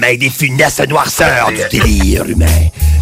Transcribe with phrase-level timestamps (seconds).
[0.00, 2.46] Des funestes noirceurs du délire humain.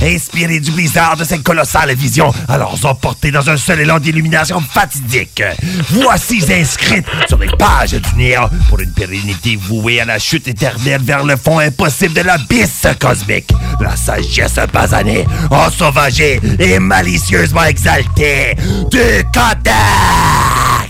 [0.01, 5.43] Inspiré du blizzard de cette colossale vision, alors emportés dans un seul élan d'illumination fatidique.
[5.91, 11.03] Voici inscrites sur les pages du néant pour une pérennité vouée à la chute éternelle
[11.03, 13.53] vers le fond impossible de l'abysse cosmique.
[13.81, 18.55] La sagesse basanée, ensauvagée et malicieusement exaltée
[18.91, 20.84] du Codex!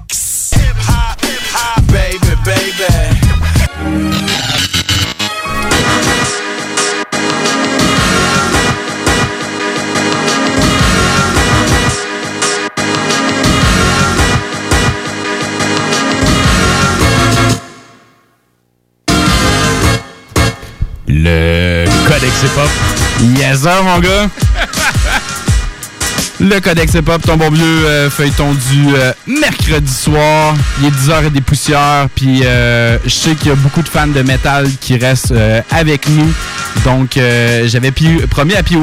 [21.24, 22.68] Le Codex Hip-Hop.
[23.38, 24.28] Yes, sir, mon gars.
[26.38, 30.54] Le Codex Hip-Hop, ton bon vieux euh, feuilleton du euh, mercredi soir.
[30.80, 32.08] Il est 10h et des poussières.
[32.14, 35.32] Puis euh, je sais qu'il y a beaucoup de fans de métal qui restent
[35.70, 36.30] avec nous.
[36.84, 37.92] Donc euh, j'avais
[38.30, 38.76] promis à PY,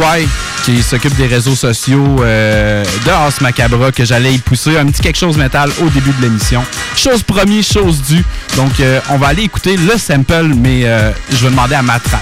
[0.65, 5.01] qui s'occupe des réseaux sociaux euh, de As Macabra, que j'allais y pousser un petit
[5.01, 6.63] quelque chose métal au début de l'émission.
[6.95, 8.23] Chose promis, chose due.
[8.55, 12.21] Donc euh, on va aller écouter le sample, mais euh, je vais demander à Matraque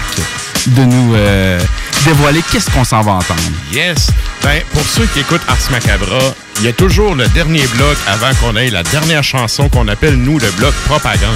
[0.66, 1.58] de nous euh,
[2.04, 3.40] dévoiler qu'est-ce qu'on s'en va entendre.
[3.72, 4.08] Yes.
[4.42, 6.18] Ben, pour ceux qui écoutent Ars Macabra,
[6.60, 10.14] il y a toujours le dernier bloc avant qu'on ait la dernière chanson qu'on appelle,
[10.16, 11.34] nous, le bloc propagande.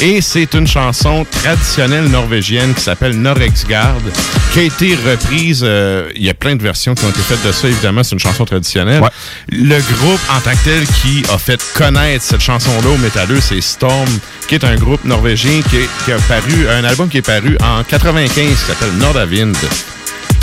[0.00, 3.96] Et c'est une chanson traditionnelle norvégienne qui s'appelle Norexgard,
[4.52, 5.60] qui a été reprise.
[5.62, 8.12] euh, Il y a plein de versions qui ont été faites de ça, évidemment, c'est
[8.12, 9.02] une chanson traditionnelle.
[9.52, 13.60] Le groupe en tant que tel qui a fait connaître cette chanson-là au métalleux, c'est
[13.60, 14.08] Storm,
[14.48, 17.82] qui est un groupe norvégien qui, qui a paru, un album qui est paru en
[17.84, 19.56] 95 qui s'appelle Nordavind.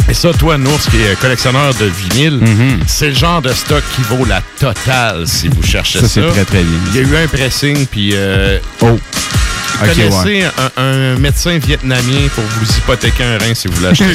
[0.09, 2.39] Et ça, toi, Nours, qui est collectionneur de vinyle,
[2.87, 6.07] c'est le genre de stock qui vaut la totale si vous cherchez ça.
[6.07, 6.79] Ça, c'est très, très bien.
[6.93, 8.11] Il y a eu un pressing, puis...
[8.13, 8.97] Euh, oh!
[9.81, 10.45] Ok, Connaissez ouais.
[10.77, 14.05] un, un médecin vietnamien pour vous hypothéquer un rein si vous l'achetez.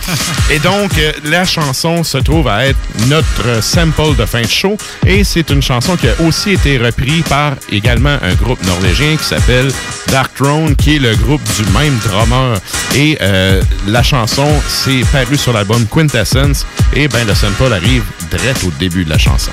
[0.50, 4.76] Et donc, euh, la chanson se trouve à être notre sample de fin de show.
[5.06, 9.24] Et c'est une chanson qui a aussi été reprise par également un groupe norvégien qui
[9.24, 9.70] s'appelle
[10.08, 12.58] Dark Throne, qui est le groupe du même drummer.
[12.94, 16.66] Et euh, la chanson, c'est paru sur l'album Quintessence.
[16.94, 19.50] Et ben le sample arrive direct au début de la chanson.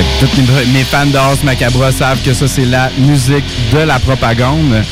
[0.00, 3.78] Fait que tous mes, mes fans d'Ars Macabra savent que ça, c'est la musique de
[3.80, 4.82] la propagande.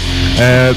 [0.40, 0.72] Euh,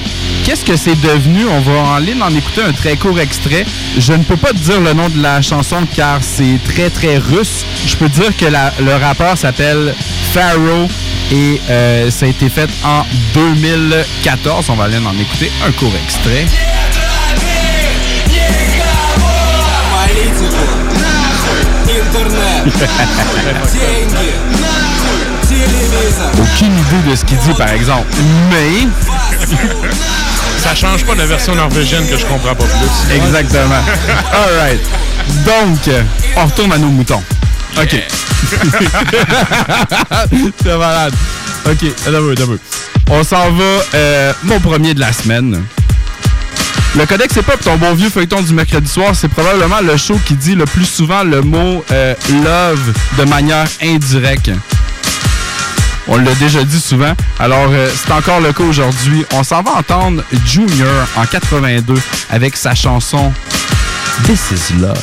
[0.46, 1.46] Qu'est-ce que c'est devenu?
[1.48, 3.66] On va en ligne en écouter un très court extrait.
[3.98, 7.18] Je ne peux pas te dire le nom de la chanson car c'est très très
[7.18, 7.66] russe.
[7.86, 9.94] Je peux dire que la- le rappeur s'appelle
[10.34, 10.88] Pharaoh
[11.32, 13.04] et euh, ça a été fait en
[13.34, 14.70] 2014.
[14.70, 16.46] On va aller en écouter un court extrait.
[26.42, 28.08] Aucune idée de ce qu'il dit, par exemple.
[28.50, 28.88] Mais.
[30.58, 33.16] Ça change pas de la version norvégienne que je comprends pas plus.
[33.16, 33.82] Exactement.
[34.34, 34.80] All right.
[35.46, 35.90] Donc,
[36.36, 37.24] on retourne à nos moutons.
[37.78, 37.96] OK.
[40.64, 41.14] C'est malade.
[41.66, 42.58] OK, d'abord, d'abord.
[43.10, 45.64] On s'en va, euh, mon premier de la semaine.
[46.96, 50.20] Le Codex c'est pas ton bon vieux feuilleton du mercredi soir, c'est probablement le show
[50.26, 52.14] qui dit le plus souvent le mot euh,
[52.44, 54.52] love de manière indirecte.
[56.08, 57.14] On l'a déjà dit souvent.
[57.40, 59.26] Alors, euh, c'est encore le cas aujourd'hui.
[59.34, 61.96] On s'en va entendre Junior en 82
[62.30, 63.32] avec sa chanson
[64.26, 64.98] This is Love.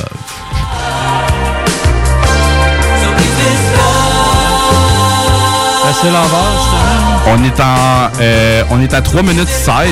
[5.89, 5.95] Ben.
[7.27, 9.87] On est en euh, on est à 3 minutes 16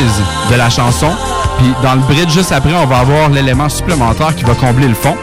[0.51, 1.11] de la chanson.
[1.59, 4.95] Puis dans le bridge juste après, on va avoir l'élément supplémentaire qui va combler le
[4.95, 5.17] fond.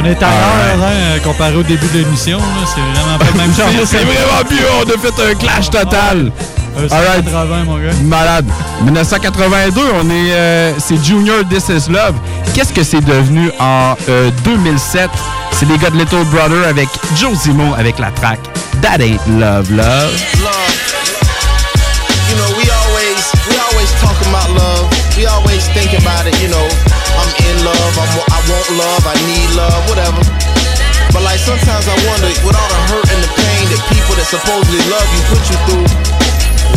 [0.00, 2.38] On est ailleurs, hein, comparé au début de l'émission.
[2.72, 3.66] C'est vraiment pas le même genre.
[3.84, 6.30] C'est vraiment mieux, on a fait un clash total.
[6.76, 7.24] Un Alright.
[7.24, 7.90] 180, mon gars.
[8.04, 8.46] Malade.
[8.84, 12.14] 1982, on est euh, c'est Junior This Is Love.
[12.54, 15.10] Qu'est-ce que c'est devenu en euh, 2007
[15.50, 18.38] C'est les gars de Little Brother avec Joe Zimo avec la track
[18.80, 20.12] That Ain't Love Love.
[20.40, 20.78] love.
[22.30, 24.86] You know, we always we always talk about love.
[25.16, 26.40] We always think about it.
[26.40, 26.68] You know,
[27.18, 27.98] I'm in love.
[27.98, 29.02] I'm, want love.
[29.04, 29.80] I need love.
[29.88, 30.22] Whatever.
[31.12, 34.28] But like sometimes I wonder, with all the hurt and the pain that people that
[34.28, 36.17] supposedly love you put you through,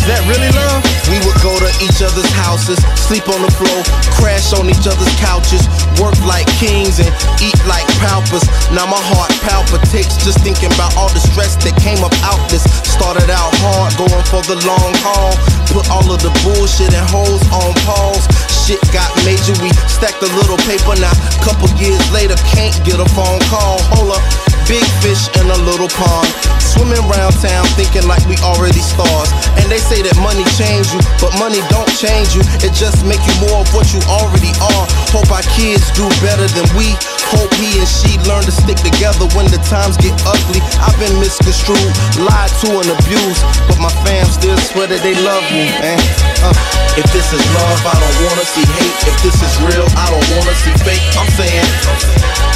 [0.01, 0.81] is that really love?
[1.13, 3.85] We would go to each other's houses, sleep on the floor,
[4.17, 5.61] crash on each other's couches,
[6.01, 8.41] work like kings and eat like paupers.
[8.73, 12.65] Now my heart palpitates just thinking about all the stress that came up out this.
[12.81, 15.37] Started out hard, going for the long haul.
[15.69, 18.25] Put all of the bullshit and hoes on pause.
[18.49, 21.13] Shit got major, we stacked a little paper now.
[21.45, 23.77] Couple years later, can't get a phone call.
[23.93, 24.25] Hold up.
[24.69, 26.29] Big fish in a little pond.
[26.61, 29.27] Swimming around town thinking like we already stars.
[29.59, 32.39] And they say that money change you, but money don't change you.
[32.63, 34.85] It just make you more of what you already are.
[35.11, 36.95] Hope our kids do better than we.
[37.37, 40.59] Hope he and she learn to stick together when the times get ugly.
[40.83, 41.79] I've been misconstrued,
[42.19, 43.43] lied to and abused.
[43.71, 45.99] But my fam still swear that they love me, man.
[46.43, 46.51] Uh,
[46.99, 48.97] if this is love, I don't wanna see hate.
[49.07, 51.03] If this is real, I don't wanna see fake.
[51.15, 51.67] I'm saying,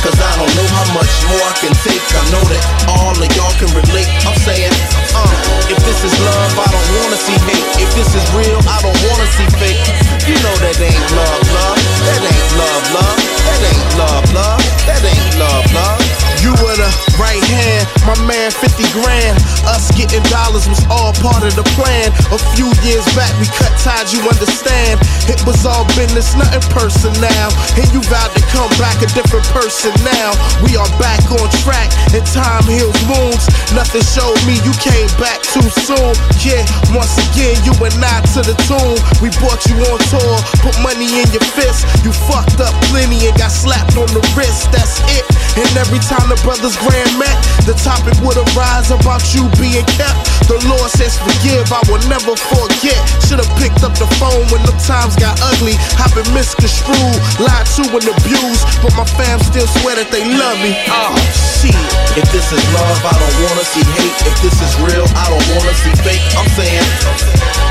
[0.03, 2.03] cause I don't know how much more I can take.
[2.11, 2.61] I know that
[2.91, 4.11] all of y'all can relate.
[4.27, 4.75] I'm saying,
[5.15, 5.31] uh,
[5.71, 7.67] if this is love, I don't wanna see hate.
[7.79, 9.79] If this is real, I don't wanna see fake.
[10.27, 11.79] You know that ain't love, love.
[12.11, 13.34] That ain't love, love.
[13.55, 14.59] That ain't love, love.
[14.85, 16.04] That ain't love, love.
[16.45, 16.85] You were the
[17.17, 19.33] right hand, my man 50 grand.
[19.65, 22.13] Us getting dollars was all part of the plan.
[22.29, 25.01] A few years back, we cut ties, you understand.
[25.25, 27.49] It was all business, nothing personal.
[27.81, 30.37] And you vowed to come back a different person now.
[30.61, 33.49] We are back on track, and time heals wounds.
[33.73, 36.13] Nothing showed me you came back too soon.
[36.45, 36.61] Yeah,
[36.93, 39.01] once again, you and I to the tune.
[39.17, 41.89] We brought you on tour, put money in your fist.
[42.05, 45.25] You fucked up plenty and got slapped on the wrist, that's it.
[45.57, 50.17] And every time the brothers grand met, the topic would arise about you being kept.
[50.49, 52.97] The Lord says forgive, I will never forget.
[53.25, 55.77] Should've picked up the phone when the times got ugly.
[56.01, 60.57] I've been misconstrued, lied to and abused, but my fam still swear that they love
[60.61, 60.77] me.
[60.89, 61.75] Oh shit.
[62.15, 64.17] If this is love, I don't wanna see hate.
[64.23, 66.23] If this is real, I don't wanna see fake.
[66.39, 66.85] I'm saying,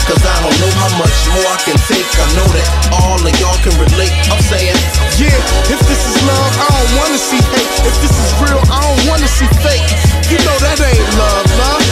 [0.05, 2.05] cause I don't know how much more I can take.
[2.21, 2.67] I know that
[3.01, 4.13] all of y'all can relate.
[4.29, 4.77] I'm saying,
[5.17, 5.33] yeah,
[5.73, 7.73] if this is love, I don't wanna see hate.
[7.89, 9.89] If this is real, I don't wanna see fake.
[10.31, 11.84] You know that ain't love, love.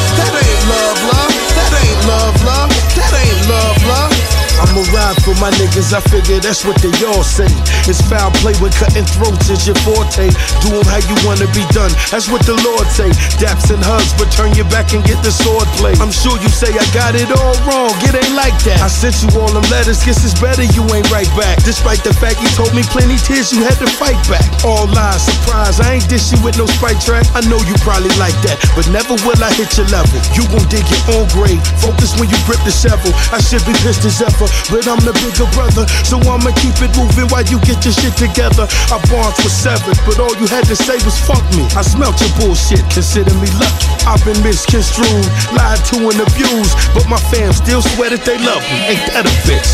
[4.73, 7.45] I'ma ride for my niggas, I figure that's what they all say.
[7.85, 10.33] It's foul play when cutting throats is your forte.
[10.65, 13.13] Do 'em how you wanna be done, that's what the Lord say.
[13.37, 15.93] Daps and hugs, but turn your back and get the sword play.
[16.01, 18.81] I'm sure you say I got it all wrong, it ain't like that.
[18.81, 21.63] I sent you all them letters, guess it's better you ain't right back.
[21.69, 24.49] Despite the fact you told me plenty tears, you had to fight back.
[24.65, 27.29] All lies, surprise, I ain't dish you with no sprite track.
[27.35, 30.17] I know you probably like that, but never will I hit your level.
[30.33, 33.13] You gon' dig your own grave, focus when you grip the shovel.
[33.37, 36.93] I should be pissed as ever, but I'm the bigger brother, so I'ma keep it
[36.95, 38.69] moving while you get your shit together.
[38.93, 41.67] Our bonds for seven, but all you had to say was fuck me.
[41.75, 43.89] I smelt your bullshit, consider me lucky.
[44.07, 45.27] I've been misconstrued,
[45.57, 48.95] lied to and abused, but my fam still swear that they love me.
[48.95, 49.71] Ain't that a bitch?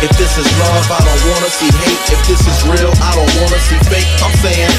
[0.00, 2.02] If this is love, I don't wanna see hate.
[2.08, 4.08] If this is real, I don't wanna see fake.
[4.24, 4.72] I'm saying,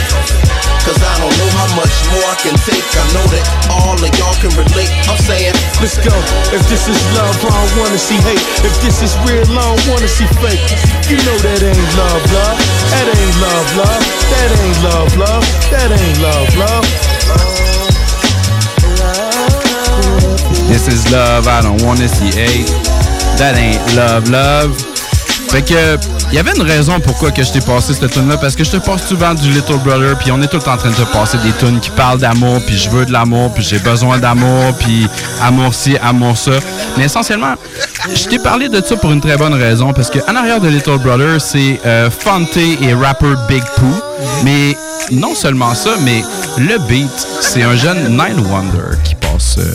[0.82, 2.86] cause I don't know how much more I can take.
[2.98, 4.90] I know that all of y'all can relate.
[5.06, 6.14] I'm saying, Let's go.
[6.54, 8.42] If this is love, I don't wanna see hate.
[8.62, 10.64] If this is real, I don't wanna see fake.
[11.12, 12.58] You know that ain't love, love.
[12.92, 14.04] That ain't love, love.
[14.32, 15.44] That ain't love, love.
[15.72, 16.86] That ain't love, love.
[20.68, 22.72] This is love, I don't wanna see hate.
[23.38, 25.01] That ain't love, love.
[25.52, 25.98] Fait que,
[26.32, 28.64] il y avait une raison pourquoi que je t'ai passé cette tune là parce que
[28.64, 30.92] je te passe souvent du Little Brother, puis on est tout le temps en train
[30.92, 33.80] de te passer des tunes qui parlent d'amour, puis je veux de l'amour, puis j'ai
[33.80, 35.10] besoin d'amour, puis
[35.42, 36.54] amour ci, amour ça.
[36.98, 37.56] Mais essentiellement,
[38.16, 40.70] je t'ai parlé de ça pour une très bonne raison, parce que en arrière de
[40.70, 42.10] Little Brother, c'est euh,
[42.82, 44.02] et rapper Big Pooh.
[44.46, 44.78] Mais
[45.12, 46.24] non seulement ça, mais
[46.58, 49.74] le beat, c'est un jeune Nine Wonder qui passe euh,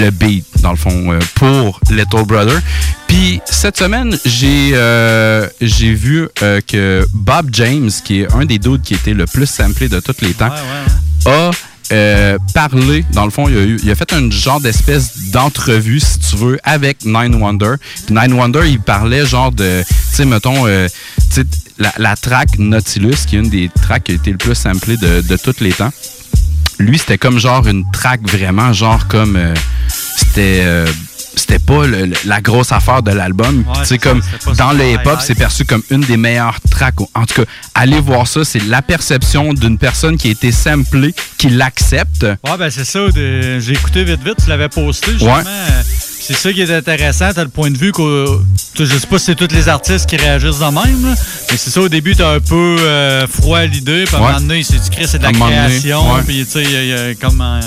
[0.00, 2.60] le beat, dans le fond, euh, pour Little Brother.
[3.06, 8.58] Puis cette semaine, j'ai euh, j'ai vu euh, que Bob James, qui est un des
[8.58, 10.50] dudes qui était le plus samplé de tous les temps,
[11.26, 11.50] a
[11.92, 15.98] euh, parlé, dans le fond, il a, eu- il a fait un genre d'espèce d'entrevue,
[16.00, 17.74] si tu veux, avec Nine Wonder.
[18.06, 20.66] Puis Nine Wonder, il parlait genre de, tu sais, mettons,
[21.98, 25.20] la track Nautilus, qui est une des tracks qui a été le plus samplée de,
[25.22, 25.92] de tous les temps
[26.80, 29.36] lui, c'était comme genre une track vraiment, genre comme.
[29.36, 29.54] euh,
[30.16, 30.60] c'était.
[30.64, 30.86] euh,
[31.36, 33.58] c'était pas le- la grosse affaire de l'album.
[33.58, 34.20] Ouais, tu sais, c'est comme
[34.58, 36.96] dans le hip-hop, c'est perçu comme une des meilleures tracks.
[37.14, 38.44] En tout cas, allez voir ça.
[38.44, 42.24] C'est la perception d'une personne qui a été samplée, qui l'accepte.
[42.24, 42.98] Ouais, ben c'est ça.
[43.14, 44.38] J'ai écouté vite, vite.
[44.42, 45.36] Tu l'avais posté, justement.
[45.36, 45.42] Ouais.
[46.30, 47.30] C'est ça qui est intéressant.
[47.34, 48.24] T'as le point de vue que.
[48.78, 51.14] Je sais pas si c'est tous les artistes qui réagissent de même, là,
[51.50, 54.04] mais c'est ça, au début, t'as un peu euh, froid à l'idée.
[54.06, 54.26] Puis à un Ouais.
[54.28, 56.14] moment donné, il s'est dit, Chris, c'est de la création.
[56.14, 56.22] ouais.
[56.26, 57.40] Puis, tu sais, comme.
[57.40, 57.60] euh,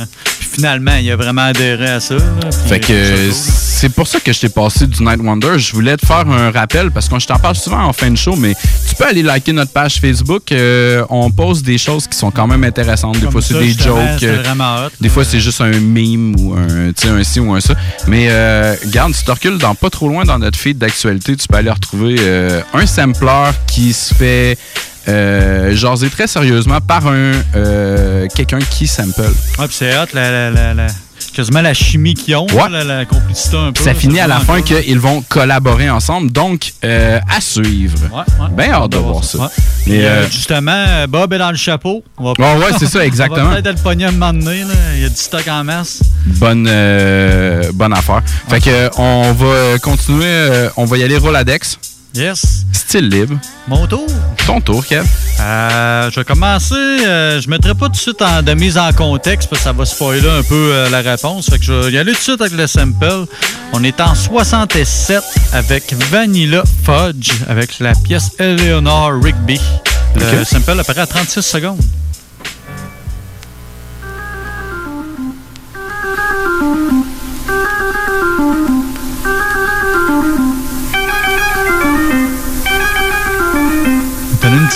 [0.53, 2.13] finalement, il a vraiment adhéré à ça.
[2.13, 2.21] là,
[2.67, 5.57] Fait que euh, c'est pour ça que je t'ai passé du Night Wonder.
[5.57, 8.15] Je voulais te faire un rappel parce que je t'en parle souvent en fin de
[8.17, 8.53] show, mais
[8.87, 10.51] tu peux aller liker notre page Facebook.
[10.51, 13.15] Euh, on poste des choses qui sont quand même intéressantes.
[13.15, 13.97] Des comme fois, c'est des jokes.
[14.23, 14.89] hot.
[15.01, 17.73] Des fois, c'est juste un meme ou un, tu sais, un ci ou un ça.
[18.07, 21.47] Mais euh, garde, tu te recules dans pas trop loin dans notre feed d'actualité, tu
[21.47, 24.57] peux aller retrouver euh, un sampler qui se fait
[25.07, 29.21] euh, jaser très sérieusement par un euh, quelqu'un qui sample.
[29.59, 30.87] Ouais, puis c'est hot, la, la, la, la-
[31.33, 32.69] quasiment la chimie qu'ils ont, Ouais.
[32.69, 33.83] la, la complicité un peu.
[33.83, 37.97] Ça là, finit à la fin qu'ils vont collaborer ensemble, donc euh, à suivre.
[38.11, 38.49] Ouais, ouais.
[38.55, 39.39] Ben hâte de voir ça.
[39.39, 39.47] Mais,
[39.83, 42.03] Puis, euh, euh, justement, Bob est dans le chapeau.
[42.17, 43.49] On va Oh, ouais, c'est ça, exactement.
[43.51, 44.61] Peut-être le pogner un moment donné.
[44.61, 44.73] Là.
[44.95, 46.01] Il y a du stock en masse.
[46.25, 48.21] Bonne, euh, bonne affaire.
[48.49, 51.77] Fait que on va continuer, on va y aller Roladex.
[52.15, 52.63] Yes.
[52.71, 53.39] Style libre.
[53.67, 54.05] Mon tour.
[54.45, 55.03] Ton tour, Kev.
[55.39, 56.75] Euh, je vais commencer.
[56.75, 59.63] euh, je ne mettrai pas tout de suite en, de mise en contexte parce que
[59.63, 61.49] ça va spoiler un peu euh, la réponse.
[61.49, 63.25] Fait que je vais y aller tout de suite avec le sample.
[63.73, 69.59] On est en 67 avec Vanilla Fudge avec la pièce Eleanor Rigby.
[70.15, 70.45] Le Ok.
[70.47, 71.81] sample apparaît à 36 secondes.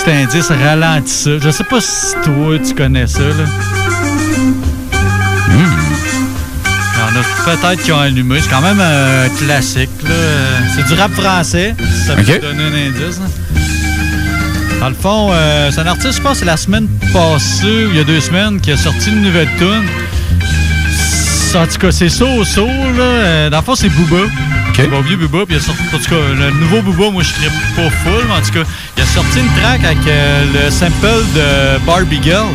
[0.07, 1.29] Petit indice, ralentis ça.
[1.43, 3.19] Je sais pas si toi tu connais ça.
[3.19, 3.45] Là.
[5.49, 8.39] Il y en a peut-être qui ont allumé.
[8.41, 9.89] C'est quand même un classique.
[10.03, 10.09] là.
[10.75, 11.75] C'est du rap français.
[11.79, 12.39] si Ça peut Ok.
[12.39, 13.19] te donner un indice.
[13.19, 13.25] là.
[14.79, 17.97] Dans le fond, euh, c'est un artiste, je pense, c'est la semaine passée, ou il
[17.97, 19.83] y a deux semaines, qui a sorti une nouvelle tune.
[21.55, 22.71] En tout cas, c'est So So, là.
[23.03, 24.23] Euh, Dans le fond, c'est Booba.
[24.79, 27.23] Le bon vieux Booba, puis il a sorti, en tout cas, le nouveau Booba, moi,
[27.23, 30.45] je serais pas full, mais en tout cas, il a sorti une track avec euh,
[30.53, 32.45] le sample de Barbie Girl.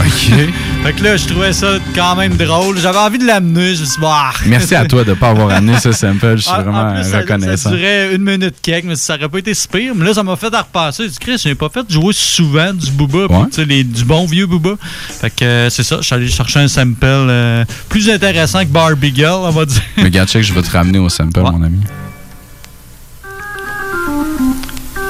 [0.00, 0.32] OK.
[0.84, 2.76] Fait que là, je trouvais ça quand même drôle.
[2.78, 3.74] J'avais envie de l'amener.
[3.74, 4.32] Je me suis dit, bah.
[4.44, 6.36] Merci à toi de ne pas avoir amené ce sample.
[6.36, 7.70] Je suis En- en vraiment plus, ça- reconnaissant.
[7.70, 9.94] Ça durait une minute quelque, mais ça aurait pas été si pire.
[9.96, 11.08] Mais là, ça m'a fait à repasser.
[11.08, 13.64] Dit, Chris, j'ai pas fait jouer souvent du Booba, Ouais.
[13.66, 14.72] les- du bon vieux Booba.
[15.08, 18.66] Fait que euh, c'est ça, je suis allé chercher un sample euh, plus intéressant que
[18.68, 19.80] Barbie Girl, on va dire.
[19.96, 21.80] Mais regarde, check, je vais te ramener au sample, mon ami.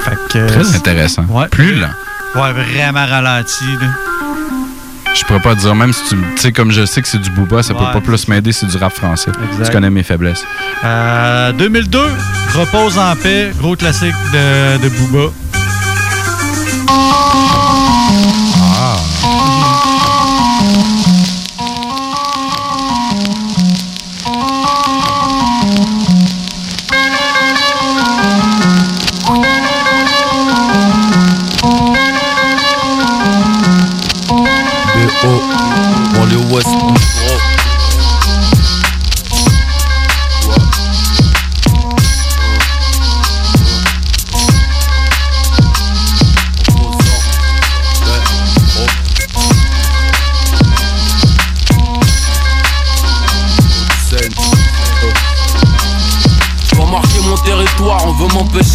[0.05, 1.25] Fait que, euh, Très intéressant.
[1.29, 1.47] Ouais.
[1.49, 1.89] Plus lent.
[2.35, 3.63] Ouais, vraiment ralenti.
[3.81, 3.87] là.
[5.15, 6.17] Je pourrais pas te dire, même si tu.
[6.35, 7.93] Sais, comme je sais que c'est du booba, ça peut Ouais.
[7.93, 9.31] pas plus m'aider, c'est du rap français.
[9.49, 9.65] Exact.
[9.65, 10.43] Tu connais mes faiblesses.
[10.83, 11.99] Euh, 2002,
[12.55, 15.31] Repose en paix, gros classique de, de Booba.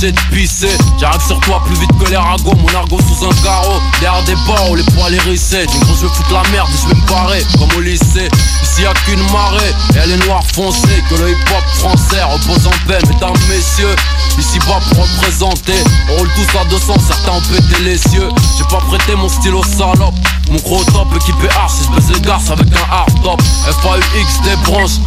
[0.00, 0.78] M'empêcher de pisser.
[0.98, 3.80] J'arrive sur toi plus vite que les ragots, mon argot sous un carreau.
[4.00, 5.66] Derrière des barreaux, les poils hérissés.
[5.66, 8.28] Du gros, je vais foutre la merde et je vais me barrer, comme au lycée.
[8.62, 11.02] Ici y'a qu'une marée, et elle est noire foncée.
[11.08, 13.94] Que le hip hop français repose en paix, mesdames, messieurs.
[14.38, 18.28] Ici bas pour représenter, on roule tous à 200, certains ont pété les cieux.
[18.56, 20.14] J'ai pas prêté mon stylo salope.
[20.50, 23.40] Mon gros top équipé arch, je baisse les garces avec un hard top.
[23.82, 24.98] FAUX des branches.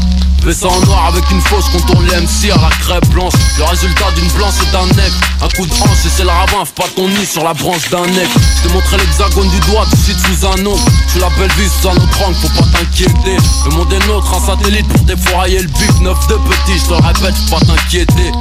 [0.46, 3.32] Baissant en noir avec une fauche contourne les MC à la crêpe blanche.
[3.58, 5.12] Le résultat d'une blanche et d'un nec.
[5.42, 8.06] Un coup de hanche et c'est le fais pas ton nid sur la branche d'un
[8.08, 8.28] nec.
[8.58, 11.70] Je t'ai montré l'hexagone du doigt, du shit sous un Je suis la belle vie
[11.70, 13.38] sous un autre angle, faut pas t'inquiéter.
[13.66, 16.94] Le monde est nôtre, un satellite pour défourailler le bif Neuf de petit, je te
[16.94, 18.32] répète, faut pas t'inquiéter.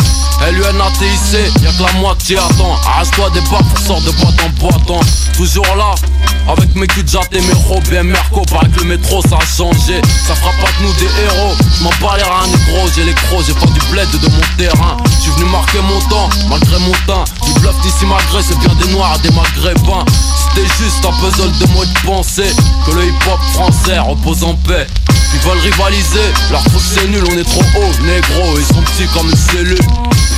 [0.51, 5.07] LUNATIC, y'a que la moitié attend Arrache-toi des bas pour sort de boîte en boîte.
[5.37, 5.95] Toujours là,
[6.49, 10.01] avec mes jatte et mes robes et Merco Paraît que le métro ça a changé.
[10.27, 11.55] Ça fera pas de nous des héros.
[11.79, 14.57] Je m'en bats les reins négro J'ai les crocs, j'ai pas du bled de mon
[14.57, 14.97] terrain.
[15.05, 17.25] Je suis venu marquer mon temps Malgré mon teint.
[17.47, 20.05] Du bluff d'ici malgré C'est bien des noirs des maghrébins
[20.55, 22.51] C'était juste un puzzle de moi de penser
[22.87, 24.87] Que le hip hop français repose en paix
[25.35, 29.07] ils veulent rivaliser, leur truc c'est nul, on est trop haut, négro, ils sont petits
[29.15, 29.79] comme une cellule.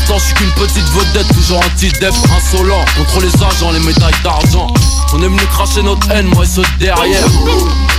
[0.06, 4.66] Pourtant je suis qu'une petite vedette, toujours anti-dep, insolent, contre les agents, les médailles d'argent.
[5.14, 7.24] On est venu cracher notre haine, moi et ceux de derrière.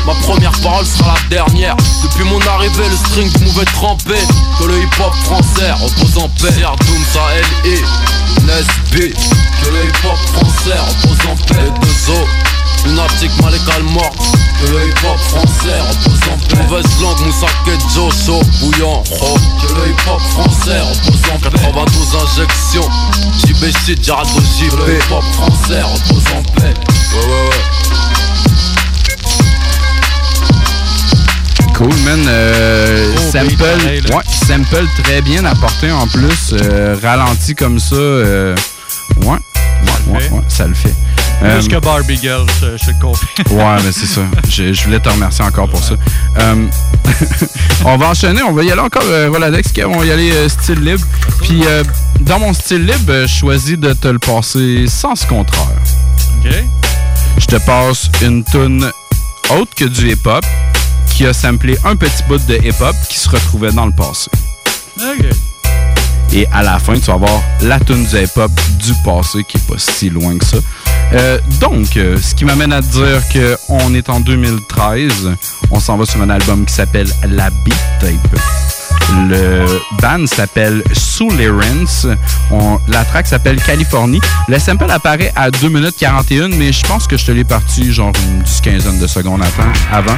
[0.05, 1.75] Ma première parole sera la dernière.
[2.03, 4.21] Depuis mon arrivée, le string pouvait tremper.
[4.59, 6.53] Que le hip hop français repose en paix.
[6.61, 7.81] Doom, ça L et
[8.41, 9.13] Nesby.
[9.13, 11.71] Que le hip hop français repose en paix.
[11.81, 12.54] Deux os.
[12.85, 14.11] Lunatique, Malekal mort
[14.61, 19.37] Que le hip hop français repose en paix Mauvaise langue, Moussake, Joshua, bouillant oh.
[19.61, 22.89] Que le hip hop français repose en paix 92 injections
[23.45, 26.73] JB shit, Jarado JB Que le hip hop français repose en paix
[27.13, 27.61] Ouais ouais ouais
[31.77, 32.23] cool, man.
[32.27, 36.53] Euh, Oh, sample, pareil, ouais, sample très bien apporté en plus.
[36.53, 37.95] euh, ralenti comme ça.
[37.95, 38.55] euh,
[39.25, 39.37] ouais.
[40.07, 40.95] Ouais, ça le fait.
[41.43, 43.55] Euh, Plus que Barbie Girl, je, te le.
[43.55, 44.21] Ouais, mais c'est ça.
[44.49, 45.95] Je, je voulais te remercier encore pour ça.
[46.39, 46.67] Euh,
[47.85, 50.31] on va enchaîner, on va y aller encore euh, Roladex, Kev, on va y aller
[50.31, 51.05] euh, style libre.
[51.41, 51.83] Puis euh,
[52.21, 55.67] dans mon style libre, euh, je choisis de te le passer sans ce contraire.
[56.39, 56.51] OK?
[57.37, 58.89] Je te passe une tune
[59.49, 60.45] autre que du hip-hop
[61.13, 64.31] qui a samplé un petit bout de hip-hop qui se retrouvait dans le passé.
[64.97, 65.25] OK.
[66.33, 69.67] Et à la fin, tu vas avoir la tune du hip-hop du passé qui est
[69.67, 70.57] pas si loin que ça.
[71.13, 73.21] Euh, donc, euh, ce qui m'amène à dire
[73.67, 75.31] qu'on est en 2013.
[75.71, 78.39] On s'en va sur un album qui s'appelle La Beat Tape.
[79.29, 79.65] Le
[80.01, 82.07] band s'appelle Soulérance.
[82.51, 84.19] On- La track s'appelle Californie.
[84.47, 87.93] Le sample apparaît à 2 minutes 41, mais je pense que je te l'ai parti
[87.93, 89.41] genre une 10-15 de secondes
[89.91, 90.17] avant.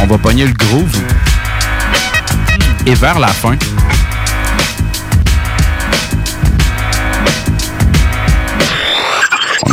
[0.00, 0.96] On va pogner le groove.
[2.86, 3.56] Et vers la fin,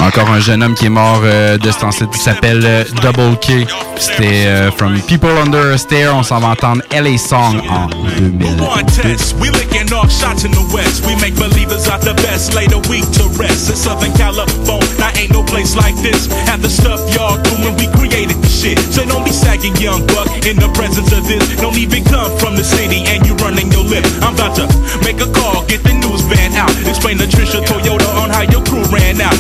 [0.02, 3.68] Encore un jeune homme qui est mort euh, de ce temps-ci s'appelle euh, Double K.
[3.98, 6.16] C'était euh, From People Under a Stair.
[6.16, 8.62] On s'en va entendre LA Song en 2000.
[8.62, 11.06] One test, we licking off shots in the west.
[11.06, 13.70] We make believers out the best, lay the weak to rest.
[13.70, 16.28] In Southern California, now ain't no place like this.
[16.46, 18.78] Have the stuff y'all doing, we created the shit.
[18.94, 21.42] So don't be sagging, young buck, in the presence of this.
[21.58, 24.06] Don't even come from the city and running your lip.
[24.22, 24.66] I'm about to
[25.04, 26.72] make a call, get the news van out.
[26.86, 29.38] Explain to Trisha Toyota on how your crew ran out.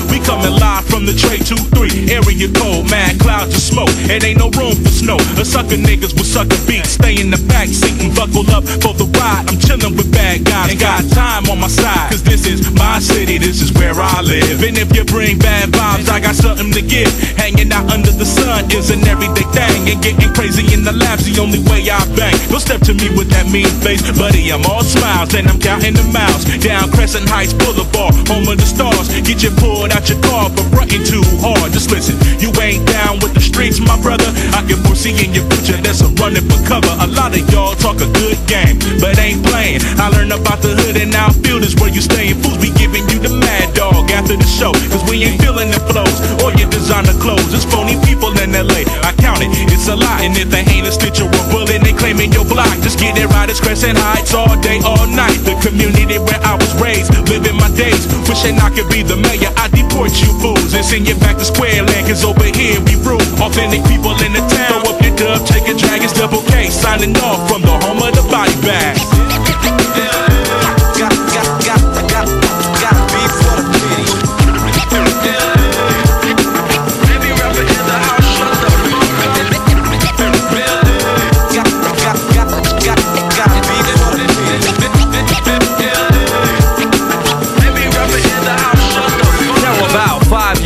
[0.47, 3.91] Live from the tray 2-3, area cold, mad clouds of smoke.
[4.07, 5.19] It ain't no room for snow.
[5.35, 6.95] A sucker niggas with sucker beats.
[6.95, 9.43] Stay in the back seat and buckle up for the ride.
[9.47, 10.71] I'm chilling with bad guys.
[10.71, 12.11] Ain't got time on my side.
[12.11, 14.63] Cause this is my city, this is where I live.
[14.63, 17.11] And if you bring bad vibes, I got something to give.
[17.35, 19.89] Hanging out under the sun is an everyday thing.
[19.91, 22.35] And getting crazy in the lab's the only way I bang.
[22.47, 24.51] Don't step to me with that mean face, buddy.
[24.51, 26.45] I'm all smiles and I'm counting the miles.
[26.63, 29.09] Down Crescent Heights Boulevard, home of the stars.
[29.25, 31.73] Get you pulled out your car, but running too hard.
[31.73, 34.29] Just listen, you ain't down with the streets, my brother.
[34.53, 36.93] I can foresee in your future that's a running for cover.
[37.01, 39.81] A lot of y'all talk a good game, but ain't playing.
[39.97, 42.37] I learned about the hood and now field is where you staying.
[42.45, 44.71] Fools be giving you the mad dog after the show.
[44.93, 47.49] Cause we ain't feeling the flows or your designer clothes.
[47.49, 48.85] It's phony people in LA.
[49.01, 50.21] I count it, it's a lot.
[50.21, 52.69] And if they ain't a stitch or a bullet, they claiming your block.
[52.85, 55.41] Just get it right, it's Crescent Heights all day, all night.
[55.41, 58.05] The community where I was raised, living my days.
[58.29, 61.45] Wishing I could be the mayor, I deport you fools and send you back to
[61.45, 62.07] square land.
[62.07, 63.21] Cause over here we rule.
[63.41, 64.83] Authentic people in the town.
[64.83, 66.69] Throw up your dub, take a drag, it's double K.
[66.69, 69.16] Signing off from the home of the body bag.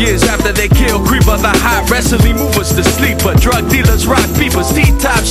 [0.01, 3.19] Years after they kill Creeper, the hot wrestling movers, to sleep.
[3.23, 4.25] But drug dealers, rock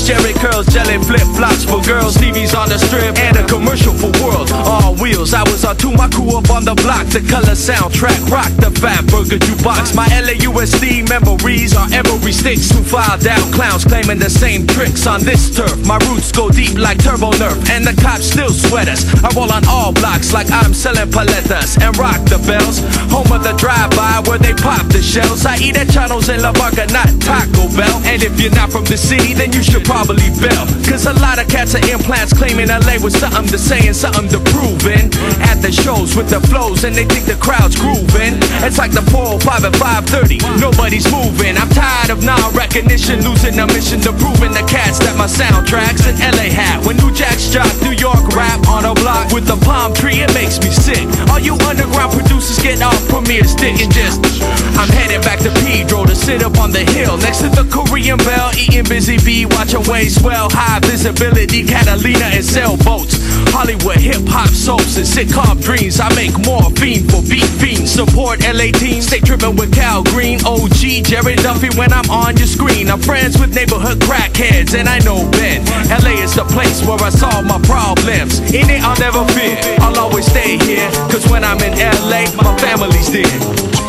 [0.01, 3.93] T-tops, cherry curls, jelly flip flops for girls, TVs on the strip, and a commercial
[3.93, 4.51] for world.
[4.53, 7.07] All wheels, I was on to my crew up on the block.
[7.07, 9.95] The color soundtrack, rock the fat burger jukebox.
[9.95, 15.23] My LAUSD memories are every sticks who filed out clowns claiming the same tricks on
[15.23, 15.77] this turf.
[15.87, 19.05] My roots go deep like Turbo Nerf, and the cops still sweat us.
[19.25, 22.81] I roll on all blocks like I'm selling paletas and rock the bells.
[23.11, 25.45] Home of the drive-by where they pop the shells.
[25.47, 28.01] I eat at Chano's in La Barca, not Taco Bell.
[28.05, 30.63] And if you're not from the city, then you should probably bail.
[30.87, 34.31] Cause a lot of cats are implants claiming LA was something to say and something
[34.31, 35.11] to prove in.
[35.51, 38.39] At the shows with the flows, and they think the crowd's grooving.
[38.63, 41.59] It's like the 405 at 530, nobody's moving.
[41.59, 46.15] I'm tired of non-recognition, losing the mission to proving the cats that my soundtracks in
[46.23, 46.87] LA hat.
[46.87, 50.31] When New Jack's jock, New York rap on a block with the palm tree, it
[50.39, 51.03] makes me sick.
[51.35, 54.23] All you underground producers get off premiere stick and just.
[54.79, 58.19] I'm headed back to Pedro to sit up on the hill next to the Korean
[58.23, 63.17] Bell, eating busy bee, watching waves swell, high visibility, Catalina and sailboats.
[63.51, 66.01] Hollywood hip hop soaps and sitcom dreams.
[66.01, 67.93] I make morphine for beat fiends.
[67.93, 72.47] Support LA teams, stay tripping with Cal Green, OG, Jerry Duffy when I'm on your
[72.47, 72.91] screen.
[72.91, 75.65] I'm friends with neighborhood crackheads and I know Ben.
[75.89, 78.39] LA is the place where I solve my problems.
[78.53, 79.59] In it, I'll never fear.
[79.81, 83.80] I'll always stay here, cause when I'm in LA, my family's there.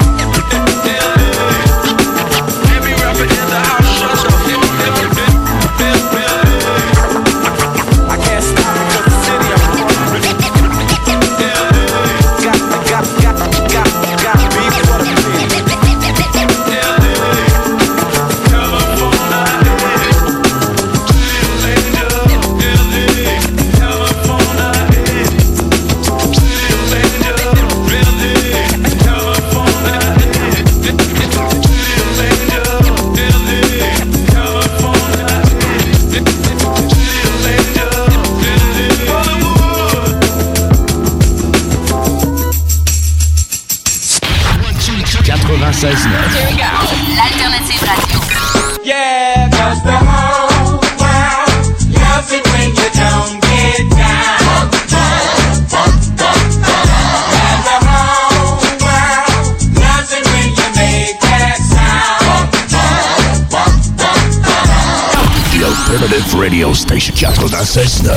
[66.62, 68.12] Radio Station 96.9.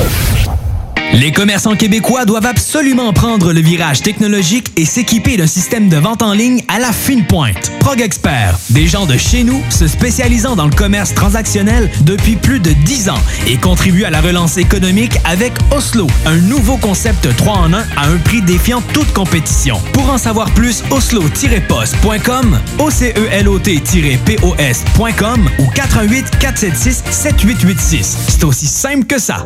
[1.13, 6.21] Les commerçants québécois doivent absolument prendre le virage technologique et s'équiper d'un système de vente
[6.21, 7.74] en ligne à la fine pointe.
[7.85, 12.59] Prog Expert, des gens de chez nous se spécialisant dans le commerce transactionnel depuis plus
[12.59, 17.53] de 10 ans et contribuent à la relance économique avec Oslo, un nouveau concept 3
[17.53, 19.79] en 1 à un prix défiant toute compétition.
[19.93, 28.17] Pour en savoir plus, oslo-post.com, ocelot-pos.com ou 88 476 7886.
[28.29, 29.45] C'est aussi simple que ça.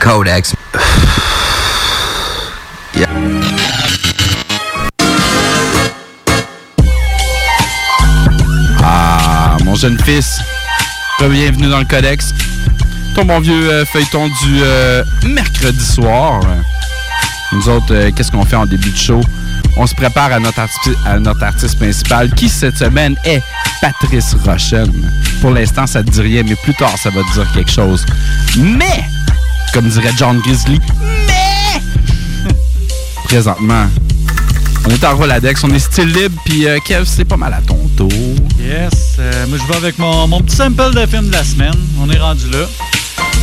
[0.00, 0.54] Codex.
[8.82, 10.40] Ah, mon jeune fils,
[11.20, 12.32] bienvenue dans le Codex.
[13.14, 16.40] Ton bon vieux euh, feuilleton du euh, mercredi soir.
[17.52, 19.20] Nous autres, euh, qu'est-ce qu'on fait en début de show?
[19.76, 20.60] On se prépare à notre,
[21.04, 23.42] à notre artiste principal, qui cette semaine est
[23.80, 24.90] Patrice Rochen.
[25.40, 28.04] Pour l'instant, ça te dit rien, mais plus tard, ça va te dire quelque chose.
[28.56, 29.04] Mais,
[29.72, 30.78] comme dirait John Grizzly,
[31.26, 31.80] mais,
[33.24, 33.86] présentement,
[34.86, 37.60] on est en Roladex, on est style libre, puis euh, Kev, c'est pas mal à
[37.60, 38.10] ton tour.
[38.58, 39.16] Yes.
[39.18, 41.74] euh, moi, je vais avec mon, mon petit sample de film de la semaine.
[42.00, 42.66] On est rendu là.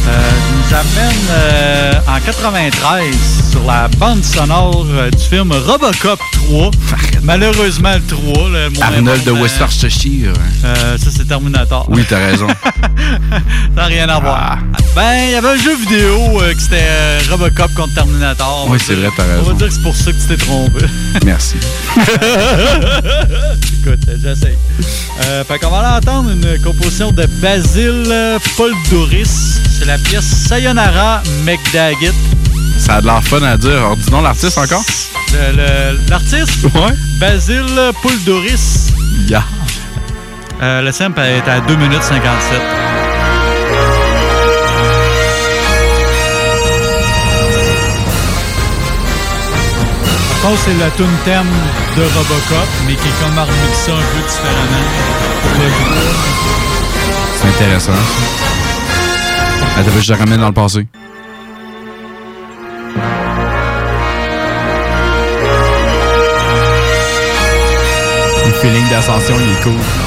[0.07, 0.31] Euh,
[0.69, 3.15] nous amène euh, en 93
[3.51, 6.71] sur la bande sonore euh, du film Robocop 3.
[7.23, 8.01] Malheureusement, le
[8.33, 8.49] 3.
[8.49, 10.33] le moins Arnold de euh, Worcestershire.
[10.63, 11.85] euh, ça, c'est Terminator.
[11.89, 12.47] Oui, t'as raison.
[12.63, 13.39] ça
[13.75, 14.59] n'a rien à voir.
[14.95, 18.65] Ben, il y avait un jeu vidéo qui c'était Robocop contre Terminator.
[18.67, 19.43] On Oui, c'est vrai, t'as On raison.
[19.51, 20.85] va dire que c'est pour ça que tu t'es trompé.
[21.25, 21.55] Merci.
[23.81, 24.57] Écoute, j'essaie.
[25.47, 29.59] Fait qu'on va aller entendre une composition de Basile Paul Doris.
[29.77, 32.13] C'est la pièce Sayonara McDaggett.
[32.79, 33.71] Ça a de l'air fun à dire.
[33.71, 34.83] Alors, dis donc l'artiste encore?
[36.09, 36.63] L'artiste?
[36.63, 36.93] Ouais.
[37.19, 38.93] Basile Paul Doris.
[39.27, 39.43] Yeah.
[40.61, 42.59] Euh, le sample est à 2 minutes 57.
[50.41, 51.45] Par contre, c'est la tune thème
[51.95, 54.85] de Robocop, mais qui est comme remixé un peu différemment.
[57.35, 57.91] C'est intéressant.
[59.75, 60.87] Attends, je te ramène dans le passé.
[68.45, 70.06] Le feeling d'ascension, il est cool.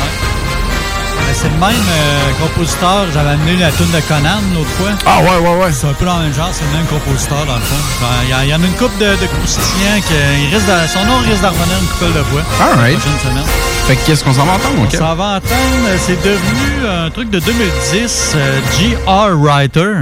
[1.41, 3.07] C'est le même euh, compositeur.
[3.15, 4.91] J'avais amené la tune de Conan l'autre fois.
[5.07, 5.73] Ah ouais, ouais, ouais.
[5.73, 6.51] C'est un peu dans le même genre.
[6.53, 7.81] C'est le même compositeur, dans le fond.
[8.01, 8.07] Ben,
[8.45, 10.13] Il y, en a une couple de, de croustillants qui
[10.45, 12.43] il risque de- son nom risque de revenir une couple de fois.
[12.61, 12.93] Alright.
[12.95, 13.47] La prochaine semaine.
[13.87, 14.93] Fait que qu'est-ce qu'on s'en va entendre, ok?
[14.93, 19.31] Ça va entendre, c'est devenu un truc de 2010, euh, G.R.
[19.35, 19.95] Writer.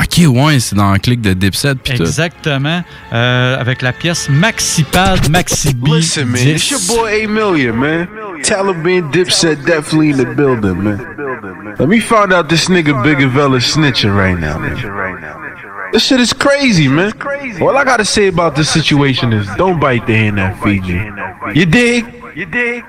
[0.00, 2.02] Ok, ouais, c'est dans le clic de Dipset pis tout.
[2.02, 2.82] Exactement.
[3.12, 5.88] euh, avec la pièce Maxipad Maxi B.
[5.88, 8.08] Listen, man, it's your boy A Million, man.
[8.42, 11.74] Taliban Dipset definitely in the building, man.
[11.78, 14.76] Let me find out this nigga Big Avella snitching right now, man.
[15.92, 17.12] This shit is crazy, man.
[17.60, 21.02] All I gotta say about this situation is don't bite the hand that feeds you.
[21.54, 22.06] You dig?
[22.34, 22.84] You dig?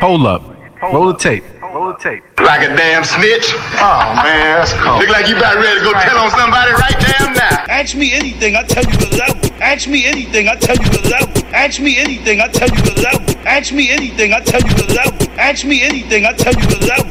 [0.00, 0.53] Hold up.
[0.92, 1.44] Roll the tape.
[1.62, 2.22] Roll the tape.
[2.40, 3.54] Like a damn snitch?
[3.80, 5.00] Oh man, that's cold.
[5.00, 7.64] Look like you about ready to go tell on somebody right damn now.
[7.72, 9.62] Ask me anything, I tell you the level.
[9.62, 11.32] Ask me anything, I tell you the level.
[11.54, 13.46] Ask me anything, I tell you the level.
[13.46, 15.28] Ask me anything, I tell you the level.
[15.38, 17.10] Ask me anything, I tell you the level.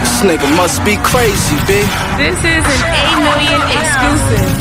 [0.00, 1.82] This nigga must be crazy, B.
[2.16, 4.54] This is an 8 million exclusive.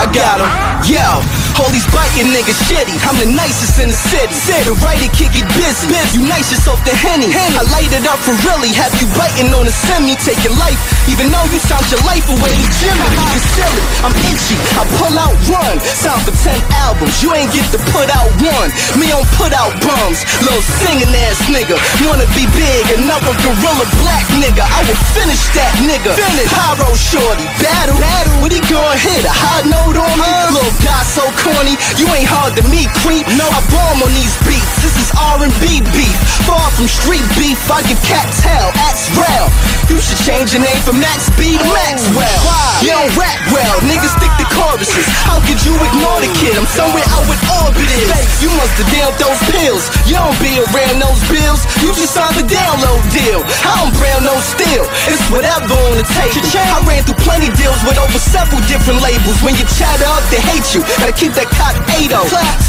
[0.00, 0.48] I got him.
[0.88, 2.96] Yo, all these biting niggas shitty.
[3.04, 4.32] I'm the nicest in the city.
[4.32, 5.92] Sit The writer kick it busy.
[6.16, 7.28] You nice yourself to Henny.
[7.28, 8.72] I light it up for really.
[8.80, 10.16] Have you biting on a semi?
[10.16, 10.80] Take your life.
[11.12, 13.08] Even though you sound your life away to Jimmy.
[13.36, 13.84] You silly.
[14.00, 14.56] I'm itchy.
[14.80, 15.76] I pull out run.
[15.84, 16.56] Sound for 10
[16.88, 17.20] albums.
[17.20, 18.70] You ain't get to put out one.
[18.96, 20.24] Me on put out bums.
[20.40, 21.76] Little singing ass nigga.
[22.08, 22.82] Wanna be big.
[22.96, 24.64] Another gorilla black nigga.
[24.64, 26.16] I will finish that nigga.
[26.16, 26.48] Finish.
[26.48, 27.44] Pyro shorty.
[27.60, 28.00] Battle.
[28.00, 28.40] Battle.
[28.40, 30.30] What he gonna hit, a high note on me.
[30.56, 33.26] Little guy so corny, you ain't hard to meet, creep.
[33.34, 34.70] No, I bomb on these beats.
[34.82, 36.16] This is R&B beef.
[36.46, 38.70] Far from street beef, I give cats hell.
[38.86, 39.69] Axe real.
[39.90, 42.40] You should change your name from Max B to Maxwell.
[42.78, 45.02] You don't rap well, niggas stick to choruses.
[45.26, 46.54] How could you ignore the kid?
[46.54, 48.06] I'm somewhere out with orbit is.
[48.38, 49.90] You must have dealt those pills.
[50.06, 51.66] You don't be around those bills.
[51.82, 53.42] You just signed a download deal.
[53.66, 54.86] I don't brown no steel.
[55.10, 56.38] It's whatever on the table.
[56.38, 59.42] I ran through plenty deals with over several different labels.
[59.42, 60.86] When you chatter up, they hate you.
[61.02, 62.14] Gotta keep that cop 80.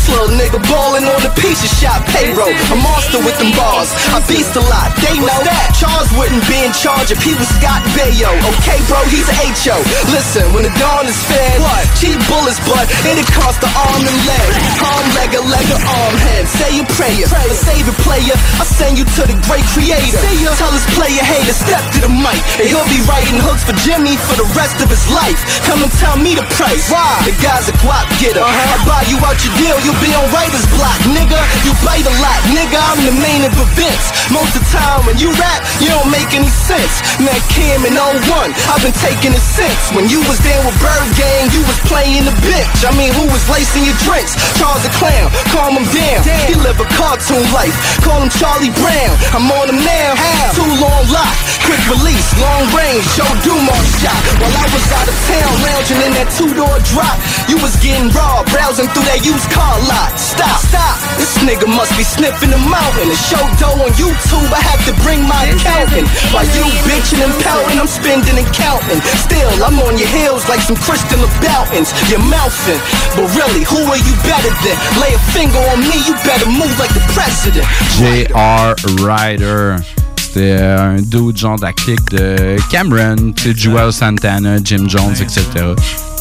[0.10, 2.50] Slow nigga ballin' on the pizza shop payroll.
[2.50, 3.94] A monster with them bars.
[4.10, 4.90] I beast a lot.
[5.06, 5.78] They know that.
[5.78, 8.32] Charles wouldn't be in charge if he was Scott Bayo.
[8.56, 9.76] Okay, bro, he's a HO.
[10.16, 11.84] Listen, when the dawn is fed, what?
[12.00, 14.48] Cheap bullets, but it'll cost the arm and leg.
[14.80, 16.48] Arm, leg, a leg, a arm, head.
[16.48, 17.28] Say a prayer.
[17.28, 18.36] A savior player.
[18.56, 20.24] I send you to the great creator.
[20.56, 22.40] Tell his player hater, step to the mic.
[22.64, 25.44] And he'll be writing hooks for Jimmy for the rest of his life.
[25.68, 26.88] Come and tell me the price.
[26.88, 27.28] Why?
[27.28, 28.40] The guy's a guap getter.
[28.40, 28.76] Uh-huh.
[28.76, 31.40] I buy you out your deal, you'll be on writer's block, nigga.
[31.68, 32.80] You bite a lot, nigga.
[32.80, 34.16] I'm the main of events.
[34.32, 37.01] Most of the time when you rap, you don't make any sense.
[37.22, 39.92] Man, Kim in 01, I've been taking it since.
[39.94, 42.82] When you was there with Bird Gang, you was playing the bitch.
[42.88, 44.34] I mean, who was lacing your drinks?
[44.58, 46.22] Charles the Clown, calm him down.
[46.50, 47.74] He live a cartoon life.
[48.02, 49.14] Call him Charlie Brown.
[49.36, 50.18] I'm on him now.
[50.58, 51.36] Too long lock,
[51.66, 53.06] quick release, long range.
[53.14, 54.22] Joe Dumont shot.
[54.42, 58.10] While I was out of town, lounging in that two door drop, you was getting
[58.18, 60.14] raw, browsing through that used car lot.
[60.18, 60.98] Stop, stop.
[61.18, 63.08] This nigga must be sniffing the mountain.
[63.10, 66.10] The show dough on YouTube, I have to bring my accountant.
[66.34, 69.00] While you bitching and pouting, I'm spending and counting.
[69.24, 71.90] Still, I'm on your heels like some Christian Laboutins.
[72.12, 72.80] You're mouthing,
[73.16, 74.76] but really, who are you better than?
[75.00, 77.66] Lay a finger on me, you better move like the president.
[77.98, 78.76] J.R.
[79.08, 79.78] Ryder.
[80.18, 85.42] C'était euh, un dude genre de la clique de Cameron, Joel Santana, Jim Jones, etc.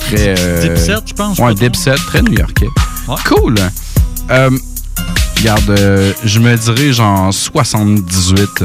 [0.01, 0.35] Très.
[0.37, 2.67] euh, Dipset, je pense, Ouais, je Dipset, très new-yorkais.
[3.25, 3.55] Cool.
[4.31, 4.51] Euh,
[5.39, 8.65] regarde, euh, je me dirais genre 78.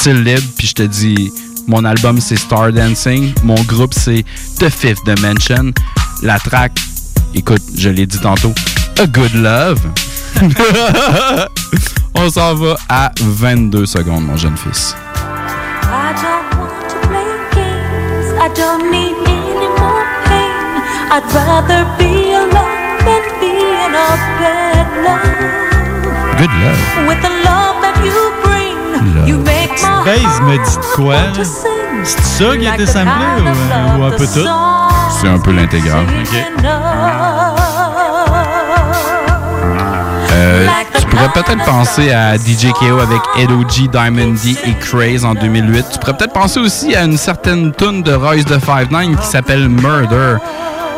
[0.00, 1.30] Style libre, puis je te dis,
[1.68, 4.24] mon album c'est Star Dancing, mon groupe c'est
[4.58, 5.72] The Fifth Dimension.
[6.22, 6.72] La track,
[7.34, 8.54] écoute, je l'ai dit tantôt,
[8.98, 9.82] A Good Love.
[12.14, 14.96] On s'en va à 22 secondes, mon jeune fils.
[15.82, 18.32] I don't want to play games.
[18.40, 20.80] I don't need any more pain.
[21.12, 26.38] I'd rather be alone than be in a bad love.
[26.38, 27.06] Good Love.
[27.06, 28.49] With the love that you bring,
[30.04, 31.16] Baze me dit de quoi?
[32.02, 34.48] C'est ça qui a été samplé ou, euh, ou un peu tout?
[35.20, 36.04] C'est un peu l'intégral.
[40.32, 40.66] Euh,
[40.98, 45.86] tu pourrais peut-être penser à DJ KO avec Edo-G, Diamond D et Craze en 2008.
[45.92, 49.68] Tu pourrais peut-être penser aussi à une certaine tune de Royce de 5-9 qui s'appelle
[49.68, 50.36] Murder.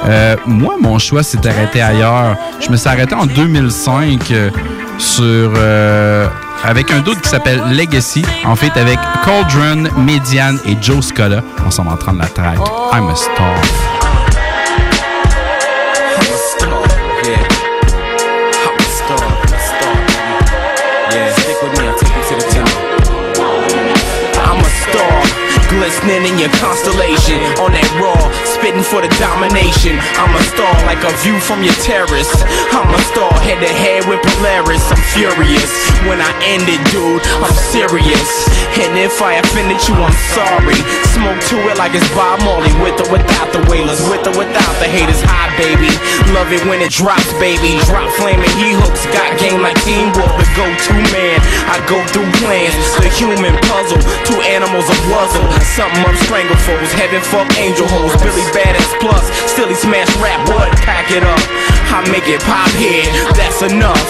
[0.04, 2.36] Euh, moi, mon choix s'est arrêté ailleurs.
[2.60, 4.50] Je me suis arrêté en 2005 euh,
[4.98, 6.26] sur euh,
[6.64, 11.42] avec un doute qui s'appelle Legacy, en fait avec Cauldron, Median et Joe Scola.
[11.66, 12.58] On s'en va entendre la track
[12.92, 13.54] I'm a Star.
[25.72, 27.40] Glistening in your constellation.
[27.58, 28.12] On that raw,
[28.62, 29.98] spitting for the domination.
[30.22, 32.30] I'm a star like a view from your terrace.
[32.70, 34.86] I'm a star head to head with Polaris.
[34.86, 35.74] I'm furious
[36.06, 37.26] when I end it, dude.
[37.42, 38.30] I'm serious.
[38.78, 40.78] And if I offended you, I'm sorry.
[41.10, 44.74] Smoke to it like it's Bob Marley, with or without the wailers, with or without
[44.78, 45.18] the haters.
[45.26, 45.90] Hi, baby.
[46.32, 47.76] Love it when it drops, baby.
[47.84, 49.04] Drop flaming, he hooks.
[49.12, 51.36] Got game like teamwork, the go-to man.
[51.68, 52.72] I go through plans,
[53.04, 54.00] the human puzzle.
[54.24, 55.44] Two animals a puzzle.
[55.76, 56.88] Something up strangle foes.
[56.96, 58.16] Heaven fuck angel hoes.
[58.24, 59.28] Billy badass plus.
[59.44, 60.72] Still he smash rap, what?
[60.80, 61.42] Pack it up.
[61.92, 63.04] I make it pop here.
[63.36, 64.00] That's enough.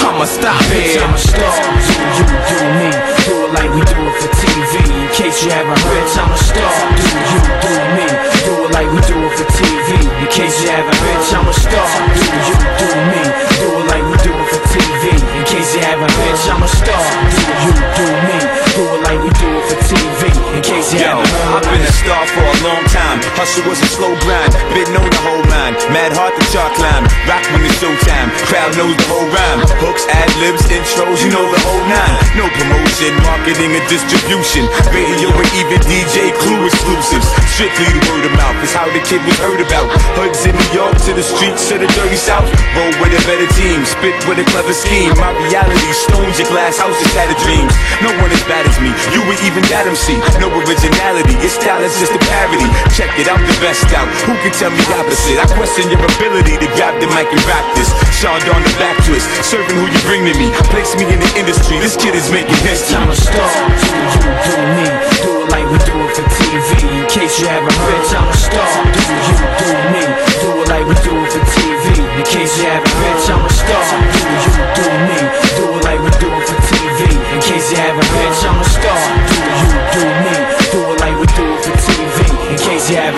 [0.00, 1.04] I'ma stop here.
[1.04, 1.52] I'm a star.
[1.52, 2.88] Do you do me?
[3.28, 4.72] Do it like we do it for TV.
[4.88, 6.72] In case you haven't heard, I'm a star.
[6.96, 8.27] Do you do me?
[8.48, 10.08] Do it like we do it for TV.
[10.24, 11.84] In case you haven't bitch, I'm a star.
[12.16, 13.20] Do you do me?
[13.60, 15.20] Do it like we do it for TV.
[15.36, 17.04] In case you haven't bitch, I'm a star.
[17.28, 18.47] Do you do me?
[18.78, 20.30] Do it like we do it for TV.
[20.54, 21.18] In case you Yo.
[21.50, 23.18] I've been a star for a long time.
[23.34, 24.54] Hustle was a slow grind.
[24.70, 25.74] Been on the whole line.
[25.90, 27.02] Mad hard to chart climb.
[27.26, 28.30] Rock when it's showtime.
[28.46, 29.66] Crowd knows the whole rhyme.
[29.82, 32.14] Hooks, ad libs, intros, you know the whole nine.
[32.38, 34.70] No promotion, marketing, and distribution.
[34.94, 37.26] Radio and even DJ clue exclusives.
[37.50, 39.90] Strictly the word of mouth is how the kid was heard about.
[40.14, 42.46] Hoods in New York to the streets to the dirty south.
[42.78, 45.10] Roll with a better team, spit with a clever scheme.
[45.18, 47.74] My reality stones your glass houses shattered dreams.
[48.06, 50.20] No one as bad me, you were even that MC.
[50.36, 52.68] No originality, your style is just a parody.
[52.92, 54.08] Check it, I'm the best out.
[54.28, 55.40] Who can tell me opposite?
[55.40, 57.88] I question your ability to grab the mic and rap this.
[58.18, 60.50] Sean on the back twist, serving who you bring to me.
[60.74, 62.98] Place me in the industry, this kid is making history.
[62.98, 63.48] I'm a star.
[63.78, 64.86] Do you do me?
[65.22, 66.68] Do it like we do it for TV.
[66.98, 68.68] In case you haven't heard, bitch, I'm a star.
[68.90, 70.04] Do you do me?
[70.42, 71.84] Do it like we do it for TV.
[72.18, 73.82] In case you haven't heard, bitch, I'm a star.
[74.12, 75.47] Do you do me?
[77.68, 78.96] Haven't heard, bitch, I'm a star.
[79.28, 80.34] Do you do me?
[80.72, 82.16] Do it like we do it for TV.
[82.50, 83.17] In case you haven't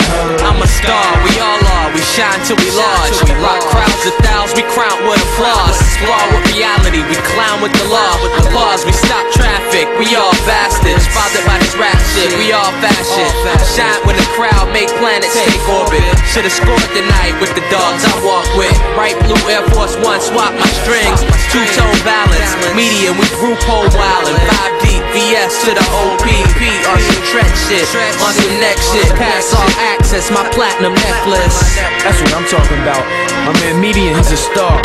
[2.20, 3.16] shine till we large.
[3.40, 5.80] Rock crowds of thousands, we crown with applause.
[5.96, 8.12] Spar with reality, we clown with the law.
[8.20, 9.88] With the laws, we stop traffic.
[9.96, 12.28] We all bastards, bothered by this rap shit.
[12.36, 13.24] We all fashion.
[13.64, 16.04] Shine when the crowd make planets take orbit.
[16.28, 18.76] Should've scored tonight with the dogs I walk with.
[18.92, 21.24] Bright blue Air Force One, swap my strings.
[21.48, 24.36] Two tone balance, medium, we group whole wildin'.
[24.44, 27.88] Five deep, VS to the OPP on some trench shit,
[28.20, 29.08] on some next shit.
[29.16, 31.80] Pass all access, my platinum necklace.
[32.10, 33.06] That's what I'm talking about.
[33.46, 34.82] My man Median, he's a star.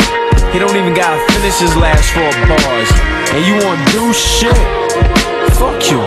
[0.54, 2.86] He don't even gotta finish his last four bars.
[3.34, 4.54] And you wanna do shit?
[5.58, 5.98] Fuck you.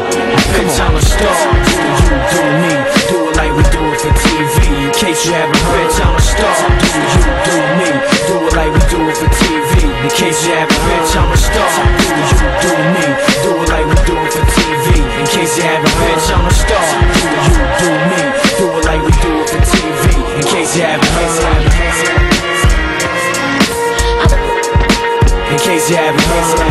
[0.56, 0.80] Come on.
[0.80, 1.36] I'm a star.
[1.60, 2.72] Do you do me?
[3.12, 4.88] Do it like we do it for TV.
[4.88, 6.56] In case you haven't heard, bitch, I'm a star.
[6.80, 7.90] Do you do me?
[8.24, 9.92] Do it like we do it for TV.
[9.92, 11.68] In case you haven't heard, bitch, I'm a star.
[12.00, 13.06] Do you do me?
[13.44, 15.04] Do it like we do it for TV.
[15.20, 16.80] In case you haven't heard, bitch, I'm a star.
[17.12, 18.29] Do you do me?
[20.50, 21.64] Case you haven't heard.
[25.52, 26.70] In case you haven't heard.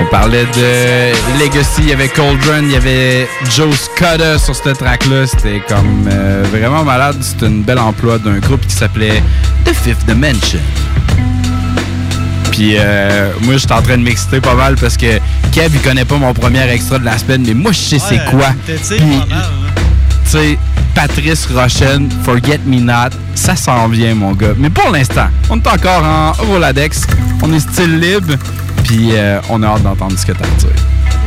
[0.00, 4.78] On parlait de Legacy, il y avait Cauldron, il y avait Joe Scudder sur cette
[4.78, 5.26] track-là.
[5.26, 7.16] C'était comme euh, vraiment malade.
[7.20, 9.22] C'était une belle emploi d'un groupe qui s'appelait
[9.64, 10.60] The Fifth Dimension.
[12.52, 15.18] Puis euh, moi, j'étais en train de m'exciter pas mal parce que
[15.52, 18.24] Kev, il connaît pas mon premier extra de la semaine, mais moi, je sais c'est
[18.30, 18.48] quoi.
[18.66, 19.22] Puis.
[20.30, 20.58] Tu sais,
[20.94, 24.54] Patrice Rochen, Forget Me Not, ça s'en vient, mon gars.
[24.58, 27.02] Mais pour l'instant, on est encore en Roladex,
[27.42, 28.34] on est style libre,
[28.84, 30.70] puis euh, on a hâte d'entendre ce que t'as à dire.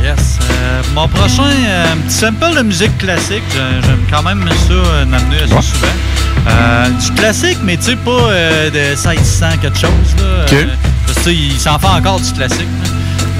[0.02, 0.38] Yes.
[0.50, 3.42] Euh, mon prochain, euh, un petit sample de musique classique.
[3.52, 5.62] J'ai- J'aime quand même ça euh, m'amener assez Ouais.
[5.62, 5.86] souvent.
[6.48, 9.90] Euh, du classique, mais tu sais, pas de 1600 quelque chose.
[10.18, 10.52] Là, OK.
[10.54, 10.64] Euh,
[11.06, 12.66] parce que tu sais, il s'en fait encore du classique.
[12.82, 12.90] là.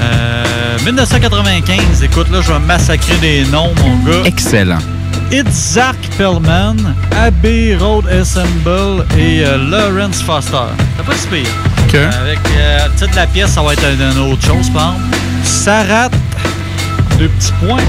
[0.05, 4.21] Euh, 1995, écoute, là, je vais massacrer des noms, mon gars.
[4.25, 4.79] Excellent.
[5.33, 6.77] Itzhak Perlman,
[7.25, 10.57] Abbey Road Assemble et euh, Lawrence Foster.
[10.97, 11.47] C'est pas si pire.
[12.21, 14.93] Avec euh, le titre de la pièce, ça va être une autre chose, par.
[15.43, 16.09] Sarat,
[17.17, 17.81] deux petits points.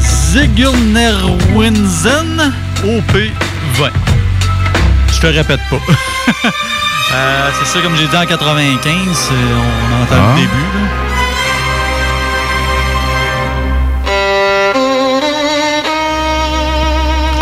[0.00, 2.52] Zigulnerwinsen,
[2.84, 3.90] OP20.
[5.14, 5.80] Je te répète pas.
[7.14, 10.34] Euh, c'est ça, comme j'ai dit en 95, euh, on entend Ah.
[10.34, 10.68] le début.
[10.74, 10.80] là.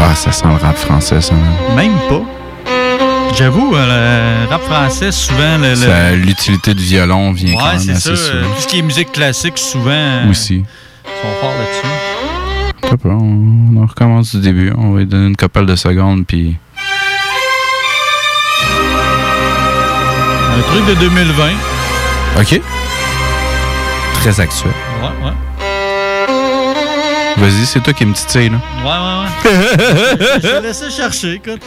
[0.07, 1.35] Ah, ça sent le rap français, ça.
[1.75, 2.21] Même pas.
[3.37, 7.71] J'avoue, euh, le rap français, souvent, le, le- Ça, L'utilité du violon vient quand Ouais,
[7.73, 8.13] même c'est ça.
[8.13, 8.55] assez euh, souvent.
[8.55, 10.63] tout ce qui est musique classique, souvent, euh, Aussi.
[11.05, 13.01] sont forts là-dessus.
[13.07, 14.73] On, on recommence du début.
[14.77, 16.57] On va lui donner une couple de secondes, puis...
[20.57, 21.45] Un truc de 2020.
[22.41, 22.61] OK.
[24.21, 24.73] Très actuel.
[25.03, 25.33] Ouais, ouais.
[27.37, 28.59] Vas-y, c'est toi qui me titille, là.
[28.85, 30.39] Ouais, ouais, ouais.
[30.43, 31.61] Je te laissé chercher, écoute.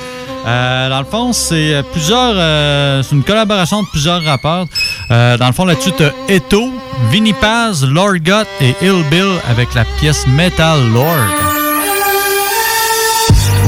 [0.45, 2.33] Euh, dans le fond, c'est euh, plusieurs.
[2.35, 4.65] euh, c'est une collaboration de plusieurs rappeurs.
[5.11, 6.71] Euh, dans le fond, là-dessus, t'as Eto,
[7.11, 11.27] Vinny Paz, Lord Gott et Ill Bill avec la pièce Metal Lord.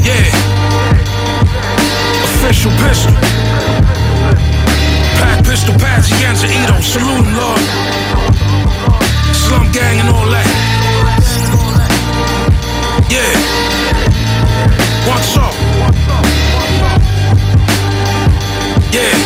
[0.05, 0.13] Yeah.
[2.23, 3.13] Official pistol.
[5.19, 7.59] Pack pistol, Pazienza, Edo, saluting Lord.
[9.33, 10.48] Slum gang and all that.
[13.09, 13.33] Yeah.
[15.09, 15.53] What's up?
[18.93, 19.17] Yeah.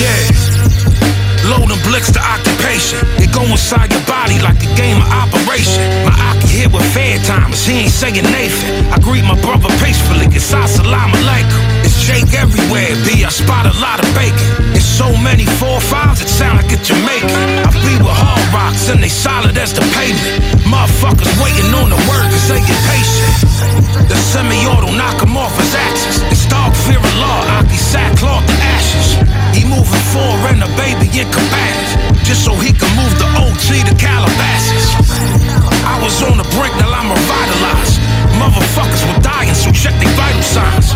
[0.00, 1.50] Yeah.
[1.50, 2.98] Load and blitz the occupation.
[3.20, 5.84] It go inside your body like a game of operation.
[6.06, 8.86] My Aki here with fair timers, he ain't saying Nathan.
[8.90, 11.93] I greet my brother peacefully, it's assalamu alaikum.
[12.04, 14.76] It's Jake everywhere, B, I spot a lot of bacon.
[14.76, 17.64] It's so many four fives, it sound like a Jamaican.
[17.64, 20.44] I be with hard rocks and they solid as the pavement.
[20.68, 24.04] Motherfuckers waiting on the word cause they impatient.
[24.04, 26.20] The semi-auto knock him off his axis.
[26.28, 29.16] It's dog fear of law, Aki sackcloth to ashes.
[29.56, 32.20] He moving forward and the baby in cabanas.
[32.28, 34.92] Just so he can move the OT to Calabasas.
[35.88, 36.84] I was on the brink, now,
[38.40, 40.92] Motherfuckers were dying, so check their vital signs.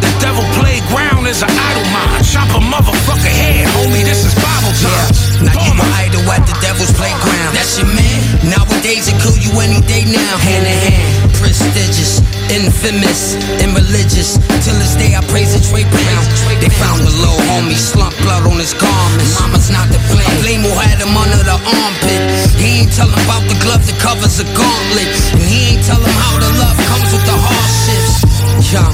[0.00, 2.24] The devil playground is an idle mind.
[2.24, 5.46] Chop a motherfucker head, homie, this is Bible yeah.
[5.46, 7.54] Now you my idol at the devil's playground.
[7.54, 8.18] That's your man.
[8.46, 10.34] Nowadays it kill you any day now.
[10.42, 14.38] Hand in hand, prestigious, infamous, and religious.
[14.62, 16.22] Till this day I praise the Trey Brown.
[16.58, 19.38] They found the little homie slump blood on his garments.
[19.38, 20.26] Mama's not to blame.
[20.42, 22.20] Blame who had him under the armpit.
[22.58, 26.34] He ain't tellin' about the glove that covers a gauntlet, and he ain't tellin' how
[26.38, 28.27] the love comes with the hardships.
[28.58, 28.90] Young,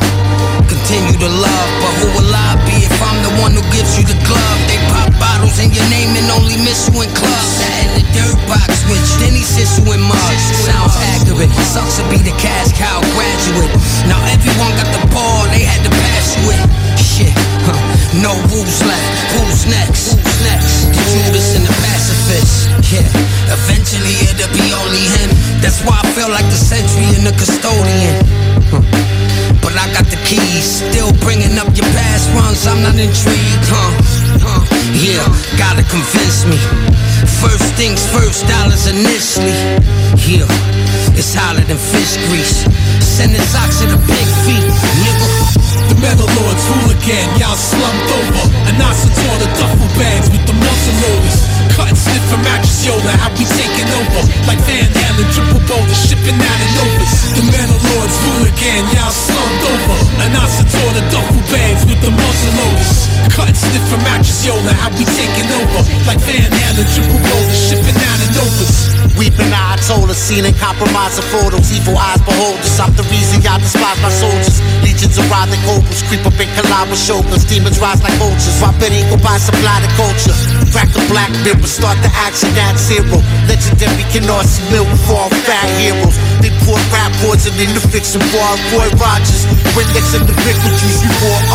[0.68, 4.04] continue to love, but who will I be if I'm the one who gives you
[4.04, 4.60] the glove?
[4.68, 7.64] They pop bottles in your name and only miss you in clubs.
[7.64, 10.44] Sat in the dirt box with you, then he sits you in mugs.
[10.68, 13.72] Sounds accurate, sucks to be the cash cow graduate.
[14.04, 16.60] Now everyone got the ball, they had to pass you it.
[17.00, 17.34] Shit,
[17.64, 17.80] huh.
[18.20, 19.10] no rules left.
[19.32, 20.20] Who's next?
[20.20, 20.92] Who's next?
[20.92, 22.68] The Judas and the pacifist.
[22.92, 23.08] Yeah,
[23.48, 25.32] eventually it'll be only him.
[25.64, 28.22] That's why I feel like the sentry and the custodian.
[28.68, 29.13] Huh.
[29.64, 32.68] But I got the keys, still bringing up your past runs.
[32.68, 33.90] I'm not intrigued, huh?
[34.44, 34.62] huh?
[34.92, 35.24] Yeah,
[35.56, 36.60] gotta convince me.
[37.40, 39.56] First things first, dollars initially.
[40.28, 40.44] Yeah,
[41.16, 42.68] it's hotter than fish grease.
[43.00, 44.68] Sending socks to the big feet,
[45.00, 45.28] nigga.
[45.88, 48.44] The metal lords rule again, y'all slumped over.
[48.68, 51.40] And I tore the duffel bags with the muscle loaders.
[51.72, 51.98] Cut and
[52.44, 54.22] mattress Yola, how we taking over.
[54.46, 54.60] Like
[60.94, 63.10] the duffel bags with the muzzle loaders.
[63.34, 64.00] Cut and sniff from
[64.46, 65.82] Yola, how we taking over.
[66.06, 68.94] Like Van Halen, triple boulder, shipping out of Novus.
[69.18, 71.70] Weeping eye told us, seen and compromising photos.
[71.74, 72.78] Evil eyes behold us.
[72.78, 74.62] I'm the reason y'all despise my soldiers.
[74.82, 77.42] Legions of writhing cobras creep up and collide shoulders.
[77.46, 78.58] Demons rise like vultures.
[78.62, 80.34] Why Betty go buy supply the culture?
[80.70, 83.22] Crack the black mirror, start the action at zero.
[83.46, 86.18] Legendary can see mill before all fat heroes.
[86.44, 86.52] They
[86.92, 88.52] rap poison in the fiction bar.
[88.76, 89.48] Roy Rogers.
[89.96, 91.08] Next in the pickle juice, you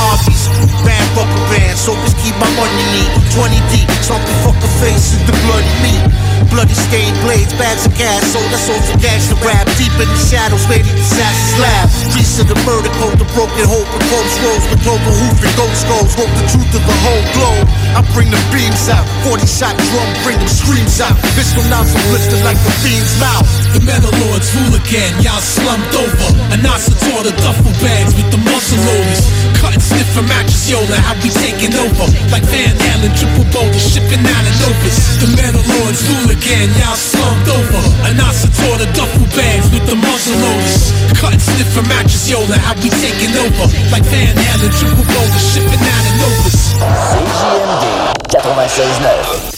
[0.09, 0.49] armies.
[0.81, 3.11] Band rubber band, so just keep my money neat.
[3.37, 6.01] 20 deep, something fuck a face in the bloody meat.
[6.49, 9.69] Bloody stained blades, bags of gas, so that's all some gangster rap.
[9.77, 11.85] Deep in the shadows, lady assassin's lab.
[12.09, 15.53] Priest of the murder code, the broken hope, and close rolls with clover hoof and
[15.53, 16.11] ghost goals.
[16.17, 17.69] Hope the truth of the whole globe.
[17.93, 21.13] I bring the beams out, 40 shot drum, bring them screams out.
[21.37, 23.45] Bitch now some blister like the fiend's mouth.
[23.73, 26.29] The metal lords rule again, y'all slumped over.
[26.49, 26.77] And I
[27.21, 29.29] the duffel bags with the muscle loaders.
[29.61, 30.25] Cut and sniff from
[30.69, 32.05] Yola, how we taking over.
[32.33, 34.97] Like Van Halen, triple boulder, shipping out of Novus.
[35.21, 37.81] The metal lords rule again, y'all slumped over.
[38.09, 38.29] And I
[38.77, 40.93] the duffel bags with the muzzle loaders.
[41.17, 41.85] Cut and sniff from
[42.29, 43.65] Yola, how we taking over.
[43.93, 46.73] Like Van Halen, triple boulder, shipping out of Novus.
[46.77, 49.48] CJMD 96.9.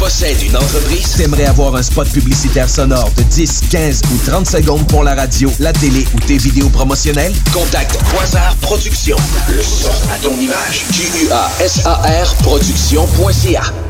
[0.00, 1.12] Possèdes une entreprise?
[1.18, 5.52] T'aimerais avoir un spot publicitaire sonore de 10, 15 ou 30 secondes pour la radio,
[5.58, 7.34] la télé ou tes vidéos promotionnelles?
[7.52, 9.18] Contacte Quasar Productions.
[9.50, 10.86] Le son à ton image.
[10.90, 13.89] Q-U-A-S-A-R Productions.ca.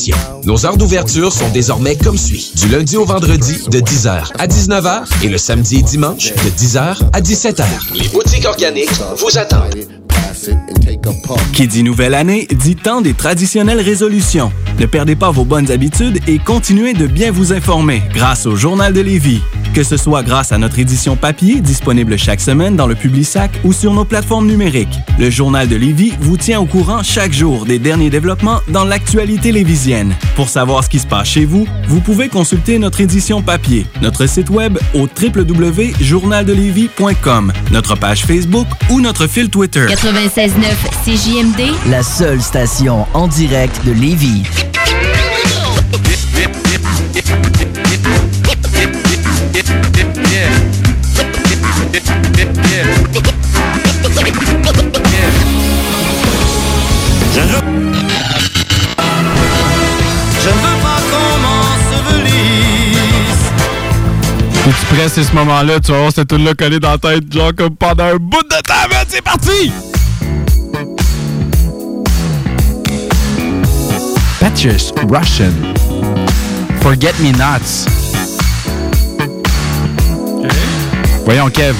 [0.45, 2.51] Nos heures d'ouverture sont désormais comme suit.
[2.55, 6.97] Du lundi au vendredi de 10h à 19h et le samedi et dimanche de 10h
[7.13, 7.65] à 17h.
[7.93, 9.75] Les boutiques organiques vous attendent.
[11.53, 14.51] Qui dit nouvelle année dit temps des traditionnelles résolutions.
[14.79, 18.93] Ne perdez pas vos bonnes habitudes et continuez de bien vous informer grâce au Journal
[18.93, 19.41] de Lévis.
[19.73, 23.71] Que ce soit grâce à notre édition papier disponible chaque semaine dans le Publisac ou
[23.71, 24.99] sur nos plateformes numériques.
[25.17, 29.53] Le Journal de Lévis vous tient au courant chaque jour des derniers développements dans l'actualité
[29.53, 30.13] lévisienne.
[30.35, 34.25] Pour savoir ce qui se passe chez vous, vous pouvez consulter notre édition papier, notre
[34.25, 39.85] site web au www.journaldelévis.com, notre page Facebook ou notre fil Twitter.
[39.85, 40.51] 96.9
[41.05, 41.61] CJMD.
[41.89, 44.43] La seule station en direct de Lévis.
[64.91, 67.51] Presses à ce moment-là, tu vas voir cette tune là collée dans la tête, genre
[67.57, 69.71] comme pendant un bout de temps, man, c'est parti!
[74.41, 75.53] Patches Russian.
[76.81, 77.87] Forget Me Nots.
[81.23, 81.75] Voyons, Kev.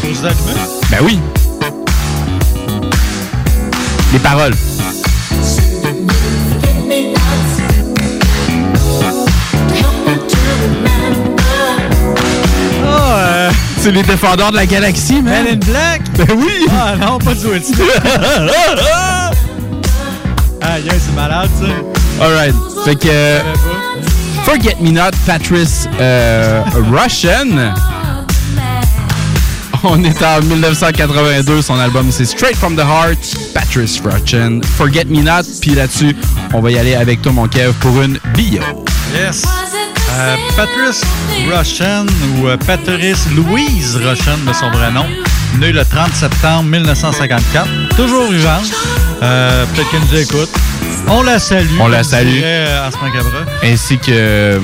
[0.89, 1.19] Ben oui.
[4.13, 4.53] Les paroles.
[13.83, 15.43] C'est les défendeurs de la galaxie, man.
[15.43, 16.01] Men in Black?
[16.15, 16.67] Ben oui!
[16.71, 17.79] Ah non, pas du Will Smith.
[20.61, 22.23] ah, yeah, c'est malade, ça.
[22.23, 22.53] Alright.
[22.85, 23.07] Fait que.
[23.09, 23.39] euh,
[24.45, 26.61] Forget Me Not, Patrice euh,
[26.91, 27.73] Russian.
[29.83, 31.61] On est en 1982.
[31.63, 33.17] Son album, c'est Straight from the Heart,
[33.55, 34.61] Patrice Russian.
[34.77, 35.43] Forget Me Not.
[35.59, 36.15] Puis là-dessus,
[36.53, 38.61] on va y aller avec toi, mon Kev, pour une bio.
[39.15, 39.43] Yes.
[40.13, 41.01] Euh, Patrice
[41.49, 42.05] Russian
[42.37, 45.05] ou euh, Patrice Louise Russian de son vrai nom,
[45.59, 48.71] né le 30 septembre 1954, toujours vivante.
[49.23, 50.49] Euh, Peut-être qu'elle nous écoute.
[51.07, 51.67] On la salue.
[51.79, 52.27] On la salue.
[52.29, 52.89] dirait, euh.
[53.63, 54.59] Ainsi que, euh,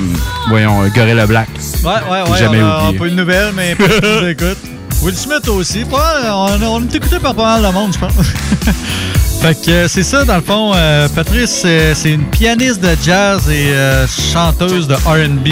[0.50, 1.50] voyons, Gorilla Black.
[1.84, 2.38] Ouais, ouais, ouais.
[2.40, 3.00] Jamais on a oublié.
[3.00, 4.58] pas eu de nouvelles, mais nous écoutent.
[5.02, 5.86] Will Smith aussi.
[5.86, 8.12] Pas- on, on est écouté par pas mal de monde, je pense.
[9.42, 10.72] fait que euh, c'est ça, dans le fond.
[10.76, 15.50] euh, Patrice, c'est une pianiste de jazz et euh, chanteuse de RB.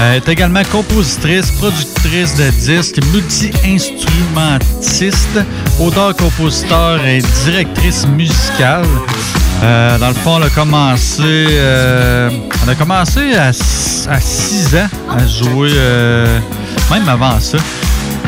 [0.00, 5.40] Elle est également compositrice, productrice de disques, multi-instrumentiste,
[5.80, 8.86] auteur-compositeur et directrice musicale.
[9.64, 12.30] Euh, dans le fond, elle a commencé, euh,
[12.68, 16.38] a commencé à 6 ans à jouer, euh,
[16.92, 17.58] même avant ça.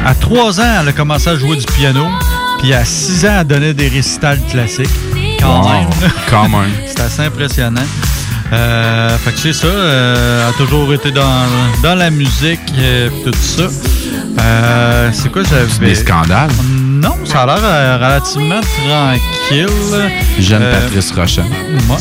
[0.04, 2.06] À 3 ans, elle a commencé à jouer du piano.
[2.58, 4.88] Puis à 6 ans, elle donnait des récitals classiques.
[5.40, 5.88] Quand Wow, même.
[6.30, 6.70] quand même.
[6.86, 7.82] C'est assez impressionnant.
[8.52, 9.68] Euh, fait que c'est ça.
[9.68, 11.22] euh, elle a toujours été dans,
[11.84, 13.68] dans la musique et tout ça.
[14.40, 15.86] Euh, c'est quoi j'avais...
[15.86, 16.50] Des scandales.
[16.68, 19.68] Non, ça a l'air euh, relativement tranquille.
[20.40, 21.44] Jeune Euh, Patrice Russian.
[21.44, 21.96] Ouais.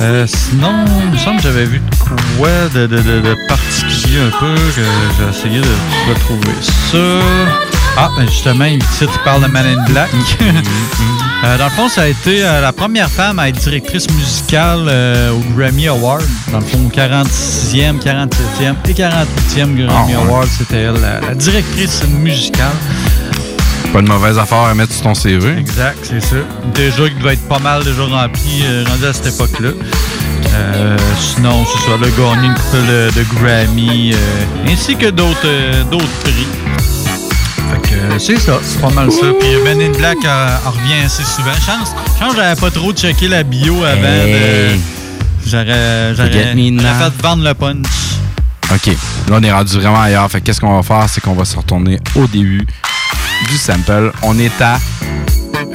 [0.00, 0.72] Euh, sinon,
[1.06, 1.96] il me semble que j'avais vu de
[2.38, 4.80] quoi de, de, de, de particulier un peu, que
[5.18, 6.98] j'ai essayé de retrouver ça.
[7.96, 10.10] Ah, ben justement, le titre il parle de Man in Black.
[11.44, 14.86] Euh, dans le fond, ça a été euh, la première femme à être directrice musicale
[14.88, 16.24] euh, au Grammy Award.
[16.50, 20.20] Dans le fond, 46e, 47e et 48e Grammy Ah.
[20.26, 22.74] Award, c'était elle, la, la directrice musicale.
[23.92, 25.56] Pas de mauvaise affaire à mettre sur ton CV.
[25.58, 26.36] Exact, c'est ça.
[26.74, 29.70] Déjà, il devait être pas mal déjà rempli, euh, rendu à cette époque-là.
[30.54, 34.16] Euh, sinon, c'est ça, le gagné une couple de, Grammy, euh,
[34.72, 36.46] ainsi que d'autres euh, d'autres prix.
[37.70, 39.26] Fait que c'est ça, c'est pas mal ça.
[39.40, 41.52] Puis Men in Black revient assez souvent.
[41.54, 44.74] Chance, chance j'avais pas trop checké la bio avant Hey.
[44.74, 44.80] de...
[45.46, 47.86] J'aurais j'aurais- j'aurais fait vendre le punch.
[48.70, 48.86] OK.
[49.28, 50.30] Là, on est rendu vraiment ailleurs.
[50.30, 51.08] Fait que qu'est-ce qu'on va faire?
[51.08, 52.66] C'est qu'on va se retourner au début
[53.48, 54.12] du sample.
[54.22, 54.78] On est à,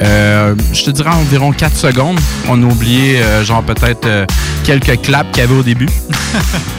[0.02, 2.18] euh, je te dirais, environ 4 secondes.
[2.48, 4.26] On a oublié, euh, genre, peut-être euh,
[4.64, 5.88] quelques claps qu'il y avait au début.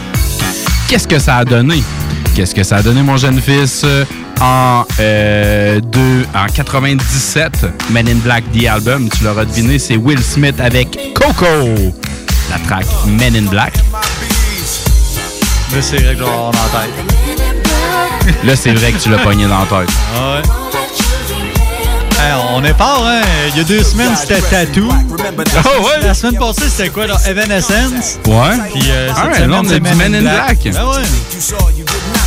[0.87, 1.83] qu'est-ce que ça a donné?
[2.35, 3.81] Qu'est-ce que ça a donné, mon jeune fils?
[3.85, 4.03] euh,
[4.41, 10.21] En, euh, deux, en 97, Men in Black, The Album, tu l'auras deviné, c'est Will
[10.21, 11.45] Smith avec Coco.
[12.49, 13.73] La track Men in Black.
[15.73, 16.69] Là, c'est vrai que je vais la
[18.27, 18.35] tête.
[18.43, 19.89] Là, c'est vrai que tu l'as pogné dans la tête.
[20.15, 20.64] Ah ouais.
[22.25, 23.21] Hey, on est fort, hein?
[23.49, 24.89] Il y a deux semaines, c'était Tattoo.
[24.89, 26.01] Oh, ouais?
[26.01, 27.17] La semaine passée, c'était quoi, là?
[27.27, 28.17] Evanescence?
[28.25, 28.57] Ouais.
[28.73, 30.57] Puis euh, cette Ah ouais, semaine, là, on a c'est Men in Black.
[30.75, 31.03] Ah ouais.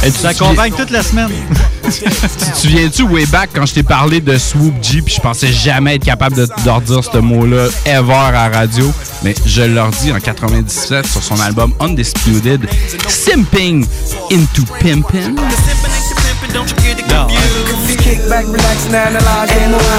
[0.06, 1.30] Et tu accompagne toute la semaine.
[1.88, 5.50] Tu te souviens-tu, way back, quand je t'ai parlé de Swoop G, puis je pensais
[5.50, 8.92] jamais être capable de leur dire ce mot-là ever à radio,
[9.22, 12.68] mais je leur dis en 97 sur son album Undisputed,
[13.08, 13.86] Simping
[14.30, 15.34] into Pimpin'.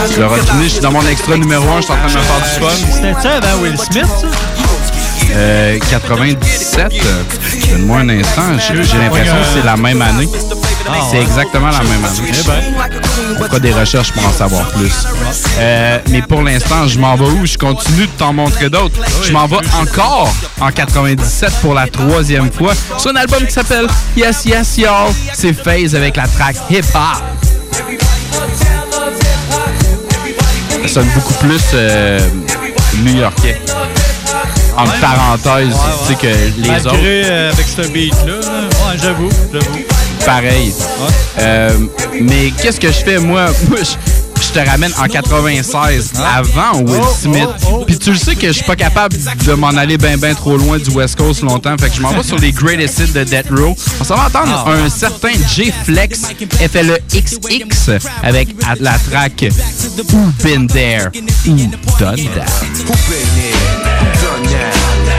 [0.10, 2.20] Je deviné, je suis dans mon extra numéro 1, je suis en train de me
[2.20, 2.88] faire du fun.
[2.92, 4.28] C'était ça avant Will Smith, ça?
[5.32, 7.24] Euh, 97, euh,
[7.72, 10.28] donne-moi un instant, j'ai l'impression que c'est la même année.
[10.88, 11.24] Ah, c'est ouais.
[11.24, 12.32] exactement la même année.
[12.34, 13.46] Eh ben.
[13.46, 15.06] Fera des recherches pour en savoir plus?
[15.60, 17.46] Euh, mais pour l'instant, je m'en vais où?
[17.46, 19.00] Je continue de t'en montrer d'autres.
[19.24, 23.86] Je m'en vais encore en 97 pour la troisième fois sur un album qui s'appelle
[24.18, 25.14] Yes Yes Y'all.
[25.34, 27.39] C'est FaZe avec la track Hip Hop.
[30.82, 32.20] Ça sonne beaucoup plus euh,
[33.04, 33.62] new-yorkais.
[34.78, 38.62] En parenthèse, tu sais que les Malgré autres, euh, avec ce beat-là, là.
[38.64, 39.80] ouais, j'avoue, j'avoue.
[40.26, 40.74] pareil.
[41.40, 41.72] Euh,
[42.22, 43.48] mais qu'est-ce que je fais, moi?
[43.70, 43.96] Moi, je,
[44.50, 47.48] je te ramène en 96, avant Will Smith.
[47.86, 50.58] Puis tu le sais que je suis pas capable de m'en aller bien ben trop
[50.58, 51.76] loin du West Coast longtemps.
[51.80, 53.76] Fait que je m'en vais sur les greatest hits de Death Row.
[54.00, 54.72] On s'en va entendre Ah.
[54.72, 56.22] un certain J Flex
[56.72, 57.90] FLEXX
[58.24, 59.46] avec la track
[60.12, 61.12] Who Been There,
[61.46, 61.56] Who
[62.00, 62.50] Done That?
[62.88, 63.60] Who been there?
[64.00, 64.76] Who done that?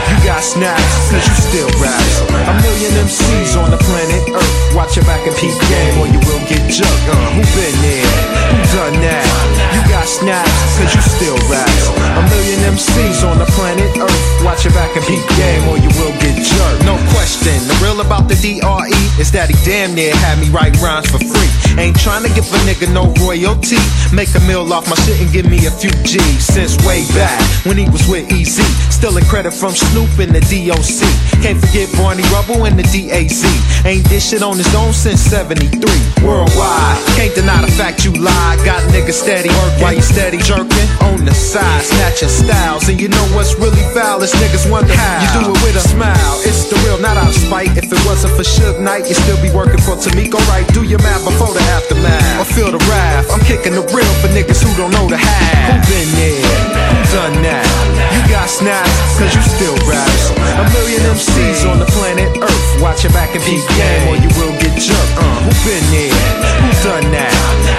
[0.09, 2.01] You got snaps, cause you still rap.
[2.47, 4.50] A million MCs on the planet Earth.
[4.71, 7.05] Watch your back and peep game or you will get jerked.
[7.11, 8.07] Uh, who been there?
[8.55, 9.27] Who done that?
[9.75, 10.47] You got snaps,
[10.79, 11.67] cause you still rap.
[12.15, 14.23] A million MCs on the planet Earth.
[14.47, 16.87] Watch your back and peep game or you will get jerked.
[16.87, 17.51] No question.
[17.67, 21.19] The real about the DRE is that he damn near had me write rhymes for
[21.19, 21.51] free.
[21.75, 23.79] Ain't trying to give a nigga no royalty.
[24.15, 26.47] Make a meal off my shit and give me a few G's.
[26.47, 27.35] Since way back
[27.67, 28.63] when he was with EZ.
[28.87, 31.03] Stealing credit from Snoop and the DOC.
[31.43, 33.43] Can't forget Barney Rubble and the DAZ.
[33.85, 35.73] Ain't this shit on his own since 73.
[36.21, 36.97] Worldwide.
[37.17, 38.55] Can't deny the fact you lie.
[38.61, 40.87] Got niggas steady working while you steady jerking.
[41.01, 42.87] On the side, snatching styles.
[42.89, 45.17] And you know what's really foul is niggas wonder how.
[45.23, 46.35] You do it with a smile.
[46.45, 47.73] It's the real, not out of spite.
[47.77, 50.67] If it wasn't for Suge Knight, you'd still be working for Tamiko Right.
[50.73, 52.41] Do your math before the aftermath.
[52.41, 53.31] Or feel the wrath.
[53.33, 55.73] I'm kicking the real for niggas who don't know the half.
[55.73, 56.45] Who been there?
[56.91, 57.65] Who done that?
[58.13, 60.29] You got snaps, cause you still raps.
[60.37, 62.67] A million MCs on the planet Earth.
[62.81, 65.13] Watch your back and peep game or you will get jerked.
[65.17, 66.13] Uh, who been there?
[66.61, 67.33] Who done that?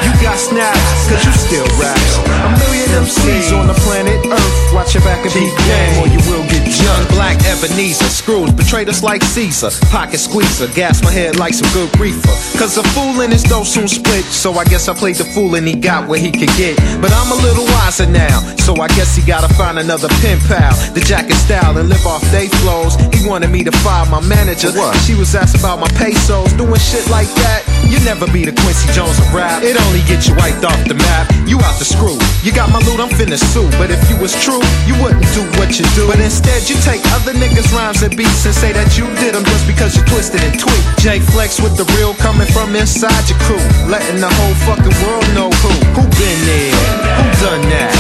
[0.05, 2.19] You got snaps, cause you still raps.
[2.23, 4.75] A million MCs on the planet Earth.
[4.75, 8.89] Watch your back and be game or you will get Young black Ebenezer, Scrooge betrayed
[8.89, 9.71] us like Caesar.
[9.91, 12.35] Pocket squeezer, gas my head like some good reefer.
[12.59, 14.25] Cause a fool and his dough soon split.
[14.25, 16.77] So I guess I played the fool and he got what he could get.
[17.01, 20.75] But I'm a little wiser now, so I guess he gotta find another pen pal.
[20.95, 22.97] The jacket style and live off day flows.
[23.15, 24.75] He wanted me to fire my manager.
[25.07, 27.63] She was asked about my pesos, doing shit like that.
[27.87, 29.63] You never be the Quincy Jones of rap.
[29.63, 31.31] It only gets you wiped off the map.
[31.47, 32.19] You out the screw.
[32.43, 33.67] You got my loot, I'm finna sue.
[33.79, 36.07] But if you was true, you wouldn't do what you do.
[36.07, 39.45] But instead, you take other niggas' rhymes and beats and say that you did them
[39.45, 40.87] just because you twisted and tweaked.
[40.99, 43.63] J Flex with the real coming from inside your crew.
[43.91, 45.73] Letting the whole fucking world know who.
[45.99, 46.75] Who been there?
[47.19, 47.93] Who done that?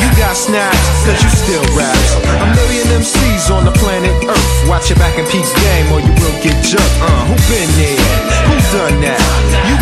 [0.00, 2.10] You got snaps, cause you still raps.
[2.20, 4.48] A million MCs on the planet Earth.
[4.68, 6.96] Watch your back and peep game or you will get jerked.
[7.00, 8.00] Uh, who been there?
[8.48, 9.20] Who done that?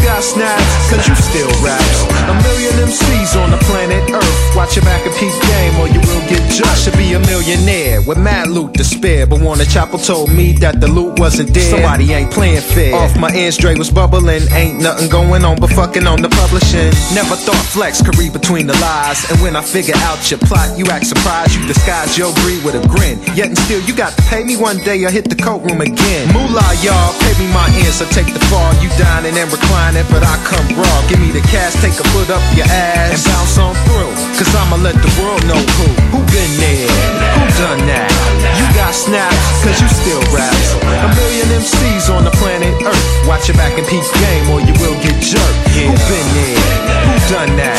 [0.04, 2.04] Got snaps, cause you still raps.
[2.28, 4.56] A million MCs on the planet Earth.
[4.56, 6.38] Watch your back and peep game or you will get.
[6.64, 9.26] I should be a millionaire with mad loot to spare.
[9.26, 11.70] But Warner Chapel told me that the loot wasn't there.
[11.70, 12.94] Somebody ain't playing fair.
[12.94, 14.42] Off my ends, Dre was bubbling.
[14.50, 16.90] Ain't nothing going on but fucking on the publishing.
[17.14, 19.30] Never thought flex could read between the lies.
[19.30, 21.54] And when I figure out your plot, you act surprised.
[21.54, 23.20] You disguise your greed with a grin.
[23.36, 25.80] Yet and still, you got to pay me one day or hit the coat room
[25.80, 26.32] again.
[26.32, 28.74] Moolah, y'all, pay me my ends or take the fall.
[28.82, 29.50] You dining and
[29.96, 30.98] but I come raw.
[31.08, 34.12] Give me the cash, take a foot up your ass, and bounce on through.
[34.36, 35.88] Cause I'ma let the world know who.
[36.12, 36.92] Who been there?
[37.34, 38.12] Who done that?
[38.60, 40.76] You got snaps, cause you still raps.
[40.84, 43.06] A million MCs on the planet Earth.
[43.24, 45.58] Watch your back and peep game or you will get jerked.
[45.72, 46.60] Who been there?
[47.08, 47.78] Who done that?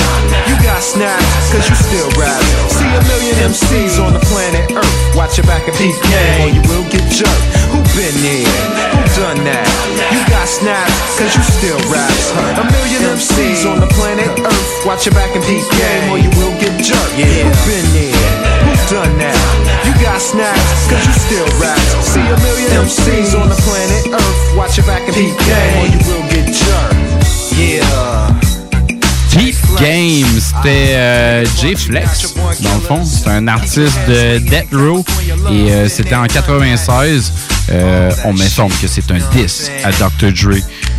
[0.50, 2.50] You got snaps, cause you still raps.
[2.74, 4.96] See a million MCs on the planet Earth.
[5.14, 7.46] Watch your back and peep game or you will get jerked.
[7.70, 8.48] Who been there?
[8.96, 9.68] Who done that?
[10.16, 12.32] You got snaps, cause you still raps.
[12.56, 14.72] A million MCs on the planet Earth.
[14.88, 17.20] Watch your back and peep game or you will get jerked.
[17.20, 18.16] Who been there?
[18.64, 19.36] Who done that?
[19.84, 21.92] You got snaps, cause you still raps.
[22.08, 24.40] See a million MCs on the planet Earth.
[24.56, 27.04] Watch your back and peep game or you will get jerked.
[27.60, 28.09] Yeah.
[29.80, 33.06] Game, c'était euh, J Flex, dans le fond.
[33.06, 35.06] C'est un artiste de Death Row
[35.52, 37.32] et euh, c'était en 96.
[37.72, 40.32] Euh, on m'informe que c'est un 10 à Dr.
[40.34, 40.56] Dre.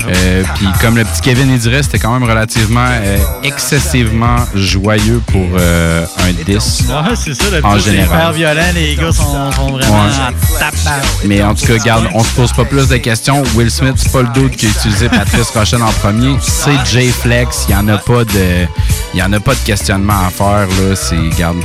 [0.09, 5.21] Euh, Puis comme le petit Kevin il dirait, c'était quand même relativement euh, excessivement joyeux
[5.27, 8.35] pour euh, un 10 Ouais, c'est ça, le en hyper général.
[8.35, 10.97] violent, les gars sont, sont vraiment Ouais.
[11.25, 13.43] Mais en tout cas, regarde, on se pose pas plus de questions.
[13.57, 16.37] Will Smith, c'est pas le doute qui a utilisé Patrice Rochen en premier.
[16.41, 17.67] C'est Jay Flex.
[17.69, 18.67] Il y en a pas de,
[19.15, 20.95] il y en a pas de questionnement à faire là.
[20.97, 21.59] C'est, regarde,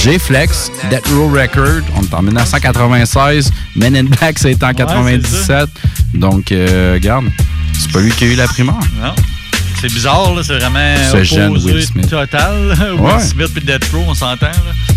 [0.00, 3.50] Jay Flex, Death Row Record, on est en 1996.
[3.76, 5.68] Men in Black, c'était en 97.
[6.14, 7.26] Donc, euh, regarde,
[7.78, 8.78] c'est pas lui qui a eu la primeur.
[9.00, 9.14] Non.
[9.80, 12.08] C'est bizarre, là, c'est vraiment Ce opposé jeune Will Smith.
[12.08, 12.76] total.
[12.92, 13.20] Will Ouais.
[13.20, 14.46] Smith et Death Row, on s'entend.
[14.46, 14.91] là.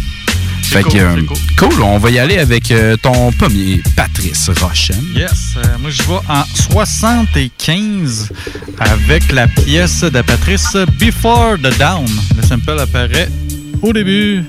[0.68, 1.22] Fait cool, que, euh,
[1.58, 1.82] cool.
[1.84, 4.96] on va y aller avec euh, ton premier, Patrice Rochen.
[5.16, 8.30] Yes, euh, moi je vais en 75
[8.80, 12.06] avec la pièce de Patrice Before the Down.
[12.36, 13.30] Le sample apparaît
[13.82, 14.44] au début.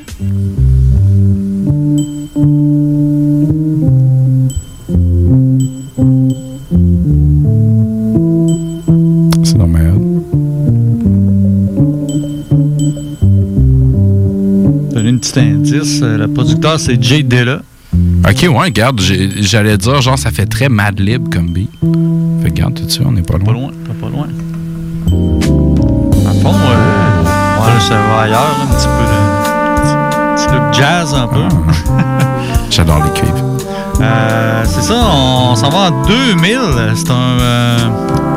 [9.45, 9.95] C'est normal.
[14.93, 15.37] Donner une petite
[15.79, 16.01] indice.
[16.03, 17.61] euh, Le producteur c'est Jay Dilla.
[18.29, 21.71] Ok, ouais, regarde, j'allais dire, genre, ça fait très Mad Lib comme beat.
[22.43, 23.47] Fait que, regarde, tout de suite, on n'est pas loin.
[23.47, 24.27] Pas loin, pas, pas loin.
[26.29, 27.23] À fond, euh,
[27.63, 29.17] ouais, ça va ailleurs, là, un petit peu de
[30.37, 31.45] petit, petit look jazz un peu.
[32.71, 33.45] J'adore les cuivres.
[34.01, 36.59] Euh, c'est ça, on s'en va en 2000.
[36.95, 37.79] C'est un, euh,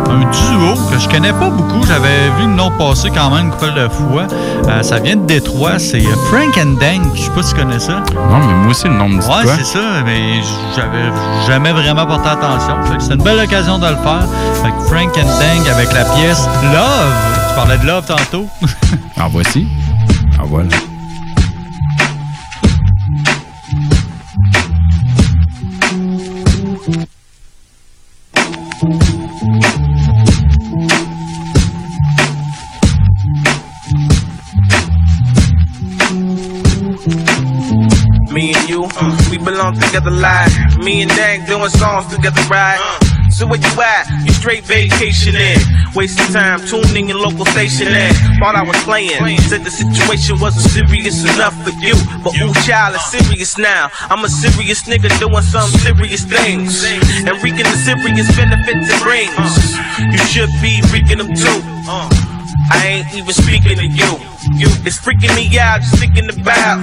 [0.09, 1.85] un duo que je connais pas beaucoup.
[1.87, 4.23] J'avais vu le nom passer quand même une couple de fois.
[4.67, 5.77] Euh, ça vient de Détroit.
[5.79, 7.15] C'est Frank and Dank.
[7.15, 8.03] Je sais pas si tu connais ça.
[8.15, 10.41] Non, mais moi aussi, le nom me dit Ouais, c'est ça, mais
[10.75, 11.11] j'avais
[11.47, 12.75] jamais vraiment porté attention.
[12.99, 14.25] C'est une belle occasion de le faire.
[14.63, 17.13] Fait que Frank and Dank avec la pièce Love.
[17.49, 18.47] Tu parlais de love tantôt.
[19.21, 19.67] En voici.
[20.41, 20.69] En voilà.
[39.89, 40.53] Together live.
[40.77, 42.77] Me and Dang doing songs together, right?
[43.33, 44.05] So where you at?
[44.21, 45.57] You straight vacationing,
[45.95, 48.13] wasting time tuning in local station in.
[48.37, 49.17] Thought I was playing,
[49.49, 53.89] said the situation wasn't serious enough for you, but ooh, child, it's serious now.
[54.13, 56.85] I'm a serious nigga doing some serious things
[57.25, 59.73] and reaping the serious benefits it brings.
[60.05, 61.59] You should be reaping them too.
[62.69, 64.11] I ain't even speaking to you.
[64.53, 66.77] You, it's freaking me out just thinking about.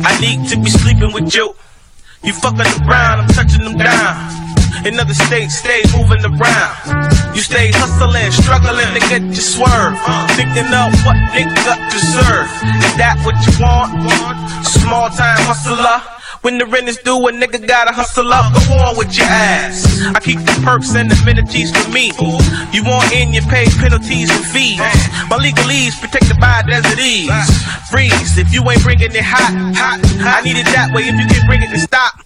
[0.00, 1.52] I need to be sleeping with you.
[2.26, 4.46] You fucking around, I'm touching them down.
[4.84, 6.74] In other states, stay moving around.
[7.36, 9.94] You stay hustling, struggling to get your swerve.
[10.34, 12.50] Thinking of what nigga deserve.
[12.82, 13.94] Is that what you want?
[14.66, 16.15] Small time hustler.
[16.42, 18.52] When the rent is due, a nigga gotta hustle up.
[18.54, 19.84] Go on with your ass.
[20.14, 22.12] I keep the perks and the amenities for me.
[22.72, 24.78] You want in, you pay penalties and fees.
[25.28, 27.30] My legalese protected by desert ease.
[27.90, 30.00] Freeze if you ain't bringing it hot, hot.
[30.22, 32.20] I need it that way if you can bring it to stop.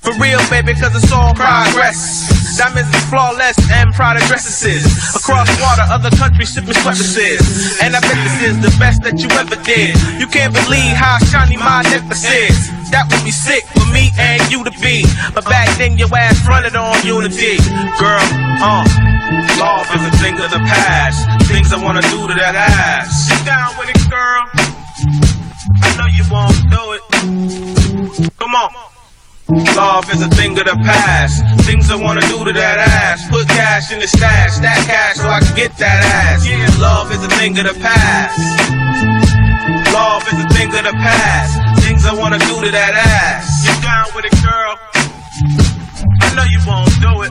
[0.00, 2.43] For real, baby, cause it's all progress.
[2.56, 4.86] Diamonds is flawless and Prada dresses.
[5.16, 7.18] Across water, other countries shipping sweaters.
[7.82, 9.98] And I bet this is the best that you ever did.
[10.22, 12.70] You can't believe how shiny my necklace is.
[12.94, 15.02] That would be sick for me and you to be.
[15.34, 17.58] But back then, your ass fronted on unity.
[17.98, 18.22] Girl,
[18.62, 18.86] uh,
[19.58, 21.26] love is a thing of the past.
[21.50, 23.10] Things I wanna do to that ass.
[23.34, 24.46] Sit down with it, girl.
[25.82, 27.02] I know you won't do it.
[28.38, 28.93] Come on.
[29.48, 31.44] Love is a thing of the past.
[31.66, 33.28] Things I wanna do to that ass.
[33.28, 36.46] Put cash in the stash, stack cash so I can get that ass.
[36.46, 38.40] Yeah, love is a thing of the past.
[39.92, 41.84] Love is a thing of the past.
[41.84, 43.66] Things I wanna do to that ass.
[43.66, 44.78] Get down with it, girl.
[46.22, 47.22] I know you won't do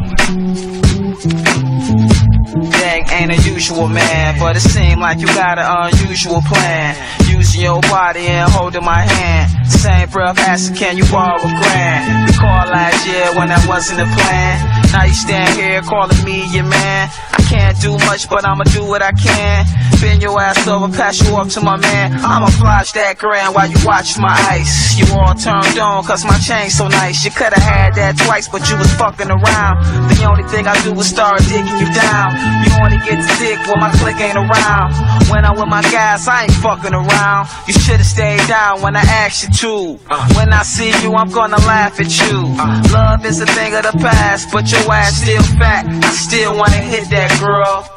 [2.20, 2.23] it.
[2.54, 6.96] Dang, ain't a usual man, but it seemed like you got an unusual plan.
[7.28, 9.68] Using your body and holding my hand.
[9.68, 12.30] Same breath asking, can you borrow a grand?
[12.30, 14.92] Recall last year when that wasn't a plan.
[14.94, 17.10] Now you stand here calling me your man.
[17.54, 19.66] Can't do much, but I'ma do what I can.
[20.02, 22.18] Bend your ass over, pass you off to my man.
[22.26, 24.98] I'ma flash that grand while you watch my ice.
[24.98, 27.24] You all turned on, cause my chain's so nice.
[27.24, 29.76] You could've had that twice, but you was fucking around.
[30.10, 32.34] The only thing I do is start digging you down.
[32.66, 34.98] You only get to dick when my click ain't around.
[35.30, 37.48] When I'm with my guys, I ain't fucking around.
[37.70, 40.02] You should've stayed down when I asked you to.
[40.34, 42.50] When I see you, I'm gonna laugh at you.
[42.92, 45.86] Love is a thing of the past, but your ass still fat.
[45.86, 47.90] I still wanna hit that girl.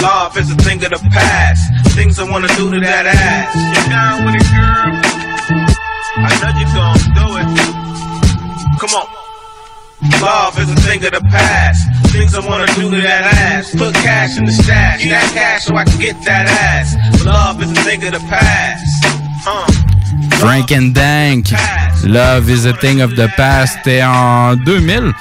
[0.00, 1.62] Love is a thing of the past.
[1.94, 3.52] Things I wanna do to that ass.
[3.76, 4.88] Get down with it, girl.
[6.16, 7.48] I know you gon' do it.
[8.80, 9.06] Come on.
[10.22, 11.80] Love is a thing of the past.
[12.10, 13.74] Things I wanna do to that ass.
[13.76, 15.04] Put cash in the stash.
[15.04, 16.96] That cash so I can get that ass.
[17.24, 19.04] Love is a thing of the past.
[19.46, 19.89] Uh.
[20.32, 21.46] Frank and Dank.
[22.04, 23.74] Love is a thing of the past.
[23.84, 25.12] C'était en 2000.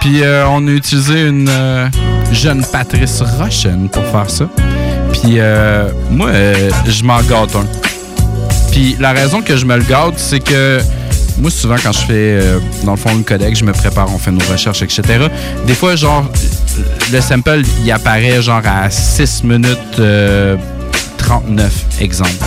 [0.00, 1.88] Puis euh, on a utilisé une euh,
[2.32, 4.44] jeune Patrice Rochen pour faire ça.
[5.12, 7.66] Puis euh, moi, euh, je m'en gâte un.
[8.72, 10.80] Puis la raison que je me le gâte, c'est que
[11.40, 12.40] moi, souvent, quand je fais,
[12.84, 15.02] dans le fond, une codec, je me prépare, on fait nos recherches, etc.
[15.66, 16.28] Des fois, genre,
[17.12, 20.56] le sample, il apparaît genre à 6 minutes euh,
[21.18, 22.44] 39, exemple.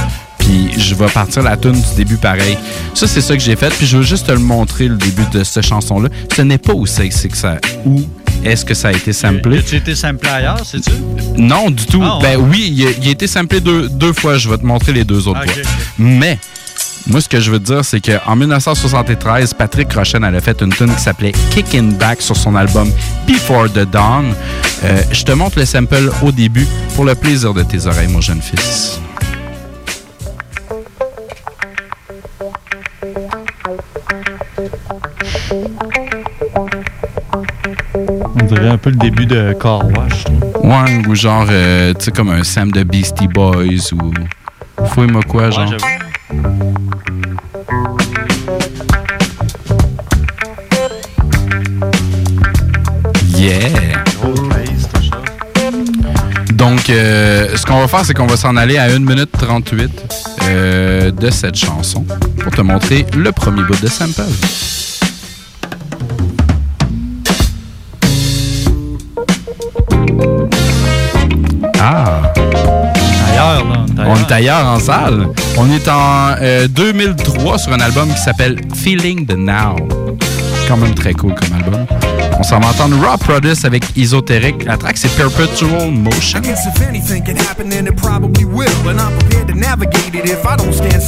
[0.52, 2.58] Puis je vais partir la tune du début pareil.
[2.94, 3.70] Ça, c'est ça que j'ai fait.
[3.70, 6.10] Puis je veux juste te le montrer, le début de cette chanson-là.
[6.36, 7.58] Ce n'est pas où c'est que ça...
[7.86, 8.02] Où
[8.44, 9.64] est-ce que ça a été samplé?
[9.64, 10.92] Tu été samplé ailleurs, c'est-tu?
[11.38, 12.02] Non, du tout.
[12.04, 12.36] Ah, ouais.
[12.36, 14.38] Ben oui, il a, il a été samplé deux, deux fois.
[14.38, 15.64] Je vais te montrer les deux autres fois.
[15.98, 16.38] Mais,
[17.08, 20.62] moi, ce que je veux te dire, c'est qu'en 1973, Patrick Rochen elle a fait
[20.62, 22.92] une tune qui s'appelait Kickin' Back sur son album
[23.26, 24.34] Before the Dawn.
[24.84, 28.20] Euh, je te montre le sample au début pour le plaisir de tes oreilles, mon
[28.20, 29.00] jeune fils.
[38.56, 40.26] Dirait un peu le début de Car Wash.
[40.64, 44.14] Ouais, ou genre, euh, tu sais, comme un Sam de Beastie Boys ou.
[44.88, 45.74] Fouille-moi quoi, genre.
[53.36, 53.70] Yeah!
[56.54, 59.92] Donc, euh, ce qu'on va faire, c'est qu'on va s'en aller à 1 minute 38
[60.44, 62.06] euh, de cette chanson
[62.40, 64.22] pour te montrer le premier bout de sample.
[74.32, 75.28] On est ailleurs en salle.
[75.58, 79.76] On est en euh, 2003 sur un album qui s'appelle Feeling the Now.
[80.70, 81.86] Quand même très cool comme album.
[82.40, 84.64] On s'en va entendre Raw Produce avec Esoteric.
[84.64, 86.42] La track, c'est Perpetual Motion.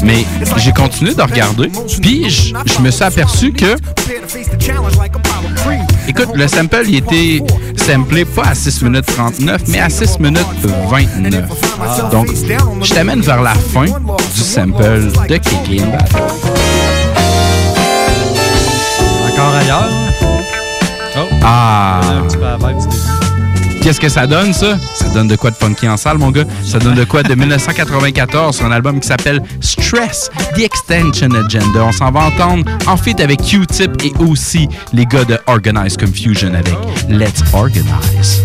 [0.03, 0.25] Mais
[0.57, 1.71] j'ai continué de regarder,
[2.01, 3.77] puis je me suis aperçu que,
[6.07, 7.41] écoute, le sample, il était
[7.75, 10.45] samplé pas à 6 minutes 39, mais à 6 minutes
[10.89, 11.45] 29.
[12.11, 12.27] Donc,
[12.83, 16.17] je t'amène vers la fin du sample de Kiki and Battle.
[19.31, 19.89] Encore ailleurs?
[21.15, 21.19] Oh.
[21.43, 22.01] Ah!
[22.03, 23.22] Un petit peu début.
[23.83, 24.77] Qu'est-ce que ça donne, ça?
[24.95, 26.45] Ça donne de quoi de funky en salle, mon gars?
[26.65, 31.83] Ça donne de quoi de 1994 sur un album qui s'appelle Stress, The Extension Agenda.
[31.83, 36.53] On s'en va entendre en feat avec Q-Tip et aussi les gars de Organized Confusion
[36.53, 36.75] avec
[37.09, 38.41] Let's Organize.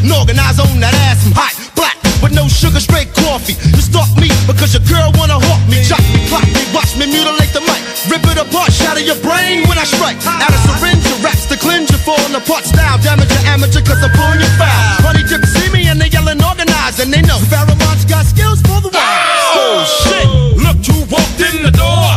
[0.00, 1.96] And organize on that ass, I'm hot, black.
[2.24, 3.52] With no sugar, straight coffee.
[3.52, 5.84] You stalk me because your girl wanna hawk me.
[5.84, 7.80] Chop me, clock me, watch me mutilate the mic.
[8.08, 10.16] Rip it apart, shatter your brain when I strike.
[10.24, 12.96] Out of syringe, your raps to cleanse you, falling apart style.
[13.04, 15.04] Damage your amateur cause I'm pulling your foul.
[15.04, 17.36] Honey dip see me and they yelling organized and they know.
[17.52, 19.52] Pharaoh's got skills for the wild.
[19.52, 20.28] Oh shit!
[20.60, 22.08] Look who walked in the door.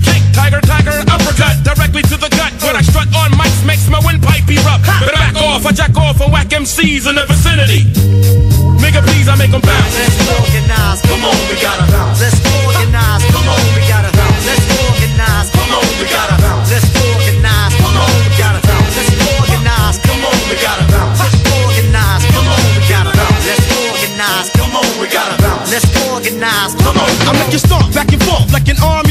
[0.00, 2.52] Kick, tiger, tiger, uppercut directly to the gut.
[2.64, 4.84] When I strut on mics, makes my windpipe erupt.
[4.84, 5.13] Back
[5.64, 7.88] off, I jack off and whack MCs in the vicinity.
[8.80, 9.96] Nigga, please, I make them bounce.
[9.96, 12.20] Let's organize, come on, we gotta bounce.
[12.20, 14.44] Let's organize, come on, we gotta bounce.
[14.44, 16.68] Let's organize, come on, we gotta bounce.
[16.68, 18.92] Let's organize, come on, we gotta bounce.
[18.92, 21.16] Let's organize, come on, we gotta bounce.
[21.24, 23.44] Let's organize, come on, we gotta bounce.
[23.48, 25.68] Let's organize, come on, we gotta bounce.
[25.72, 27.10] Let's organize, come on.
[27.24, 29.03] I make you stomp back and forth like an army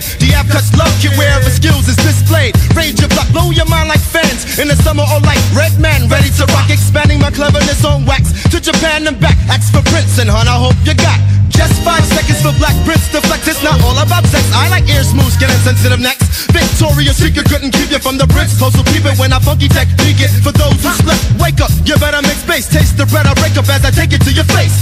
[0.00, 2.56] The cuts love kit wherever skills is displayed.
[2.74, 4.58] Rage your block, blow your mind like fans.
[4.58, 8.32] In the summer or like red man, ready to rock, expanding my cleverness on wax
[8.50, 9.36] to Japan and back.
[9.46, 11.43] Ask for Prince and Hun, I hope you got.
[11.54, 13.46] Just five seconds for Black Prince to flex.
[13.46, 14.42] It's not all about sex.
[14.52, 16.50] I like ear smooth, skin and sensitive necks.
[16.50, 18.58] Victoria's Secret couldn't keep you from the bricks.
[18.58, 20.30] Close will keep it when I funky tech peek it.
[20.42, 21.70] For those who slept, wake up.
[21.86, 22.66] You better make space.
[22.66, 24.74] Taste the bread I break up as I take it to your face.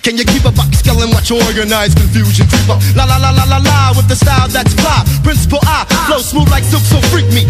[0.00, 2.80] Can you keep a box skill and watch organized confusion creep up?
[2.96, 5.04] La la la la la la with the style that's fly.
[5.20, 7.44] Principal I flow smooth like silk, so freak me,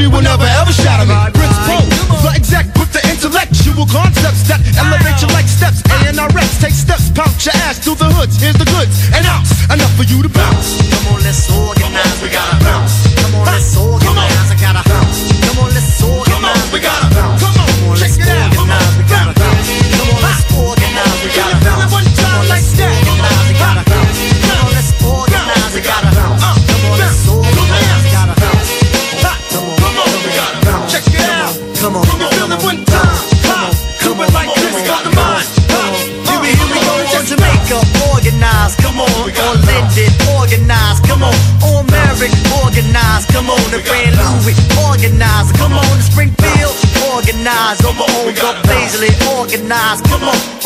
[0.00, 0.08] flattery.
[0.08, 1.39] Will never ever shatter me.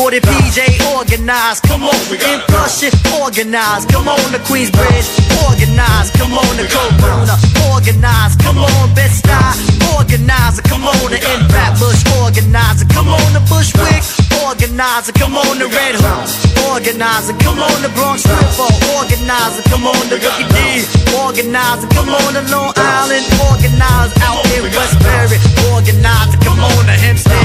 [0.05, 0.61] Come on, or the PJ,
[0.97, 5.09] organized, come on, in Flushing, organized, come on, the Queensbridge,
[5.49, 7.37] organized, come on, the Corona,
[7.73, 9.57] organized, come on, Best Style,
[9.97, 11.41] organized, come on, the in
[11.81, 14.05] Bush, organized, come on, the Bushwick,
[14.45, 16.29] organizer, come on the Red Hook,
[16.69, 20.85] organizer, come on the Bronx Stripper, organizer, come on the Rookie D,
[21.17, 25.39] organizer, come on the Long Island, organizer out in Westbury,
[25.73, 27.44] organizer, come on the Hempstead,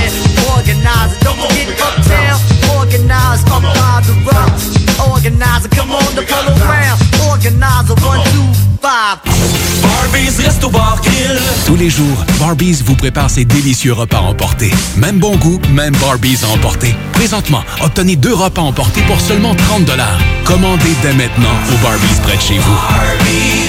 [0.56, 1.40] organizer, don't
[1.80, 2.40] Uptown,
[3.62, 4.16] by the
[5.10, 6.16] organizer, come on
[7.30, 9.20] organizer, one, two, five.
[9.82, 11.40] Barbies, resto bar grill.
[11.66, 14.72] Tous les jours, Barbies vous prépare ses délicieux repas emportés.
[14.98, 16.96] Même bon goût, même Barbies à emporter.
[17.14, 19.92] Présentement, obtenez deux repas emportés pour seulement 30
[20.46, 23.69] Commandez dès maintenant au Barbies près de chez vous.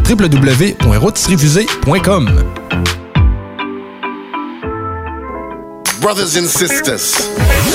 [0.00, 2.24] www.rotisseriefusée.com.
[6.00, 7.59] Brothers and sisters.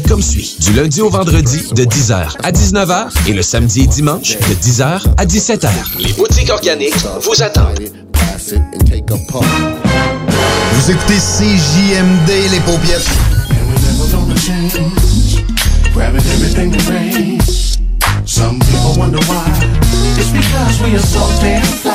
[0.00, 0.56] comme suit.
[0.60, 5.02] Du lundi au vendredi de 10h à 19h et le samedi et dimanche de 10h
[5.16, 5.68] à 17h.
[5.98, 7.80] Les boutiques organiques vous attendent.
[10.72, 13.10] Vous écoutez CJMD, les paupiètes.
[15.94, 17.78] Grabbing everything that rains.
[18.24, 19.44] Some people wonder why.
[20.16, 21.92] It's because we are so damn fly.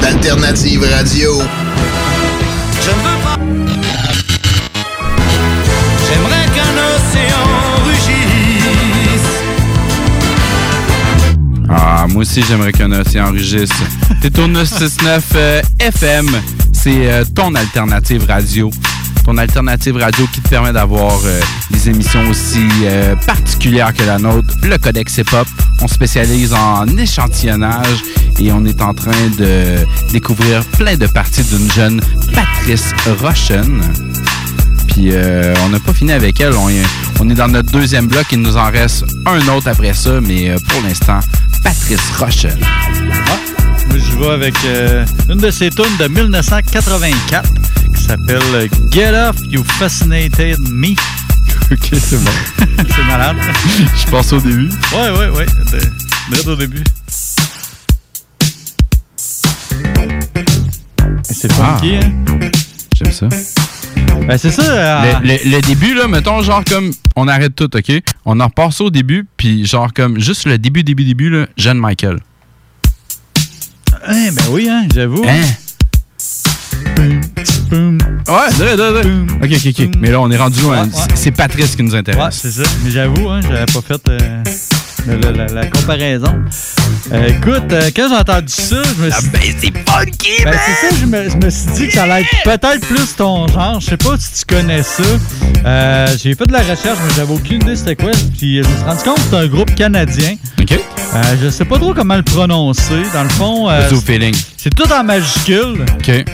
[0.00, 1.42] D'Alternative Radio.
[2.80, 3.81] Je ne veux pas.
[11.74, 13.70] Ah, moi aussi, j'aimerais qu'un océan rugisse.
[14.20, 16.28] T'es au 969 euh, FM.
[16.72, 18.70] C'est euh, ton alternative radio.
[19.24, 21.40] Ton alternative radio qui te permet d'avoir euh,
[21.70, 22.66] des émissions aussi
[23.26, 24.54] particulières que la nôtre.
[24.62, 25.46] Le Codex Hip-Hop.
[25.80, 28.02] On spécialise en échantillonnage
[28.38, 32.00] et on est en train de découvrir plein de parties d'une jeune
[32.34, 33.80] Patrice Rochen.
[34.88, 36.54] Puis euh, on n'a pas fini avec elle.
[36.54, 36.82] On est,
[37.20, 38.26] on est dans notre deuxième bloc.
[38.32, 41.20] Il nous en reste un autre après ça, mais euh, pour l'instant,
[41.62, 42.58] Patrice Rochelle.
[43.88, 47.48] Moi, je vais avec euh, une de ses tunes de 1984
[47.96, 50.92] qui s'appelle Get Off, You Fascinated Me.
[51.70, 52.30] ok, c'est bon.
[52.76, 53.36] c'est malade.
[53.96, 54.70] Je pense au début.
[54.92, 55.46] Ouais, ouais, ouais.
[56.28, 56.84] Direct au début.
[61.22, 62.12] C'est funky, hein?
[62.94, 63.28] J'aime ça.
[64.26, 64.62] Ben, c'est ça.
[64.62, 67.92] euh, Le, le- le début, là, mettons, genre comme, on arrête tout, OK?
[68.24, 71.78] On en repasse au début, puis genre comme, juste le début, début, début, là, jeune
[71.78, 72.18] Michael.
[74.06, 75.24] Hein, ben oui, hein, j'avoue.
[75.26, 75.40] Hein?
[77.72, 77.78] Ouais,
[78.60, 79.02] ouais, ouais, ouais.
[79.42, 79.88] OK, OK, OK.
[79.98, 80.82] Mais là, on est rendu loin.
[80.84, 81.02] Ouais, ouais.
[81.14, 82.38] C'est- Patrice qui nous Ouais, intéresse.
[82.42, 82.62] c'est ça.
[82.84, 84.42] Mais j'avoue, hein, j'avais pas fait euh,
[85.06, 86.34] la, la- la- la comparaison.
[87.12, 89.54] Euh, écoute, euh, quand j'ai entendu ça, je me suis dit.
[89.60, 92.42] c'est funky, ben, c'est ça, je me, je me suis dit que ça allait être
[92.44, 93.80] peut-être plus ton genre.
[93.80, 95.02] Je sais pas si tu connais ça.
[95.66, 98.10] Euh, j'ai fait de la recherche, mais j'avais aucune idée c'était quoi.
[98.38, 100.34] Puis je me suis rendu compte que c'est un groupe canadien.
[100.60, 100.78] OK.
[101.42, 103.02] Je sais pas trop comment le prononcer.
[103.12, 103.68] Dans le fond.
[104.06, 104.34] feeling?
[104.56, 105.84] c'est tout en majuscule.
[105.98, 106.24] OK.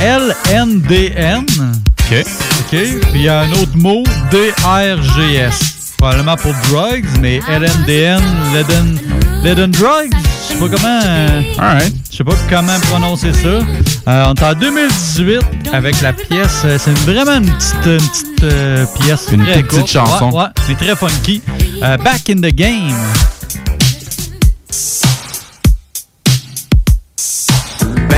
[0.00, 1.44] L-N-D-N.
[1.48, 2.16] OK.
[2.20, 2.68] OK.
[2.70, 5.74] Puis il y a un autre mot, D-R-G-S.
[6.04, 8.20] Probablement pour drugs, mais L-N-D-N,
[8.52, 8.98] Leden,
[9.42, 10.12] Leden Drugs.
[10.12, 11.00] Je sais pas comment.
[11.02, 11.94] euh, Alright.
[12.12, 13.48] Je sais pas comment prononcer ça.
[13.48, 13.62] Euh,
[14.06, 15.40] on est en 2018
[15.72, 16.60] avec la pièce.
[16.66, 19.28] euh, C'est vraiment une petite, une petite euh, pièce.
[19.32, 19.90] Une très petite courte.
[19.90, 20.28] chanson.
[20.30, 21.40] Ouais, ouais, mais très funky.
[21.82, 22.92] Euh, Back in the Game.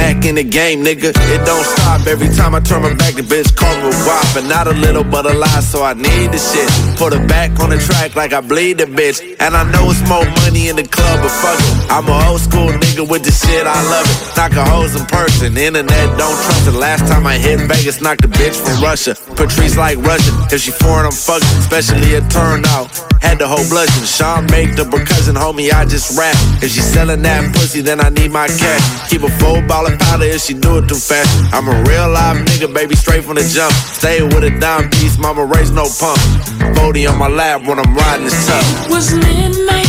[0.07, 1.11] Back in the game, nigga.
[1.35, 3.15] It don't stop every time I turn my back.
[3.15, 6.31] The bitch call me wop, and not a little but a lot, so I need
[6.31, 6.71] the shit.
[6.97, 9.19] Put her back on the track like I bleed the bitch.
[9.41, 11.91] And I know it's more money in the club, but fuck it.
[11.91, 14.19] I'm a old school nigga with the shit, I love it.
[14.37, 16.79] Knock a hoes in person, internet don't trust it.
[16.79, 19.17] Last time I hit Vegas, knocked a bitch from Russia.
[19.35, 22.95] Patrice like Russian, if she foreign, I'm fucking, especially a turnout.
[23.27, 24.07] Had the whole blushing.
[24.07, 26.37] Sean make the cousin, homie, I just rap.
[26.63, 29.11] If she selling that pussy, then I need my cash.
[29.11, 31.29] Keep a full ball of powder if she do it too fast.
[31.53, 33.73] I'm a real live nigga, baby, straight from the jump.
[33.73, 36.19] Stay with a dime piece, mama raise no pump.
[36.79, 38.91] 40 on my lap when I'm riding this tough.
[38.91, 39.86] was midnight.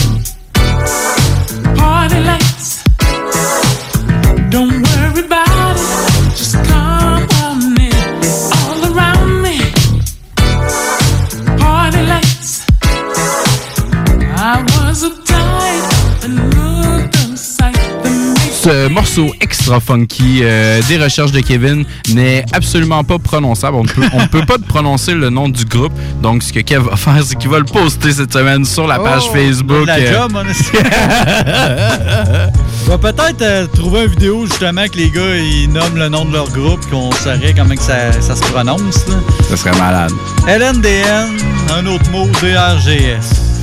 [18.98, 21.86] Morceau extra funky euh, des recherches de Kevin
[22.16, 23.78] n'est absolument pas prononçable.
[23.78, 25.94] On ne peut, on ne peut pas prononcer le nom du groupe.
[26.24, 28.98] Donc, ce que Kev va faire, c'est qu'il va le poster cette semaine sur la
[28.98, 29.86] page Oh, Facebook.
[29.86, 30.32] la euh, job.
[32.88, 36.26] On va peut-être euh, trouver une vidéo justement que les gars ils nomment le nom
[36.26, 39.08] de leur groupe, qu'on saurait comment que ça, ça se prononce.
[39.08, 39.16] Là.
[39.50, 40.12] Ça serait malade.
[40.48, 41.38] LNDN,
[41.78, 43.57] un autre mot, DRGS.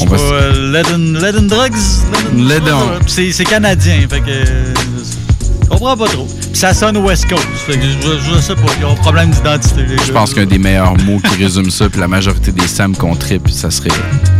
[0.00, 1.72] On va s- Leaden, Leaden Drugs?
[2.34, 2.78] Leaden- Leaden.
[3.06, 4.28] C'est c'est canadien, fait que.
[4.30, 4.74] euh,
[5.62, 6.26] Je comprends pas trop.
[6.26, 7.42] Puis ça sonne West Coast.
[7.66, 10.46] Fait que je, je sais pas, ils ont un problème d'identité, les Je pense qu'un
[10.46, 13.88] des meilleurs mots qui résume ça, puis la majorité des Sam qu'on tripe, ça serait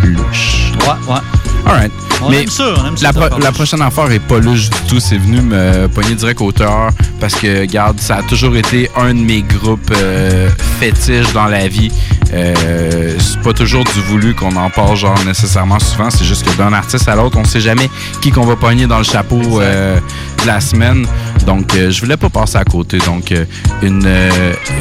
[0.05, 0.73] louche.
[0.83, 1.21] Ouais, ouais.
[1.67, 1.91] Alright.
[2.23, 4.79] On Mais aime ça, on aime ça, la, pro- prochaine affaire est pas louche du
[4.89, 5.01] tout.
[5.01, 6.91] C'est venu me pogner direct au cœur
[7.21, 10.49] parce que, regarde, ça a toujours été un de mes groupes euh,
[10.79, 11.91] fétiches dans la vie.
[12.33, 16.09] Euh, c'est pas toujours du voulu qu'on en parle genre nécessairement souvent.
[16.11, 17.91] C'est juste que d'un artiste à l'autre, on sait jamais
[18.21, 19.99] qui qu'on va pogner dans le chapeau euh,
[20.43, 21.07] de la semaine.
[21.47, 22.99] Donc, euh, je voulais pas passer à côté.
[22.99, 23.35] Donc,
[23.83, 24.09] une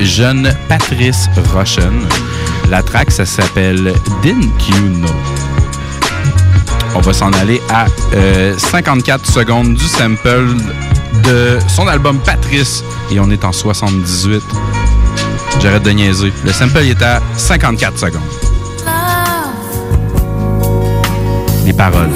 [0.02, 2.06] jeune Patrice Rochen.
[2.70, 3.92] La track, ça s'appelle
[4.24, 5.10] Didn't You Know?
[6.96, 10.56] On va s'en aller à euh, 54 secondes du sample
[11.26, 12.84] de son album Patrice.
[13.12, 14.42] Et on est en 78.
[15.62, 16.32] J'arrête de niaiser.
[16.44, 18.22] Le sample est à 54 secondes.
[21.66, 22.10] Les paroles.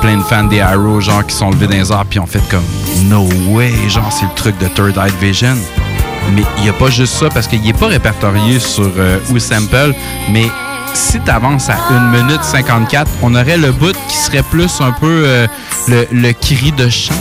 [0.00, 2.64] Plein de fans des Arrow, genre, qui sont levés dans les puis ont fait comme
[3.04, 5.56] No way, genre, c'est le truc de Third Eye Vision.
[6.34, 9.94] Mais il n'y a pas juste ça parce qu'il n'est pas répertorié sur euh, Sample,
[10.30, 10.48] mais
[10.94, 14.92] si tu avances à 1 minute 54, on aurait le bout qui serait plus un
[14.92, 15.46] peu euh,
[15.88, 17.14] le, le cri de chant.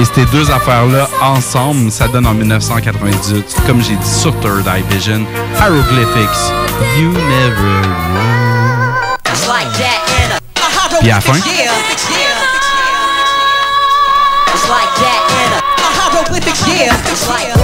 [0.00, 4.82] Et ces deux affaires-là, ensemble, ça donne en 1998, comme j'ai dit sur Third Eye
[4.88, 5.26] Vision,
[5.58, 6.40] Hieroglyphics,
[6.98, 8.39] You Never Know.
[11.00, 11.32] Puis à la fin.
[11.32, 11.44] It's
[14.68, 15.60] like that in a
[15.96, 17.59] hieroglyphic year.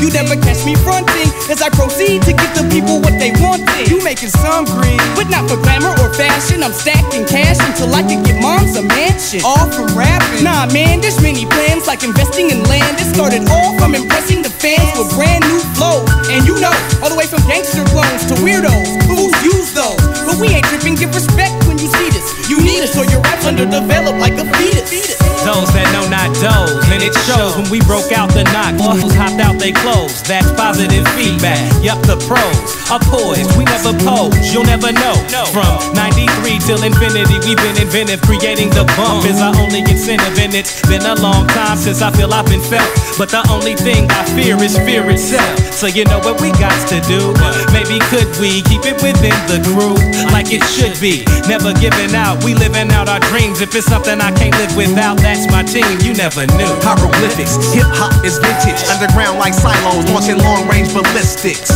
[0.00, 3.62] You never catch me fronting as I proceed to give the people what they want.
[3.84, 6.64] You making some green, but not for glamour or fashion.
[6.64, 9.44] I'm stacking cash until I can get moms a mansion.
[9.44, 10.42] All from rapping.
[10.42, 12.96] Nah, man, there's many plans like investing in land.
[12.96, 16.08] It started all from impressing the fans with brand new flows.
[16.32, 16.72] And you know,
[17.04, 18.88] all the way from gangster clones to weirdos.
[19.06, 20.09] Fools use those.
[20.30, 22.48] But we ain't tripping, give respect when you see this.
[22.48, 25.18] You need us or your rap's underdeveloped like a fetus.
[25.42, 28.76] Those that know not those, and it shows when we broke out the knock.
[28.76, 30.22] Muscles hopped out they clothes.
[30.22, 31.58] That's positive feedback.
[31.82, 33.56] Yup, the pros are poised.
[33.56, 34.36] We never pose.
[34.52, 35.16] You'll never know.
[35.50, 38.20] From 93 till infinity, we've been inventive.
[38.22, 42.12] Creating the bump is our only incentive, and it's been a long time since I
[42.12, 42.86] feel I've been felt.
[43.16, 45.58] But the only thing I fear is fear itself.
[45.72, 47.32] So you know what we got to do?
[47.72, 51.24] Maybe could we keep it within the groove like it should be?
[51.48, 52.44] Never giving out.
[52.44, 53.60] We living out our dreams.
[53.60, 55.88] If it's something I can't live without, that's my team.
[56.04, 56.72] You never knew.
[56.84, 58.80] Hieroglyphics, hip hop is vintage.
[58.90, 61.70] Underground like silos, launching long range ballistics.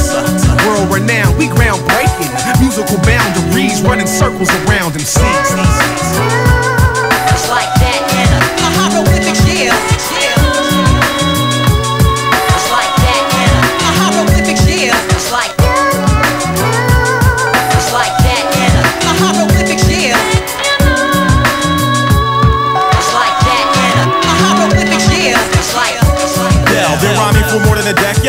[0.68, 2.32] World renowned, we groundbreaking.
[2.60, 5.48] Musical boundaries, running circles around MCs.
[5.54, 6.34] It's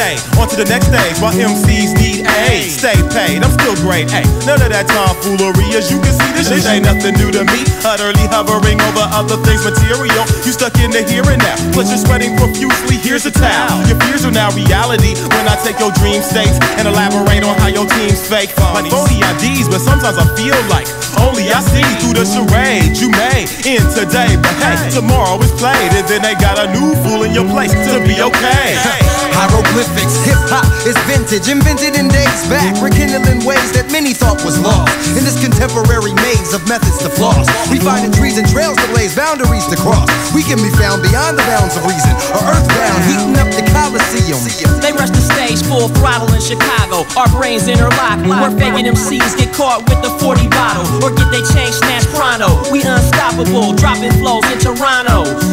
[0.05, 0.17] yay.
[0.39, 2.14] On to the next stage while MCs need
[2.47, 2.69] aid.
[2.69, 4.09] Stay paid, I'm still great.
[4.09, 5.73] Hey, none of that tomfoolery.
[5.73, 7.61] As you can see, this shit ain't nothing new to me.
[7.85, 10.25] Utterly hovering over other things material.
[10.45, 11.57] You stuck in the here and now.
[11.73, 12.97] Plus you're sweating profusely.
[13.01, 13.81] Here's a towel.
[13.89, 17.69] Your fears are now reality when I take your dream states and elaborate on how
[17.69, 18.53] your team's fake.
[18.73, 20.87] Like phony IDs, but sometimes I feel like
[21.21, 24.35] only I see through the charade you made in today.
[24.35, 27.71] But hey, tomorrow is played, and then they got a new fool in your place
[27.71, 28.75] to be okay.
[28.75, 29.01] Hey.
[29.35, 34.59] Hieroglyphics, hip hop is vintage, invented in days back, rekindling ways that many thought was
[34.59, 34.91] lost.
[35.15, 38.87] In this contemporary maze of methods to floss, we find the trees and trails to
[38.91, 40.09] blaze, boundaries to cross.
[40.35, 44.41] We can be found beyond the bounds of reason, or earthbound, heating up the Coliseum.
[44.83, 47.07] They rush the stage full throttle in Chicago.
[47.15, 48.19] Our brains interlock.
[48.25, 52.49] We're faking MCs get caught with the 40 bottle or get they change snatched pronto.
[52.71, 55.44] We unstoppable, dropping flows in Toronto.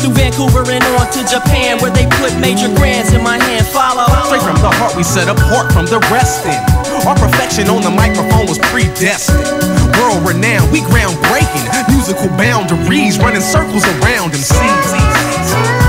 [0.00, 3.66] Through Vancouver and on to Japan where they put major grands in my hand.
[3.66, 4.08] Follow.
[4.26, 6.56] Straight from the heart, we set apart from the resting.
[7.06, 9.44] Our perfection on the microphone was predestined.
[10.00, 11.68] World renowned, we groundbreaking.
[11.92, 15.81] Musical boundaries running circles around MCs.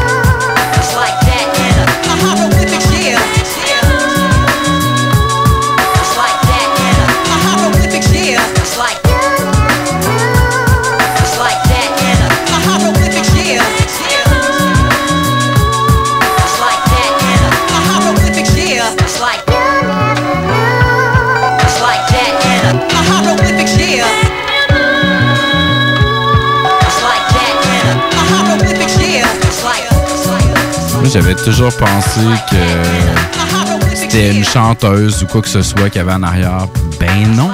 [31.14, 36.14] J'avais toujours pensé que c'était une chanteuse ou quoi que ce soit qu'il y avait
[36.14, 36.65] en arrière.
[36.99, 37.52] Ben non.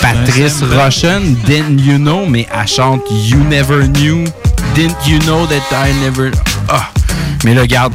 [0.00, 4.24] Patrice Rushen, Didn't You Know, mais elle chante You Never Knew.
[4.74, 6.32] Didn't You Know That I Never.
[6.68, 6.88] Ah!
[7.44, 7.92] Mais là, regarde.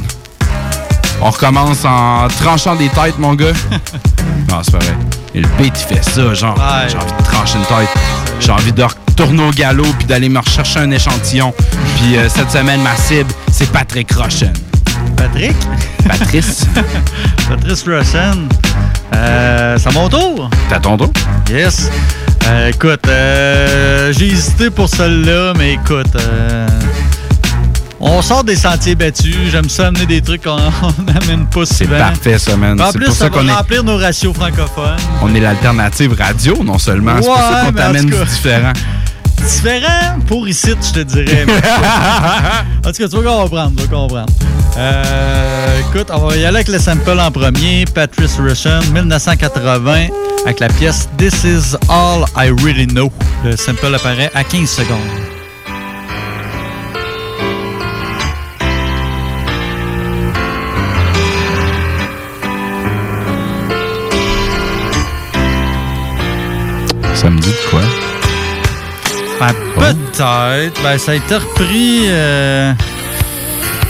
[1.20, 3.52] On recommence en tranchant des têtes, mon gars.
[4.48, 4.96] non, c'est pas vrai.
[5.34, 6.56] Et le beat, il fait ça, genre,
[6.88, 7.94] j'ai envie de trancher une tête.
[8.40, 11.52] J'ai envie de retourner au galop puis d'aller me rechercher un échantillon.
[11.98, 14.54] Puis euh, cette semaine, ma cible, c'est Patrick Rushen.
[15.32, 15.56] Patrick?
[16.06, 16.66] Patrice.
[17.48, 18.48] Patrice Russen.
[19.14, 20.50] Euh, c'est à mon tour.
[20.68, 21.10] C'est à ton tour?
[21.50, 21.90] Yes.
[22.48, 26.66] Euh, écoute, euh, j'ai hésité pour celle-là, mais écoute, euh,
[28.00, 29.36] on sort des sentiers battus.
[29.50, 30.56] J'aime ça amener des trucs qu'on
[31.06, 31.90] n'amène pas souvent.
[31.92, 32.80] C'est parfait, ça, man.
[32.80, 34.96] En C'est plus, pour ça, ça qu'on va est, remplir nos ratios francophones.
[35.22, 37.16] on est l'alternative radio, non seulement.
[37.20, 38.72] c'est pour ça Ouais, qu'on t'amène du différent.
[39.46, 41.44] Différent pour ici, je te dirais.
[42.86, 44.26] en tout cas, tu vas comprendre, tu vas comprendre.
[44.76, 47.84] Euh, écoute, on va y aller avec le sample en premier.
[47.84, 50.06] Patrice Rushen, 1980,
[50.44, 53.10] avec la pièce This is all I really know.
[53.44, 54.98] Le sample apparaît à 15 secondes.
[67.14, 68.01] Ça me dit de quoi?
[69.42, 70.82] Ben, peut-être.
[70.82, 72.02] Ben, ça a été repris.
[72.06, 72.72] euh,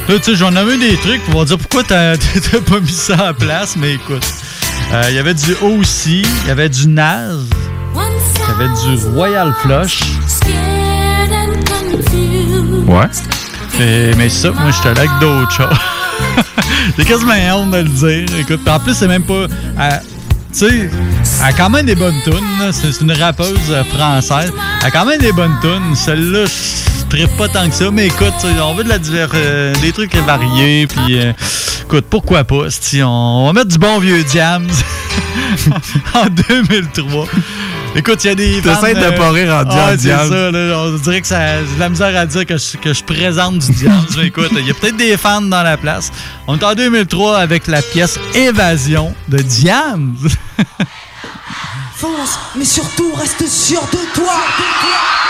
[0.08, 2.16] Là, tu sais, j'en ai des trucs pour dire pourquoi t'as
[2.70, 4.24] pas mis ça en place, mais écoute.
[4.94, 7.38] Euh, Il y avait du OC, il y avait du Naz,
[7.94, 10.00] il y avait du Royal Flush.
[12.86, 13.06] Ouais.
[13.80, 15.78] Et- mais ça, moi, je te avec d'autres choses.
[16.98, 18.38] J'ai quasiment honte de le dire.
[18.38, 19.46] Écoute, en plus, c'est même pas.
[20.52, 20.90] Tu sais,
[21.40, 22.72] elle a quand même des bonnes tunes.
[22.72, 24.52] C'est une rappeuse euh, française.
[24.80, 25.94] Elle a quand même des bonnes tunes.
[25.94, 27.90] Celle-là, je trippe pas tant que ça.
[27.90, 30.86] Mais écoute, on veut de la diver euh, des trucs variés.
[30.86, 31.32] Puis, euh,
[31.84, 32.66] écoute, pourquoi pas?
[32.94, 34.68] on, on va mettre du bon vieux Diams
[36.14, 37.26] en 2003.
[37.94, 38.62] Écoute, il y a des.
[38.62, 40.28] T'essaies fans, de pas rire en disant ah, c'est Diams.
[40.30, 42.94] ça, là, on dirait que ça, j'ai de la misère à dire que je, que
[42.94, 44.06] je présente du Diams.
[44.16, 46.10] Mais écoute, il y a peut-être des fans dans la place.
[46.46, 50.16] On est en 2003 avec la pièce Évasion de Diams.
[51.96, 54.32] Fonce, mais surtout reste sûr de toi.
[54.58, 55.21] J'en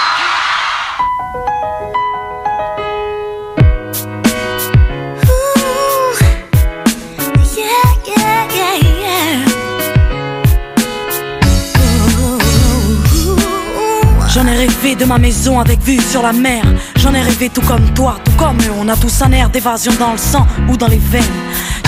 [14.53, 16.63] ai rêvé de ma maison avec vue sur la mer.
[16.97, 18.73] J'en ai rêvé tout comme toi, tout comme eux.
[18.79, 21.23] On a tous un air d'évasion dans le sang ou dans les veines.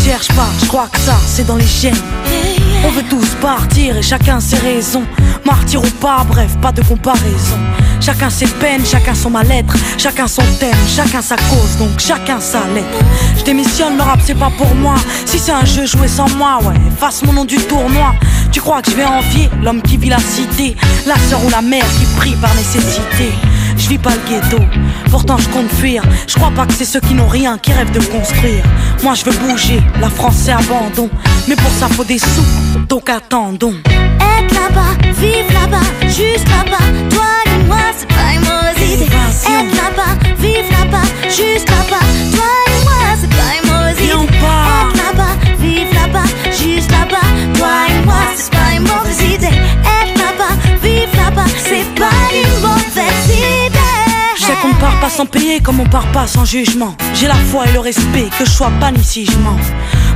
[0.04, 1.96] Cherche pas, je crois que ça, c'est dans les gènes.
[2.84, 5.02] On veut tous partir et chacun ses raisons.
[5.46, 7.56] Martyr ou pas, bref, pas de comparaison.
[8.02, 12.66] Chacun ses peines, chacun son mal-être, chacun son thème, chacun sa cause, donc chacun sa
[12.74, 12.98] lettre.
[13.38, 14.96] Je démissionne, le rap c'est pas pour moi.
[15.24, 18.14] Si c'est un jeu joué sans moi, ouais, fasse mon nom du tournoi.
[18.52, 20.76] Tu crois que je vais envier l'homme qui vit la cité,
[21.06, 23.32] la sœur ou la mère qui prie par nécessité.
[23.84, 24.64] Je vis pas le ghetto,
[25.10, 26.02] pourtant je compte fuir.
[26.26, 28.64] Je crois pas que c'est ceux qui n'ont rien qui rêvent de construire.
[29.02, 31.10] Moi je veux bouger, la France c'est abandon.
[31.46, 33.74] Mais pour ça faut des sous, donc attendons.
[33.84, 36.82] Être là-bas, vivre là-bas, juste là-bas.
[37.10, 39.04] Toi et moi, c'est pas une mauvaise idée.
[39.04, 42.06] Être là-bas, vivre là-bas, juste là-bas.
[42.32, 44.32] Toi et moi, c'est pas une mauvaise idée.
[44.32, 47.28] Être là-bas, vivre là-bas, juste là-bas.
[47.58, 49.58] Toi et moi, c'est pas une mauvaise idée.
[50.00, 52.83] Être là-bas, vivre là-bas, c'est pas une mauvaise idée.
[55.04, 56.94] Pas sans payer comme on part pas sans jugement.
[57.12, 59.58] J'ai la foi et le respect, que je sois banni si je mens.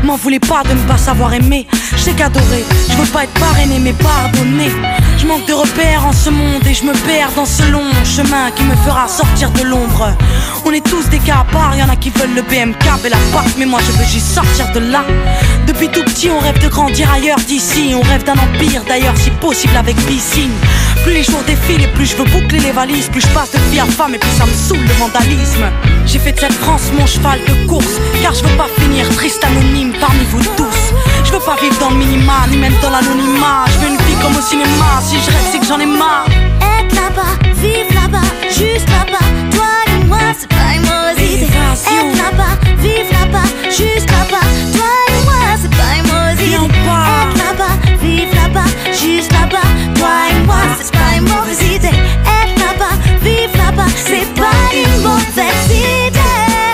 [0.03, 1.67] M'en voulez pas de ne pas savoir aimer.
[1.93, 4.71] Je sais qu'adorer, je veux pas être parrainé mais pardonné.
[5.19, 8.51] Je manque de repères en ce monde et je me perds dans ce long chemin
[8.57, 10.17] qui me fera sortir de l'ombre.
[10.65, 13.09] On est tous des cas à part, y en a qui veulent le BMK et
[13.11, 13.19] la
[13.59, 15.05] mais moi je veux juste sortir de là.
[15.67, 17.95] Depuis tout petit, on rêve de grandir ailleurs d'ici.
[17.95, 20.51] On rêve d'un empire d'ailleurs, si possible avec piscine.
[21.05, 23.59] Plus les jours défilent et plus je veux boucler les valises, plus je passe de
[23.71, 25.67] fille à femme et plus ça me saoule le vandalisme.
[26.07, 29.43] J'ai fait de cette France mon cheval de course, car je veux pas finir triste
[29.45, 30.93] anonyme parmi vous tous.
[31.25, 33.65] Je veux pas vivre dans le minima, ni même dans l'anonymat.
[33.73, 36.27] Je veux une vie comme au cinéma, si je rêve c'est que j'en ai marre.
[36.61, 39.27] Être là-bas, vivre là-bas, juste là-bas.
[39.51, 41.47] Toi et moi, c'est pas une mauvaise idée.
[41.47, 44.47] Être là-bas, vivre là-bas, juste là-bas.
[44.75, 46.55] Toi et moi, c'est pas une mauvaise idée.
[46.55, 49.69] Être là-bas, vivre là-bas, juste là-bas.
[49.99, 51.89] Toi et moi, c'est pas une mauvaise idée.
[51.89, 56.19] Être là-bas, vivre là-bas, c'est pas une mauvaise idée.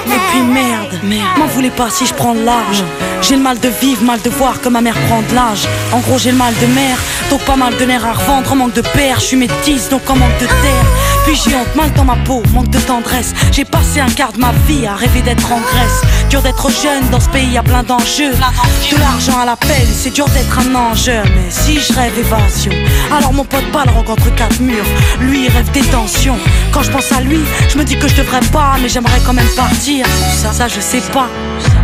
[0.06, 1.00] Et puis merde,
[1.38, 2.84] m'en voulez pas si je prends l'âge.
[3.22, 5.66] J'ai le mal de vivre, mal de voir que ma mère prend de l'âge.
[5.92, 6.98] En gros, j'ai le mal de mer,
[7.30, 8.52] donc pas mal de nerfs à revendre.
[8.52, 10.86] En manque de père, je suis métisse, donc en manque de terre.
[11.24, 13.32] Puis j'ai honte, mal dans ma peau, manque de tendresse.
[13.50, 16.02] J'ai passé un quart de ma vie à rêver d'être en Grèce.
[16.28, 18.32] Dur d'être jeune dans ce pays, y a plein d'enjeux.
[18.32, 21.22] De l'argent à l'appel, c'est dur d'être un enjeu.
[21.34, 22.72] Mais si je rêve évasion,
[23.10, 24.84] alors mon pote pas le rencontre quatre murs.
[25.20, 26.36] Lui, il rêve détention.
[26.72, 29.32] Quand je pense à lui, je me dis que je devrais pas, mais j'aimerais quand
[29.32, 30.06] même partir.
[30.34, 31.28] Ça, ça, je sais pas,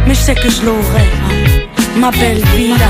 [0.06, 1.08] mais je sais que je l'aurais.
[1.96, 2.86] Ma belle villa.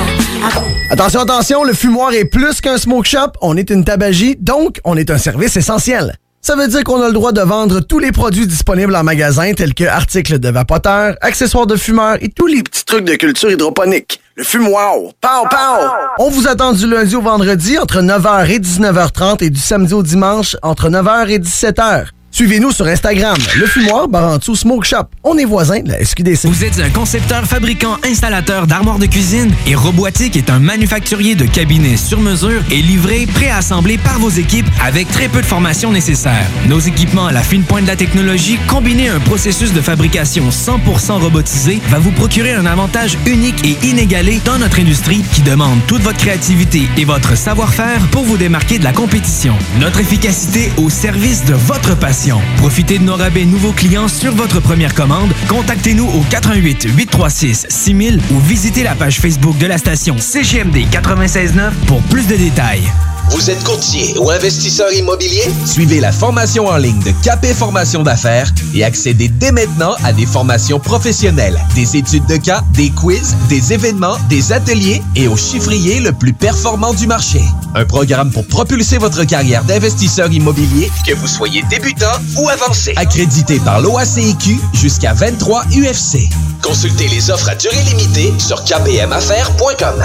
[0.91, 4.97] Attention, attention, le fumoir est plus qu'un smoke shop, on est une tabagie, donc on
[4.97, 6.17] est un service essentiel.
[6.43, 9.53] Ça veut dire qu'on a le droit de vendre tous les produits disponibles en magasin,
[9.53, 13.51] tels que articles de vapoteurs, accessoires de fumeurs et tous les petits trucs de culture
[13.51, 14.21] hydroponique.
[14.37, 15.87] Le fumoir, pow pow!
[16.19, 20.03] On vous attend du lundi au vendredi entre 9h et 19h30 et du samedi au
[20.03, 22.07] dimanche entre 9h et 17h.
[22.33, 25.05] Suivez-nous sur Instagram, le fumoir Barantou Smoke Shop.
[25.25, 26.47] On est voisins de la SQDC.
[26.47, 31.45] Vous êtes un concepteur, fabricant, installateur d'armoires de cuisine et Robotique est un manufacturier de
[31.45, 36.47] cabinets sur mesure et livré, préassemblé par vos équipes avec très peu de formation nécessaire.
[36.69, 40.51] Nos équipements à la fine pointe de la technologie, combinés à un processus de fabrication
[40.51, 45.81] 100% robotisé, va vous procurer un avantage unique et inégalé dans notre industrie qui demande
[45.89, 49.55] toute votre créativité et votre savoir-faire pour vous démarquer de la compétition.
[49.81, 52.30] Notre efficacité au service de votre passion.
[52.59, 55.31] Profitez de nos rabais nouveaux clients sur votre première commande.
[55.49, 61.75] Contactez-nous au 88 836 6000 ou visitez la page Facebook de la station CGMD 969
[61.87, 62.91] pour plus de détails.
[63.29, 65.43] Vous êtes courtier ou investisseur immobilier?
[65.67, 70.27] Suivez la formation en ligne de Capé Formation d'affaires et accédez dès maintenant à des
[70.27, 76.01] formations professionnelles, des études de cas, des quiz, des événements, des ateliers et au chiffrier
[76.01, 77.43] le plus performant du marché.
[77.75, 82.07] Un programme pour propulser votre carrière d'investisseur immobilier, que vous soyez débutant
[82.37, 82.93] ou avancé.
[82.97, 86.29] Accrédité par l'OACIQ jusqu'à 23 UFC.
[86.63, 90.05] Consultez les offres à durée limitée sur kpmaffaires.com.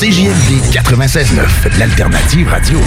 [0.00, 2.78] CJMD 96.9, l'alternative radio.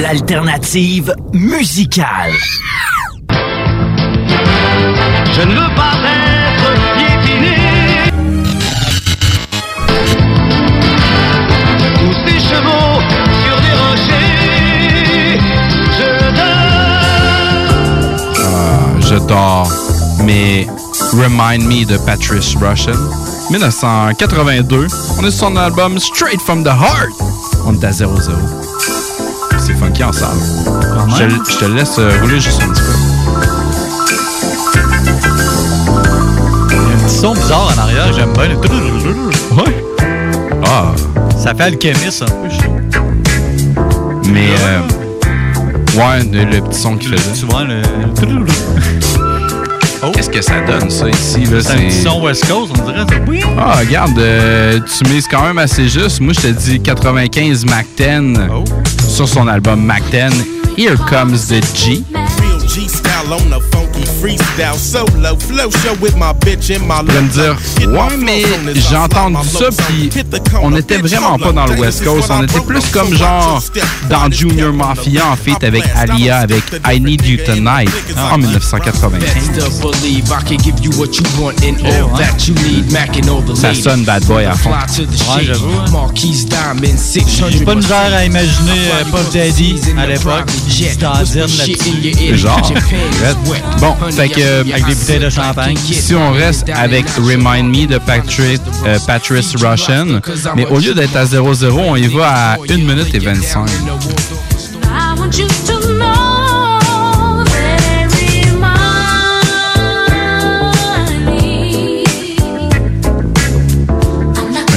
[0.00, 2.32] L'alternative musicale.
[5.32, 6.55] Je ne veux pas être
[12.56, 13.00] chevaux
[13.42, 15.40] sur des rochers.
[15.98, 16.54] Je dors.
[18.44, 19.68] Ah, je dors.
[20.24, 20.66] Mais
[21.12, 22.92] Remind Me de Patrice Russian.
[23.50, 24.86] 1982.
[25.18, 27.10] On est sur son album Straight from the Heart.
[27.66, 28.06] On est à 0-0.
[29.58, 30.40] C'est funky ensemble.
[31.18, 32.92] Je, te- je te laisse euh, rouler juste un petit peu.
[36.70, 38.48] Il y a un petit son bizarre en arrière, j'aime bien.
[38.48, 38.56] Le...
[39.56, 39.84] Ouais.
[40.66, 40.92] Ah.
[41.46, 42.80] Ça fait alchimiste un peu, je trouve.
[44.32, 44.48] Mais.
[44.62, 44.80] euh,
[45.96, 47.34] ouais, le, petit son qu'il faisait.
[47.36, 47.82] Souvent, le.
[50.12, 51.46] Qu'est-ce que ça donne, ça, ici.
[51.46, 53.06] C'est un petit son West Coast, on dirait.
[53.28, 53.42] Oui.
[53.56, 56.20] Ah, regarde, euh, tu mises quand même assez juste.
[56.20, 58.40] Moi, je te dis 95 Mac 10
[59.08, 60.44] sur son album Mac 10.
[60.76, 62.02] Here Comes the G.
[63.16, 67.22] Style on a funky freestyle solo flow show with my bitch in my Tu vas
[67.22, 67.56] me dire,
[67.88, 68.42] ouais, mais
[68.74, 70.10] j'ai entendu ça, puis
[70.60, 72.30] on n'était vraiment pas dans le West Coast.
[72.30, 73.62] On était plus comme genre
[74.10, 77.90] dans Junior Mafia en fait avec Alia avec I Need You Tonight
[78.32, 79.20] en 1995.
[79.20, 82.92] Best to believe I can give you what you want and all that you need.
[82.92, 84.70] Mac and all the Ça sonne bad boy à fond.
[84.70, 86.10] Ouais, j'avoue, hein.
[87.50, 90.50] J'ai pas de misère à imaginer euh, Puff Daddy à l'époque.
[90.68, 92.36] C'était.
[92.36, 92.72] Genre.
[93.80, 94.40] Bon, fait que.
[94.40, 95.76] euh, Avec des bouteilles de champagne.
[95.76, 100.06] Si on reste avec Remind Me de Patrick, euh, Patrice Russian,
[100.54, 103.66] mais au lieu d'être à 0-0, on y va à 1 minute et 25.
[103.68, 108.76] I want you to know they remind
[111.26, 112.04] me.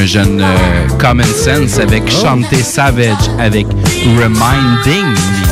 [0.01, 3.67] Un jeune euh, Common Sense avec Chanté Savage avec
[4.05, 5.48] Reminding Me.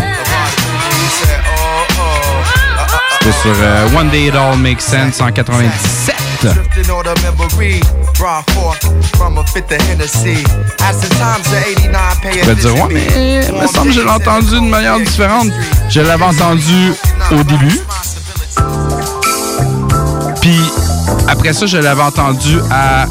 [3.41, 6.15] Sur euh, One Day It All Makes Sense en 97.
[6.41, 7.81] Drifting on the memory,
[8.17, 8.83] brought forth
[9.15, 10.43] from a fifth of Hennessy.
[10.81, 13.87] As the times of 89 pay Tu vas te dire, ouais, mais il me semble
[13.87, 15.47] que je l'ai entendu d'une manière différente.
[15.89, 16.93] Je l'avais entendu
[17.31, 17.79] au début.
[20.41, 20.59] Puis
[21.27, 23.05] après ça, je l'avais entendu à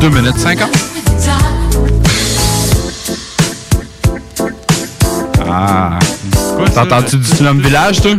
[0.00, 0.68] 2 minutes 50.
[5.50, 5.98] Ah.
[6.74, 8.12] T'as entendu du Slum Village, toi?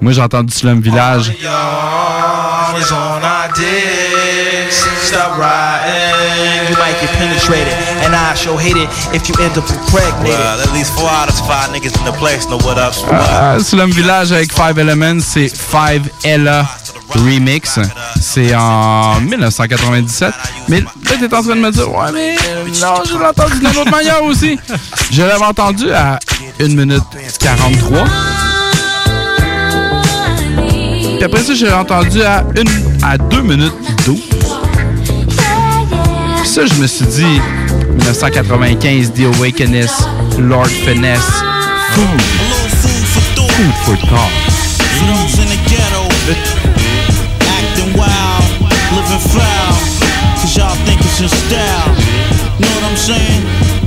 [0.00, 1.32] Moi, j'ai entendu Slum Village.
[1.44, 4.86] Always on our dicks.
[5.02, 6.70] Stop riding.
[6.70, 7.74] You might get penetrated,
[8.04, 10.38] and I sure hate it if you end up impregnated.
[10.38, 12.94] Well, at least four out of five niggas in the place know what up.
[13.10, 16.64] Ah, Slum Village avec Five Elements, c'est Five Ella
[17.10, 17.78] Remix.
[18.20, 20.32] C'est en 1997.
[20.68, 20.86] Mais là,
[21.18, 22.36] t'es en train de me dire, ouais, mais
[22.80, 24.58] non, je l'ai entendu d'une autre manière aussi.
[25.10, 26.18] Je l'avais entendu à
[26.60, 27.02] 1 minute
[27.40, 28.04] 43.
[31.20, 32.66] Puis après ça, je l'ai entendu à, une,
[33.02, 33.74] à 2 minutes
[34.06, 34.18] 12.
[36.38, 37.40] Puis ça, je me suis dit,
[37.90, 39.92] 1995, The Awakeness,
[40.38, 41.20] Lord Finesse,
[41.92, 42.22] Food.
[43.36, 44.30] Food for thought.
[48.94, 49.20] Living
[50.40, 51.94] cause y'all think it's your style.
[52.58, 53.79] Know what I'm saying?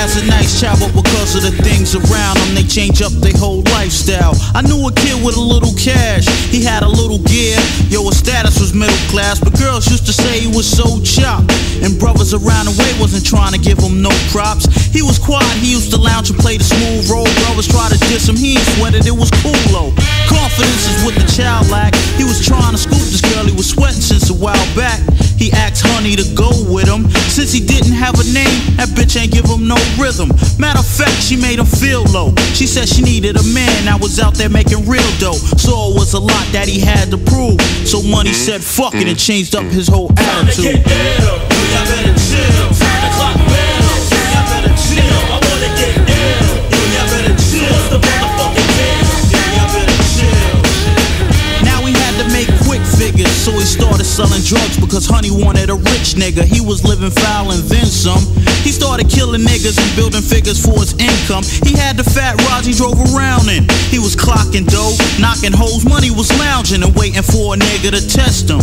[0.00, 3.36] Has a nice child, but because of the things around them, they change up their
[3.36, 4.32] whole lifestyle.
[4.56, 7.60] I knew a kid with a little cash, he had a little gear.
[7.92, 11.52] Yo, his status was middle class, but girls used to say he was so chopped.
[11.84, 14.64] And brothers around the way wasn't trying to give him no props.
[14.88, 17.28] He was quiet, he used to lounge and play the smooth role.
[17.44, 19.92] Brothers try to diss him, he ain't sweated, it was cool though.
[20.24, 22.00] Confidence is what the child lacked.
[22.16, 25.04] He was trying to scoop this girl, he was sweating since a while back.
[25.40, 27.08] He asked Honey to go with him.
[27.32, 30.28] Since he didn't have a name, that bitch ain't give him no rhythm.
[30.58, 32.34] Matter of fact, she made him feel low.
[32.54, 35.40] She said she needed a man that was out there making real dough.
[35.56, 37.60] So it was a lot that he had to prove.
[37.86, 40.84] So Money said fuck it and changed up his whole attitude.
[40.86, 41.50] Now
[53.20, 56.44] figures, so he started selling drugs because Honey wanted a rich nigga.
[56.44, 58.20] He was living foul and then some.
[58.64, 61.44] He started killing niggas and building figures for his income.
[61.64, 63.68] He had the fat rods he drove around in.
[63.92, 65.84] He was clocking dough, knocking hoes.
[65.84, 68.60] Money was lounging and waiting for a nigga to test him.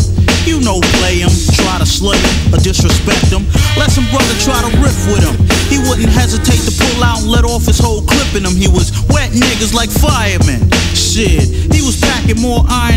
[0.48, 3.46] You know, play him, try to slay him or disrespect him.
[3.78, 5.38] Let some brother try to riff with him.
[5.68, 8.56] He wouldn't hesitate to pull out and let off his whole clip in him.
[8.56, 10.66] He was wet niggas like firemen.
[10.96, 12.97] Shit, he was packing more iron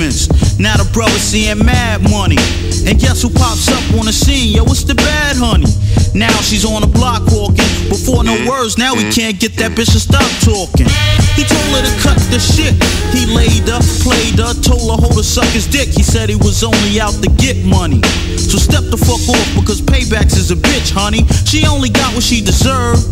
[0.00, 2.69] Now the brother seeing mad money.
[2.86, 4.54] And guess who pops up on the scene?
[4.56, 5.68] Yo, it's the bad honey.
[6.14, 7.68] Now she's on the block walking.
[7.88, 10.88] Before no words, now he can't get that bitch to stop talking.
[11.36, 12.74] He told her to cut the shit.
[13.14, 15.88] He laid her, played her, told her hold to suck his dick.
[15.88, 18.02] He said he was only out to get money.
[18.36, 21.22] So step the fuck off because paybacks is a bitch, honey.
[21.46, 23.06] She only got what she deserved.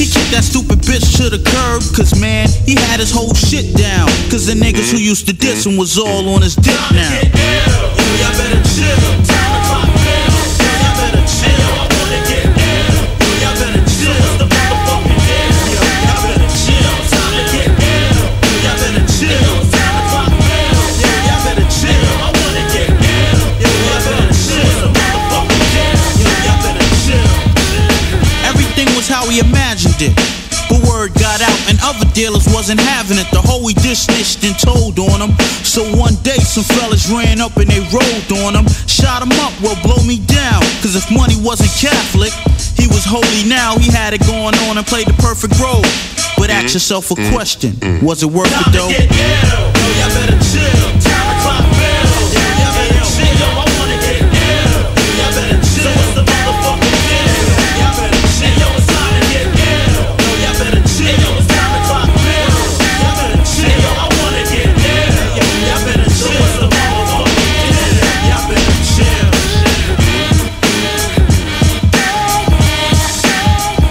[0.00, 3.76] He kicked that stupid bitch to the curb, cause man, he had his whole shit
[3.76, 4.08] down.
[4.32, 7.79] Cause the niggas who used to diss him was all on his dick now
[8.20, 9.39] y'all better chill.
[31.90, 33.26] Other dealers wasn't having it.
[33.34, 35.34] The whole we dismissed and told on them.
[35.66, 38.66] So one day some fellas ran up and they rolled on him.
[38.86, 40.62] Shot him up, well blow me down.
[40.82, 42.30] Cause if money wasn't Catholic,
[42.78, 43.76] he was holy now.
[43.78, 45.82] He had it going on and played the perfect role.
[46.38, 46.78] But ask mm-hmm.
[46.78, 47.34] yourself a mm-hmm.
[47.34, 47.72] question.
[47.82, 48.06] Mm-hmm.
[48.06, 48.90] Was it worth it though?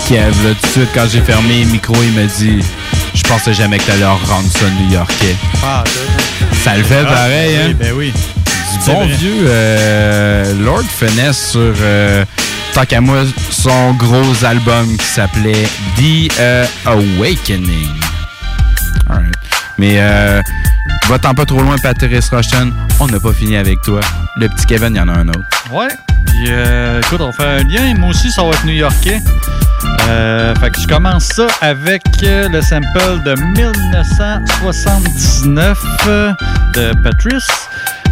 [0.09, 2.63] Kev, là, tout de suite, quand j'ai fermé le micro, il m'a dit
[3.13, 5.35] Je pensais jamais que t'allais rendre ça new-yorkais.
[5.63, 5.83] Ah,
[6.63, 7.75] Ça le fait Ah, pareil, oui, hein?
[7.79, 8.11] Ben oui.
[8.71, 9.15] Du bon vrai.
[9.17, 12.25] vieux euh, Lord Finesse sur, euh,
[12.73, 15.67] tant qu'à moi, son gros album qui s'appelait
[15.97, 17.89] The euh, Awakening.
[19.77, 20.41] Mais euh,
[21.07, 22.71] va-t'en pas trop loin, Patrice Rochton.
[22.99, 24.01] On n'a pas fini avec toi.
[24.37, 25.39] Le petit Kevin, il y en a un autre.
[25.71, 25.87] Ouais.
[26.41, 27.93] Puis, euh, écoute, on fait un lien.
[27.97, 29.19] Moi aussi, ça va être new-yorkais.
[30.07, 36.31] Euh, fait que je commence ça avec euh, le sample de 1979 euh,
[36.75, 37.45] de Patrice.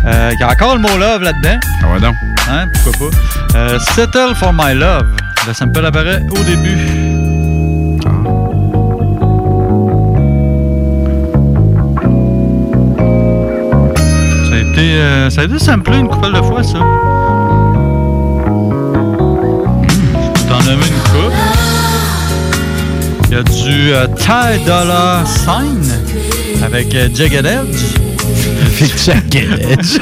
[0.06, 1.58] Euh, il y a encore le mot love là-dedans.
[1.82, 2.16] Ah ouais donc.
[2.49, 3.18] Hein, pourquoi pas.
[3.58, 5.08] Euh, Settle for my love.
[5.48, 6.78] Le sample apparaît au début.
[14.44, 16.80] Ça a été, euh, ça a été samplé une couple de fois, ça.
[21.22, 21.35] Couple.
[23.30, 25.84] Il y a du euh, Ty Dollar Sign
[26.64, 27.84] avec euh, Jagged Edge.
[28.65, 29.98] Avec Jagged Edge.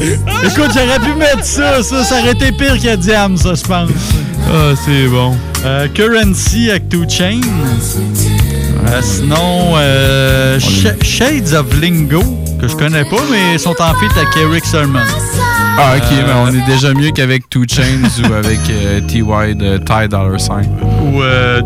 [0.44, 3.90] Écoute, j'aurais pu mettre ça, ça, ça aurait été pire que Diam, ça, je pense.
[4.52, 5.36] Ah, c'est bon.
[5.64, 7.40] Euh, Currency avec Two Chain.
[8.88, 12.22] Euh, sinon, euh, Sh- Shades of Lingo,
[12.60, 15.00] que je connais pas, mais ils sont en feat avec Eric Sermon.
[15.78, 19.22] Ah, ok, mais on est déjà mieux qu'avec Two Chains ou avec euh, TY
[19.54, 20.68] de Ty Dollar Sign.
[21.02, 21.60] Ou euh.
[21.62, 21.64] Ou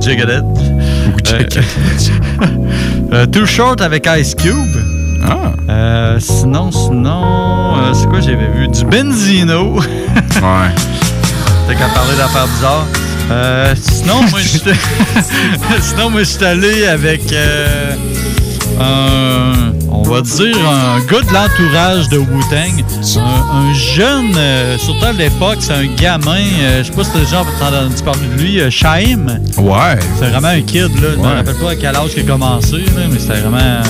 [1.32, 1.42] Euh,
[3.12, 4.54] euh, Too Short avec Ice Cube.
[5.26, 5.52] Ah.
[5.68, 8.68] Euh, sinon, sinon, euh, c'est quoi j'avais vu?
[8.68, 9.76] Du Benzino.
[9.80, 9.82] ouais.
[11.66, 12.86] T'as qu'à parler d'affaires bizarres.
[13.30, 14.78] Euh, sinon, moi, j'étais-
[15.80, 17.22] sinon, moi, je suis allé avec
[18.80, 22.84] euh, un, on va dire, un gars de l'entourage de Wu-Tang.
[23.16, 26.36] Un, un jeune, euh, surtout à l'époque, c'est un gamin.
[26.60, 29.26] euh, je sais pas si t'as déjà entendu parler de lui, euh, Shaim.
[29.58, 29.98] Ouais.
[30.18, 31.08] C'est vraiment un kid, là.
[31.12, 31.34] Je me Ouais.
[31.34, 33.82] rappelle pas à quel âge il a commencé, là, mais c'était vraiment.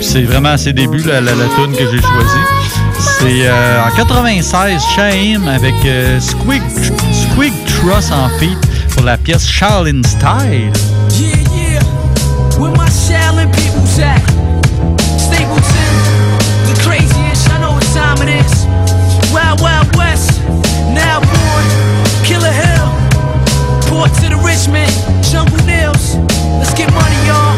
[0.00, 2.46] c'est vraiment à ses débuts, la, la, la tune que j'ai choisie.
[2.98, 5.74] C'est euh, en 96, Shaim avec
[6.20, 6.62] Squig,
[7.12, 8.58] Squig Truss en feat
[8.94, 10.72] pour la pièce Shaolin Style.
[13.98, 14.20] At?
[15.16, 15.92] Stapleton,
[16.68, 17.48] the craziest.
[17.48, 18.66] I know what time it is.
[19.32, 20.42] Wild, Wild West.
[20.92, 21.64] Now born.
[22.22, 22.88] Killer Hill.
[23.88, 24.92] Port to the Richmond.
[25.24, 26.16] Jungle Nails.
[26.60, 27.56] Let's get money, y'all.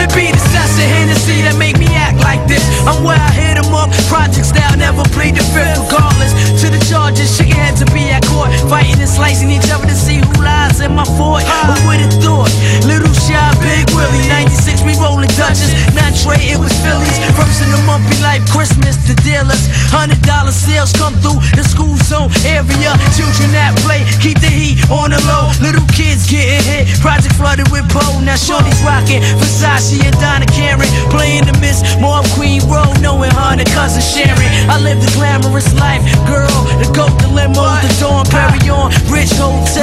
[0.00, 0.40] It be the
[0.80, 2.64] of Hennessy that make me act like this.
[2.88, 3.35] I'm where
[3.66, 3.90] I hit 'em up.
[4.08, 6.32] Project style never played the fifth regardless.
[6.62, 8.50] To the charges, shaking heads to be at court.
[8.68, 11.42] Fighting and slicing each other to see who lies in my fort.
[11.42, 12.50] Who would have thought?
[12.86, 14.26] Little shy, big Willie.
[14.28, 15.72] 96, we rolling Dutchess.
[15.94, 17.18] Not Trey, it was Phillies.
[17.34, 17.80] First in the
[18.10, 18.96] be like Christmas.
[19.06, 22.90] The dealers, hundred dollar sales come through the school zone area.
[23.14, 25.50] Children that play, keep the heat on the low.
[25.62, 26.84] Little kids getting hit.
[27.00, 28.18] Project flooded with pole.
[28.20, 30.90] Now Shorty's rocking Versace and Donna Karen.
[31.10, 34.70] Playing the Miss More Queen Road, knowing her and her cousin Sharon.
[34.70, 36.48] I live the glamorous life, girl.
[36.78, 39.76] The goat, the limo, the dawn, Perry on, rich hotels.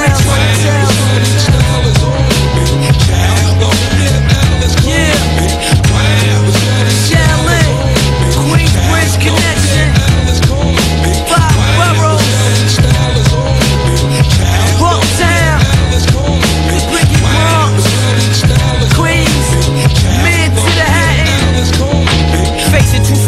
[0.64, 2.32] Yeah.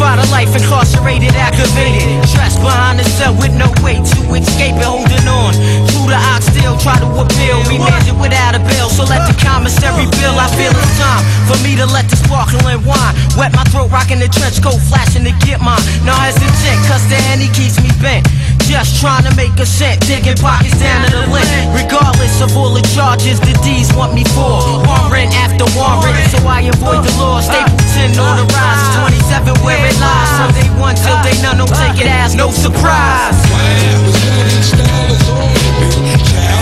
[0.06, 2.06] Too to life, incarcerated, activated.
[2.30, 5.50] Stressed behind the cell with no way to escape it, holding on.
[5.90, 7.58] Through the ox still try to appeal.
[7.66, 10.38] Remanded without a bail, so let the commissary bill.
[10.38, 14.22] I feel it's time for me to let the sparkling wine wet my throat, rocking
[14.22, 15.82] the trench coat, flashing to get mine.
[16.06, 18.30] No hesitant, cause the handy keeps me bent.
[18.66, 21.46] Just trying to make a cent, digging pockets down to the lint.
[21.70, 24.58] Regardless of all the charges the D's want me for.
[24.82, 27.40] Warrant after warrant, so I avoid the law.
[27.40, 28.82] Stapleton on the rise,
[29.30, 30.30] 27 where it lies.
[30.34, 33.38] So they one till they none, don't take it as no surprise.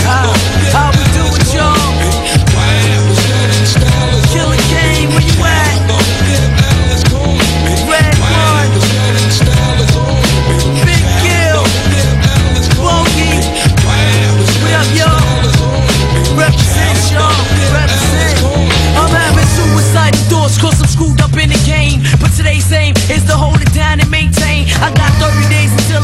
[0.04, 1.72] How, we do it, y'all?
[4.28, 5.63] Killer game, where you at?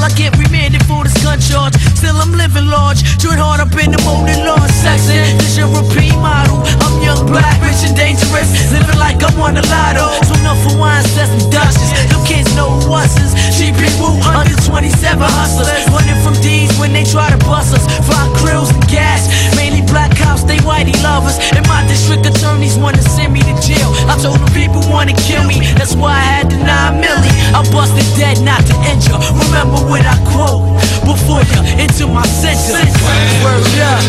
[0.00, 1.74] Until I get remanded for this gun charge.
[1.96, 3.02] Still, I'm living large.
[3.18, 5.36] Join hard up in the molded lawn section.
[5.38, 6.64] This European model.
[6.80, 8.48] I'm young, black, rich, and dangerous.
[8.72, 10.08] Living like I'm on a lotto.
[10.24, 11.90] So enough for wine, sets, and dushes.
[12.08, 13.32] Them kids know who us is.
[13.56, 15.84] GP Woo, under 27 hustlers.
[15.92, 17.84] Running from D's when they try to bust us.
[18.06, 19.28] Fly krills and gas.
[19.56, 21.36] Mainly black cops, they whitey lovers.
[21.52, 23.90] And my district attorneys wanna send me to jail.
[24.08, 25.60] I told them people wanna kill me.
[25.76, 27.30] That's why I had the 9 milli.
[27.52, 29.18] I busted dead, not to injure.
[29.44, 30.64] Remember what I quote
[31.04, 32.94] before you into my sentence.
[33.42, 34.02] Word up.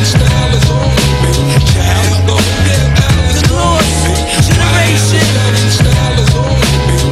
[3.35, 5.27] The Lord's generation.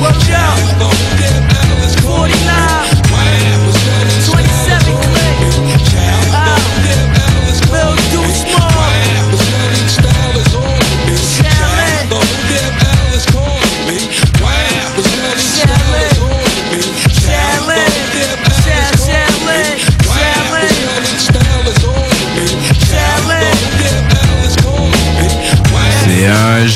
[0.01, 0.69] Word up.
[2.01, 2.78] 49.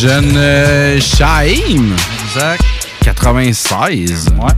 [0.03, 1.95] Jeune euh, Shaim.
[2.25, 2.61] Exact.
[3.03, 4.27] 96.
[4.38, 4.51] Ouais.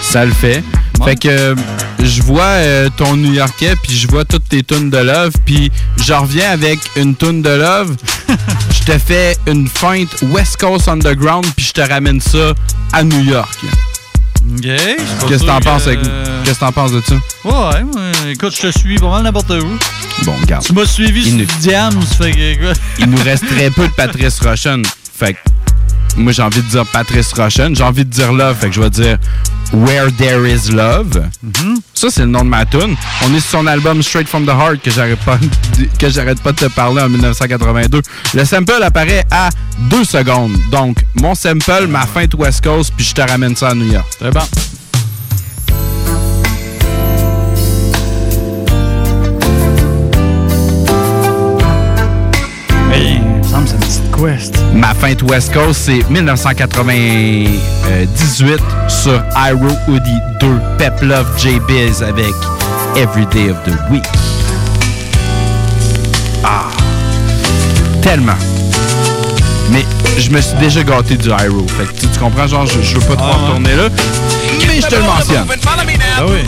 [0.00, 0.64] Ça le fait.
[1.04, 1.54] Fait que euh,
[2.02, 5.70] je vois euh, ton New Yorkais, puis je vois toutes tes tunes de love, puis
[5.98, 7.96] je reviens avec une tune de love.
[8.80, 12.54] Je te fais une feinte West Coast Underground, puis je te ramène ça
[12.94, 13.58] à New York.
[14.62, 16.00] Qu'est-ce que t'en penses, avec-
[16.44, 17.14] qu'est-ce que t'en penses de ça?
[17.44, 19.78] Ouais, ouais, écoute, je te suis pas mal n'importe où.
[20.24, 20.64] Bon, regarde.
[20.64, 22.80] Tu m'as suivi Il sur nous- Diams, fait que écoute.
[22.98, 24.82] Il nous reste très peu de Patrice Rochen.
[25.18, 25.38] Fait que
[26.20, 27.74] moi, j'ai envie de dire Patrice Rochen.
[27.74, 28.56] J'ai envie de dire Love.
[28.58, 29.18] Fait que je vais dire
[29.72, 31.22] Where There Is Love.
[31.94, 32.96] Ça, c'est le nom de ma tune.
[33.24, 36.40] On est sur son album Straight From The Heart que j'arrête pas, de- que j'arrête
[36.42, 38.02] pas de te parler en 1982.
[38.34, 39.48] Le sample apparaît à
[39.90, 40.56] 2 secondes.
[40.70, 44.06] Donc, mon sample, ma feinte West Coast, puis je te ramène ça à New York.
[44.18, 44.40] Très bon.
[52.92, 53.68] Hey, il me semble
[54.20, 54.58] quest.
[54.74, 60.46] Ma feinte West Coast, c'est 1998 sur Iro Hoodie 2,
[60.78, 62.32] Pep Love J-Biz avec
[62.96, 64.04] Every Day of the Week.
[66.44, 66.64] Ah,
[68.02, 68.36] tellement.
[69.70, 69.84] Mais
[70.18, 71.66] je me suis déjà gâté du Iro.
[71.68, 73.88] Fait que tu, tu comprends, genre, je, je veux pas trop retourner là.
[74.66, 75.46] Mais je te le mentionne.
[76.18, 76.38] Ah oui.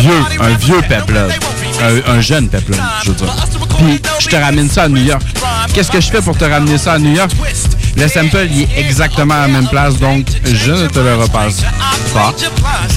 [0.00, 1.32] Vieux, un vieux Pep Love.
[1.80, 3.26] Un, un jeune Pep Love, je veux dire.
[3.78, 5.22] Puis je te ramène ça à New York.
[5.72, 7.30] Qu'est-ce que je fais pour te ramener ça à New York?
[7.96, 11.62] Le sample, il est exactement à la même place, donc je ne te le repasse
[12.14, 12.32] pas.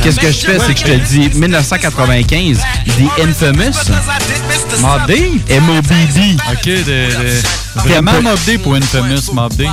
[0.03, 3.91] Qu'est-ce que je fais, c'est que je te dis 1995, The Infamous.
[4.79, 5.49] Mob Deep?
[5.49, 6.37] M.O.B.D.
[6.51, 7.41] Ok, de, de-
[7.75, 8.21] vraiment?
[8.21, 9.69] Mob Deep ou Infamous Mob Deep?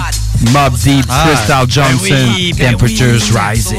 [0.52, 3.20] Mob Deep, Ah, Crystal ben Johnson, oui, ben Temperatures
[3.50, 3.76] Rising.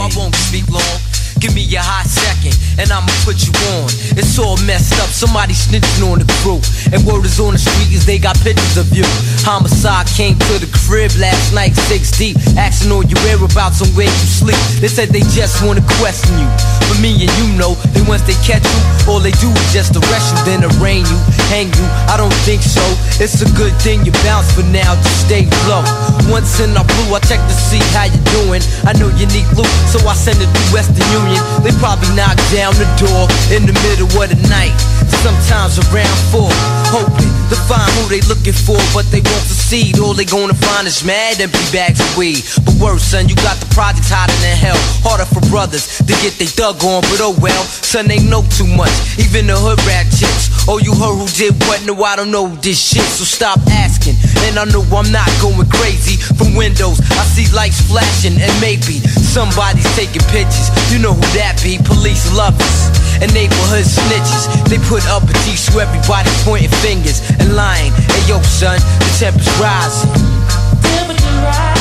[1.40, 3.88] Give me a hot second, and I'ma put you on.
[4.20, 6.60] It's all messed up, somebody snitching on the crew.
[6.92, 9.08] And word is on the street is they got pictures of you.
[9.48, 14.12] Homicide came to the crib last night, six deep, asking all your whereabouts and where
[14.12, 14.60] you sleep.
[14.84, 16.50] They said they just wanna question you.
[16.92, 19.96] But me and you know that once they catch you, all they do is just
[19.96, 21.88] arrest you, then arraign you, hang you.
[22.12, 22.84] I don't think so.
[23.24, 25.88] It's a good thing you bounce for now, just stay low.
[26.28, 28.60] Once in our blue, I check to see how you doing.
[28.84, 31.29] I know you need loot, so I send it through Western Union.
[31.64, 34.99] They probably knock down the door in the middle of the night.
[35.20, 36.48] Sometimes around four,
[36.96, 40.00] hoping to find who they looking for, but they won't succeed.
[40.00, 42.40] All they gonna find is mad empty bags of weed.
[42.64, 44.80] But worse, son, you got the projects hotter than hell.
[45.04, 48.68] Harder for brothers to get they dug on, but oh well, son, they know too
[48.80, 48.96] much.
[49.20, 50.56] Even the hood rat chicks.
[50.72, 51.84] Oh, you heard who did what?
[51.84, 54.16] No, I don't know this shit, so stop asking.
[54.48, 56.16] And I know I'm not going crazy.
[56.40, 60.72] From windows, I see lights flashing, and maybe somebody's taking pictures.
[60.96, 61.76] You know who that be?
[61.84, 64.48] Police lovers and neighborhood snitches.
[64.70, 67.92] They put up a a T so everybody pointing fingers and lying.
[67.94, 71.79] Hey yo, son, the temperature's rising.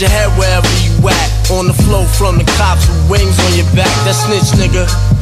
[0.00, 1.50] your head wherever you at.
[1.50, 3.92] On the flow from the cops with wings on your back.
[4.04, 5.19] That snitch nigga.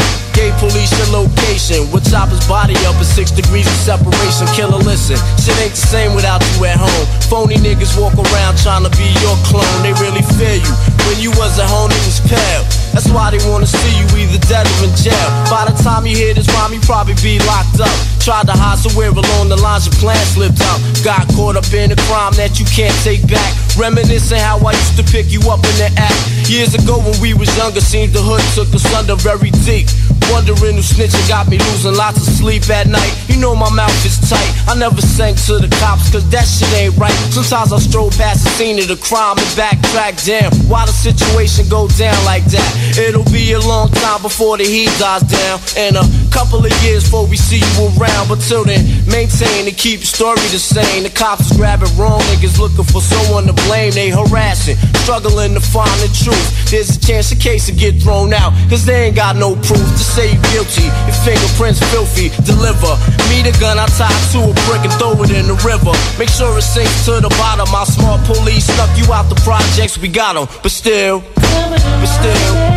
[0.59, 1.87] Police your location.
[1.95, 4.47] We'll chop his body up at six degrees of separation.
[4.59, 7.07] Killer, listen, shit ain't the same without you at home.
[7.31, 9.71] Phony niggas walk around trying to be your clone.
[9.87, 10.75] They really fear you.
[11.07, 12.67] When you was at home, it was pale.
[12.91, 15.29] That's why they wanna see you either dead or in jail.
[15.47, 17.95] By the time you hear this rhyme, you probably be locked up.
[18.19, 20.83] Tried to hide somewhere along the lines your plan slipped out.
[21.07, 23.55] Got caught up in a crime that you can't take back.
[23.79, 26.51] Reminiscing how I used to pick you up in the act.
[26.51, 29.87] Years ago when we was younger, seemed the hood took us under very deep.
[30.33, 33.13] Wondering who snitching got me losing lots of sleep at night.
[33.29, 34.51] You know my mouth is tight.
[34.69, 37.15] I never sank to the cops, cause that shit ain't right.
[37.33, 40.25] Sometimes I stroll past the scene of the crime and backtrack.
[40.25, 42.71] Damn, why the situation go down like that?
[42.99, 45.61] It'll be a long time before the heat dies down.
[45.77, 48.29] And a couple of years before we see you around.
[48.29, 51.03] But till then, maintain and keep the story the same.
[51.03, 53.93] The cops is grabbing wrong niggas looking for someone to blame.
[53.93, 56.71] They harassing, struggling to find the truth.
[56.71, 59.83] There's a chance the case will get thrown out, cause they ain't got no proof
[59.83, 60.87] to say you guilty.
[61.09, 62.95] Your fingerprints filthy, deliver.
[63.33, 65.93] Me the gun I tie to a brick and throw it in the river.
[66.19, 67.69] Make sure it sinks to the bottom.
[67.73, 70.47] My smart police snuck you out the projects, we got 'em.
[70.63, 72.68] But still, but still,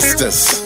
[0.00, 0.65] sisters.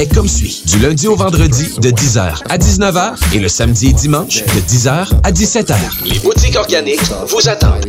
[0.07, 0.63] comme suit.
[0.67, 5.07] Du lundi au vendredi de 10h à 19h et le samedi et dimanche de 10h
[5.23, 5.75] à 17h.
[6.05, 7.85] Les boutiques organiques vous attendent.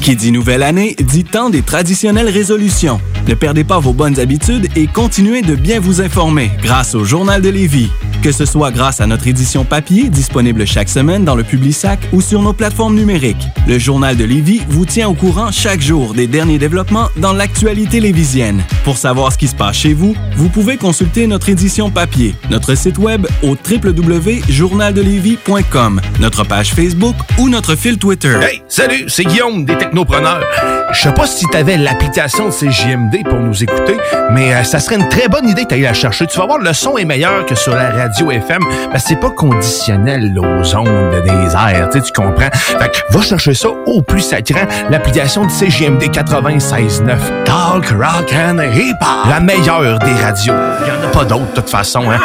[0.00, 3.00] Qui dit nouvelle année dit temps des traditionnelles résolutions.
[3.28, 7.42] Ne perdez pas vos bonnes habitudes et continuez de bien vous informer grâce au Journal
[7.42, 7.90] de Lévis.
[8.22, 12.20] Que ce soit grâce à notre édition papier disponible chaque semaine dans le Publisac ou
[12.20, 13.48] sur nos plateformes numériques.
[13.66, 17.98] Le Journal de Lévis vous tient au courant chaque jour des derniers développements dans l'actualité
[17.98, 18.62] lévisienne.
[18.84, 22.74] Pour savoir ce qui se passe chez vous, vous pouvez consulter notre édition papier, notre
[22.74, 28.38] site web au www.journaldelévis.com, notre page Facebook ou notre fil Twitter.
[28.42, 30.44] Hey, salut, c'est Guillaume des Technopreneurs.
[30.92, 33.96] Je sais pas si tu avais l'application de CJMD pour nous écouter,
[34.32, 36.26] mais euh, ça serait une très bonne idée d'aller la chercher.
[36.26, 39.20] Tu vas voir, le son est meilleur que sur la radio FM, parce que c'est
[39.20, 42.50] pas conditionnel là, aux ondes des airs, tu comprends?
[42.52, 47.44] Fait que va chercher ça au plus sacrant, l'application de CJMD 96.9.
[47.44, 49.28] Talk, rock and hip-hop.
[49.28, 50.54] La meilleure des radios.
[50.82, 52.18] Il y en a pas d'autres, de toute façon, hein.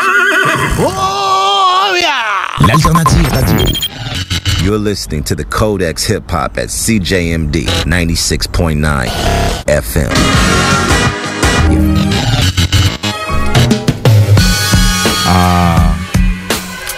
[2.67, 3.65] L'alternative radio.
[4.63, 9.11] You're listening to the Codex Hip Hop at CJMD 96.9
[9.67, 10.09] FM.
[10.09, 11.94] Ah,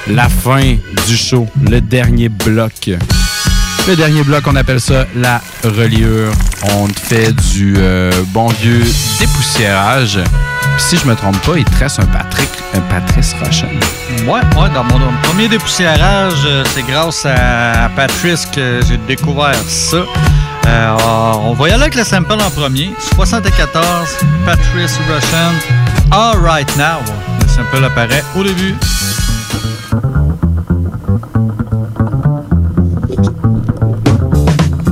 [0.10, 0.76] la fin
[1.08, 2.90] du show, le dernier bloc.
[3.88, 6.32] Le dernier bloc, on appelle ça la reliure.
[6.74, 8.84] On fait du euh, bon vieux
[9.20, 10.20] dépoussiérage.
[10.78, 13.68] Si je me trompe pas, il reste un Patrick, un Patrice Rochon.
[14.26, 19.98] Ouais, ouais, dans mon premier dépoussiérage, euh, c'est grâce à Patrice que j'ai découvert ça.
[20.68, 20.98] Euh,
[21.44, 22.92] on va y aller avec le sample en premier.
[23.16, 25.54] 74, Patrice Russian,
[26.12, 27.00] All Right Now.
[27.42, 28.76] Le sample apparaît au début.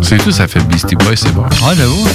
[0.07, 1.41] C'est tout, ça fait Beastie Boy, c'est bon.
[1.43, 2.07] Ouais, j'avoue.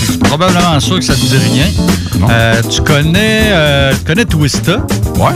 [0.00, 1.66] Je suis probablement sûr que ça te dit rien.
[2.30, 4.78] Euh, tu connais, euh, tu connais Twista?
[5.16, 5.32] Ouais.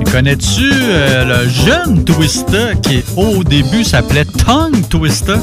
[0.00, 5.34] Et Connais-tu euh, le jeune Twista qui au début s'appelait Tongue Twista?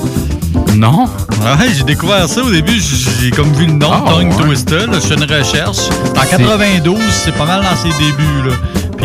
[0.76, 1.06] Non.
[1.42, 2.80] Ouais, j'ai découvert ça au début,
[3.22, 4.44] j'ai comme vu le nom, Ah, Tongue ouais.
[4.46, 4.76] Twista.
[4.88, 5.78] Là, je fais une recherche.
[6.16, 8.50] En C'est- 92, c'est pas mal dans ses débuts.
[8.50, 8.54] Là.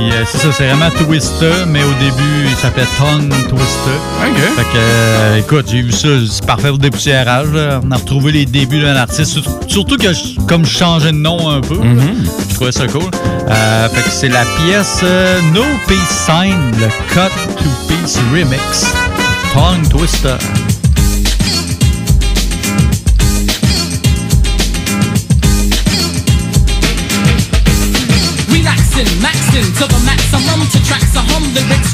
[0.02, 3.90] Puis euh, c'est ça, c'est vraiment Twista, mais au début, il s'appelait Tongue Twista.
[4.26, 4.36] OK.
[4.56, 7.48] Fait que, euh, écoute, j'ai vu ça, c'est parfait pour dépoussiérage.
[7.52, 7.80] là.
[7.84, 9.32] On a retrouvé les débuts d'un artiste.
[9.32, 12.02] Sur- Surtout que, je- comme je changeais de nom un peu, là,
[12.48, 13.02] je trouvais ça cool.
[13.48, 15.02] Euh, fait que c'est la pièce
[15.54, 15.96] No Peace
[16.26, 18.86] Sign, le Cut to Peace Remix.
[19.54, 20.34] Tongue Twister.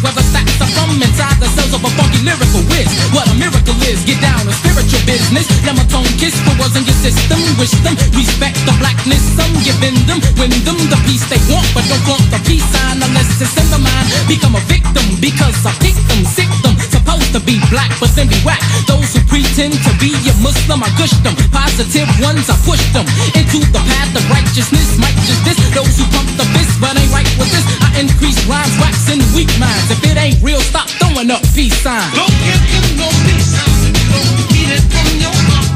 [0.07, 2.87] The stacks are from inside the cells of a funky lyrical whiz.
[3.11, 5.51] What a miracle is, get down to spiritual business.
[5.89, 7.41] Tone kiss the words in your system.
[7.59, 9.25] Wish them respect the blackness.
[9.35, 13.03] Some giving them, win them the peace they want, but don't want the peace sign
[13.03, 14.07] unless it's in the mind.
[14.31, 16.77] Become a victim because I pick them, sick them.
[16.93, 18.63] Supposed to be black, but then be whack.
[18.87, 21.35] Those who pretend to be a Muslim, I gush them.
[21.51, 25.01] Positive ones, I push them into the path of righteousness.
[25.01, 27.65] Might just this, those who pump the fist, but ain't right with this.
[27.81, 29.89] I increase rhymes, waxing weak minds.
[29.89, 32.13] If it ain't real, stop throwing up peace signs.
[32.13, 33.78] Don't give him no peace signs.
[34.09, 35.69] Get it from your heart.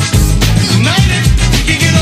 [0.72, 1.24] Tonight,
[1.66, 2.01] you get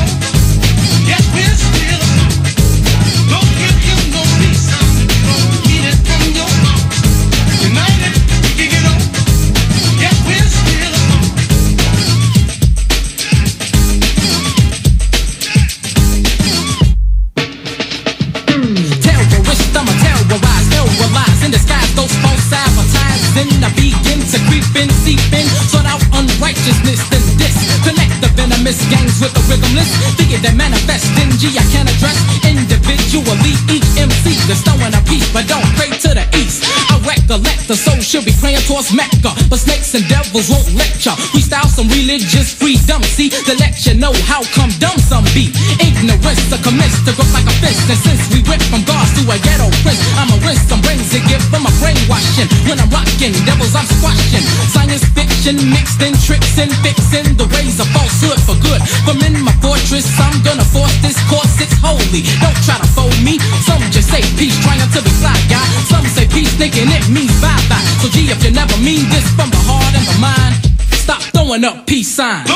[30.43, 33.55] that manifest in G, I can't address individually.
[33.69, 36.65] Each MC that's throwing a piece, but don't pray to the east.
[36.89, 41.14] I recollect the soul should be praying towards Mecca, but snakes and devils won't lecture.
[41.30, 45.55] We style some religious freedom, see, let you know how come dumb some be.
[45.78, 49.22] Ignorance to commit to growth like a fist, and since we went from gods to
[49.30, 52.51] a ghetto prince, I'm a rinse some brains to give them a brainwashing.
[52.66, 54.42] When I'm rocking, devils I'm squashing.
[54.74, 58.82] Science fiction mixed in tricks and fixing the ways of falsehood for good.
[59.06, 62.26] From in my fortress, I'm gonna force this course, it's holy.
[62.42, 63.38] Don't try to fold me.
[63.62, 65.62] Some just say peace, trying to be fly guy.
[65.86, 67.82] Some say peace, thinking it means bye bye.
[68.01, 70.55] So G, if you never mean this from the heart and the mind,
[70.95, 72.49] stop throwing up peace signs.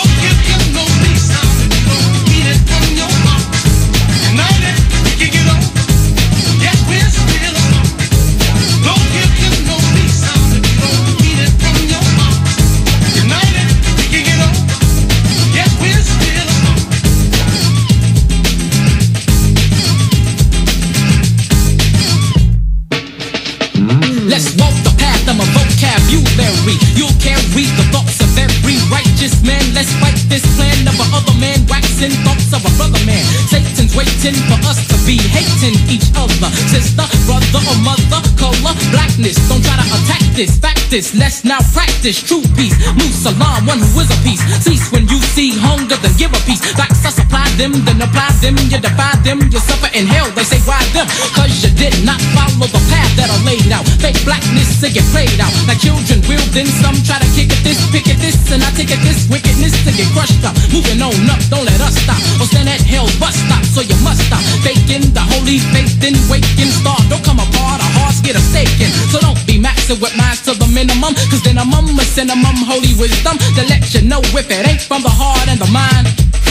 [40.95, 41.11] This.
[41.19, 42.79] Let's now practice true peace.
[42.95, 44.39] Musalam, one who is a peace.
[44.63, 46.63] Cease when you see hunger, then give a peace.
[46.79, 48.55] Facts I supply them, then apply them.
[48.71, 50.31] You defy them, you suffer in hell.
[50.39, 51.11] They say, why them?
[51.35, 53.83] Cause you did not follow the path that I laid out.
[53.99, 55.51] Fake blackness to get played out.
[55.67, 58.71] Like children will, then some try to kick at this, pick at this, and I
[58.79, 60.55] take at this wickedness to get crushed up.
[60.71, 62.23] Moving on up, don't let us stop.
[62.39, 64.43] Or stand at hell, bus stop, so you must stop.
[64.63, 67.03] Faking the holy faith, then waking star.
[67.11, 68.95] Don't come apart, our hearts get a staking.
[69.11, 71.15] So don't be maxing with minds to the minimum.
[71.31, 73.39] Cause then a mum is cinnamon, holy wisdom.
[73.57, 76.07] To let you know if it ain't from the heart and the mind.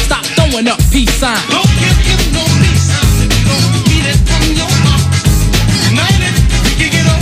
[0.06, 1.40] Stop throwing up peace signs.
[1.54, 3.30] Don't give him no peace signs.
[3.46, 5.06] Don't eat it from your heart.
[5.94, 6.34] United,
[6.66, 7.22] we can get on.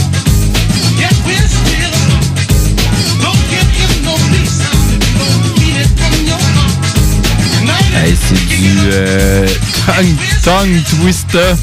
[0.95, 2.27] Yes, we're still apart.
[3.19, 4.95] Don't give him no peace signs.
[5.19, 6.75] Don't eat it from your heart.
[7.59, 9.47] United, Hey, c'est du euh,
[9.85, 11.55] tongue, tongue Twista.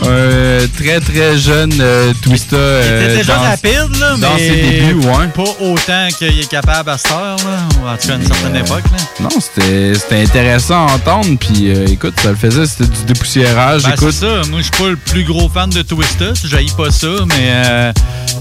[0.00, 2.56] Un très très jeune euh, Twista.
[2.56, 5.26] euh, C'était déjà dans- rapide, là, mais ses débuts, ouais.
[5.34, 8.26] pas autant qu'il est capable à cette heure, là, ou en tout cas à une
[8.26, 8.84] certaine époque.
[8.92, 8.98] Là.
[9.22, 11.36] Non, c'était intéressant à entendre.
[11.40, 13.82] Puis euh, écoute, ça le faisait, c'était du dépoussiérage.
[13.82, 14.48] Ben, écoute, c'est ça.
[14.50, 16.26] Moi, je suis pas le plus gros fan de Twista.
[16.44, 17.34] Je pas ça, mais
[17.66, 17.92] euh,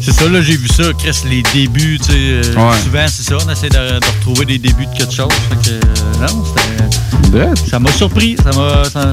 [0.02, 0.84] c'est ça, là, j'ai vu ça.
[1.00, 2.14] Chris, les débuts, tu sais.
[2.18, 2.78] euh, Ouais.
[2.84, 3.38] Souvent, c'est ça.
[3.46, 5.30] On essaie de, de retrouver des débuts de quelque chose.
[5.50, 7.70] Fait que, euh, non, c'était.
[7.70, 8.36] Ça m'a surpris.
[8.44, 8.84] Ça m'a.
[8.86, 9.12] Ça,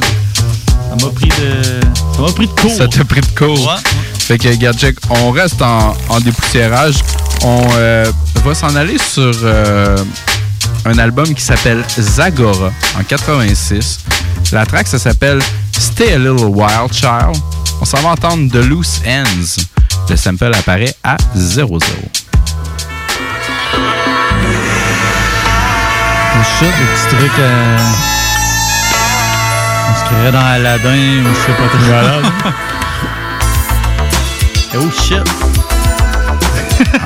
[0.90, 1.80] ça m'a pris de.
[2.14, 2.70] Ça m'a pris de court.
[2.76, 3.66] ça t'a pris de cours.
[3.66, 3.74] Ouais.
[4.18, 6.94] Fait que, regarde, check, on reste en, en dépoussiérage.
[7.42, 8.10] On euh,
[8.44, 9.96] va s'en aller sur euh,
[10.86, 13.98] un album qui s'appelle Zagora en 86.
[14.52, 15.40] La track, ça s'appelle
[15.78, 17.36] Stay a Little Wild Child.
[17.80, 19.62] On s'en va entendre The Loose Ends.
[20.08, 21.80] Le sample apparaît à 0-0.
[26.32, 27.38] C'est ça, des petits trucs.
[27.40, 27.78] euh,
[29.90, 32.52] On se créerait dans Aladdin ou je sais pas trop.
[34.76, 35.22] Oh shit.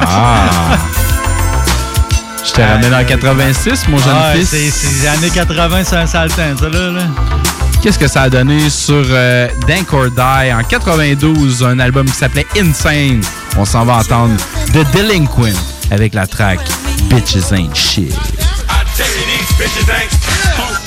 [0.01, 0.79] Ah!
[2.43, 4.49] Je te ramène en 86, mon jeune Ah, fils.
[4.49, 6.91] c'est- C'est les années 80, c'est un sale temps, ça, là.
[6.93, 7.03] là.
[7.83, 12.15] Qu'est-ce que ça a donné sur euh, Dank or Die en 92, un album qui
[12.17, 13.21] s'appelait Insane.
[13.59, 14.35] On s'en va entendre
[14.73, 15.53] The Delinquent
[15.91, 16.61] avec la track
[17.11, 18.15] Bitches Ain't Shit.
[18.97, 20.28] Tell you these bitches ain't punk,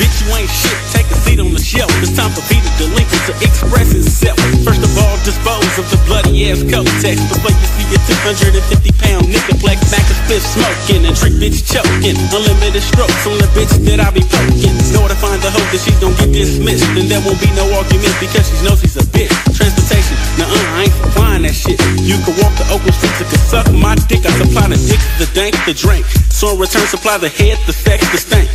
[0.02, 0.74] bitch, you ain't shit.
[0.90, 1.94] Take a seat on the shelf.
[2.02, 4.42] It's time for Peter Delinquent to express himself.
[4.66, 8.00] First of all, dispose of the bloody ass coat text before you see a
[8.34, 12.18] 250 pound nigga flex back a fifth smoking and trick bitch choking.
[12.34, 14.74] Unlimited strokes on the bitch that I be poking.
[14.90, 16.90] Know to find the hope that she's gonna get dismissed.
[16.98, 19.30] And there won't be no argument because she knows she's a bitch.
[19.54, 21.78] Transportation, nah, I ain't supplying that shit.
[22.02, 24.26] You can walk the open streets, you can suck my dick.
[24.26, 26.10] I supply the dick, the dank, the drink.
[26.34, 28.50] So in return, supply the head, the sex, the stank.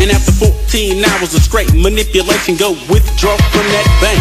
[0.00, 4.20] And after 14 hours of straight manipulation, go withdraw from that bank.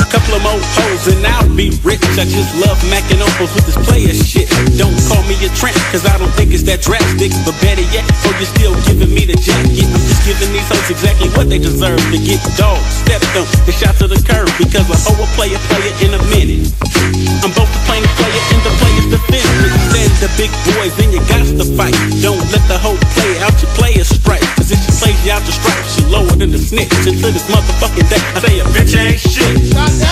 [0.00, 2.02] A couple of more hoes and I'll be rich.
[2.18, 4.48] I just love macking on with this player shit.
[4.78, 7.34] Don't call me a tramp, cause I don't think it's that drastic.
[7.44, 9.86] But better yet, oh, you're still giving me the jacket.
[9.90, 12.82] I'm just giving these hoes exactly what they deserve to get dogs.
[13.04, 16.10] Stepped on and shot to the curb because a hoe will play a player in
[16.14, 16.70] a minute.
[17.42, 19.50] I'm both the plain player and the player's defense.
[19.90, 21.94] Stand the big boys, then you got to fight.
[26.70, 26.92] Snitch.
[27.06, 30.09] Until this motherfucking day, I say a bitch ain't shit.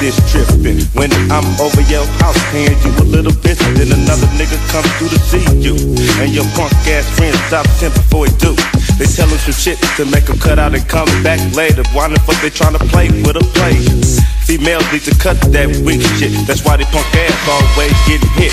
[0.00, 4.58] This trippin' When I'm over your house paying you a little bit Then another nigga
[4.70, 5.74] comes through to see you.
[6.22, 8.54] And your punk ass friends stop him before he do.
[8.98, 11.82] They tell him some shit to make him cut out and come back later.
[11.94, 16.32] Wondering what they tryna play with a play Females need to cut that weak shit.
[16.48, 18.48] That's why they punk ass always getting hit.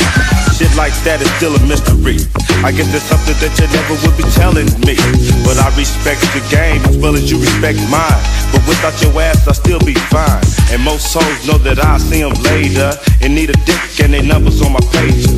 [0.59, 2.19] Shit like that is still a mystery.
[2.67, 4.99] I guess there's something that you never would be telling me.
[5.47, 8.23] But I respect the game as well as you respect mine.
[8.51, 10.43] But without your ass I'll still be fine.
[10.67, 12.91] And most hoes know that I'll see them later.
[13.23, 15.31] And need a dick and they numbers on my page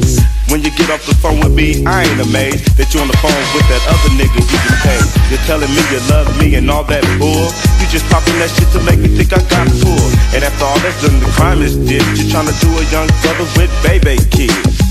[0.50, 3.20] when you get off the phone with me, I ain't amazed that you on the
[3.20, 5.00] phone with that other nigga you can pay.
[5.28, 7.52] You're telling me you love me and all that bull.
[7.80, 10.08] You just popping that shit to make me think I got full.
[10.32, 12.04] And after all that's done, the crime is did.
[12.16, 14.88] You're trying to do a young brother with baby kids.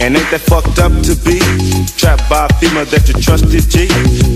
[0.00, 1.36] And ain't that fucked up to be
[2.00, 3.84] trapped by a female that you trusted, G?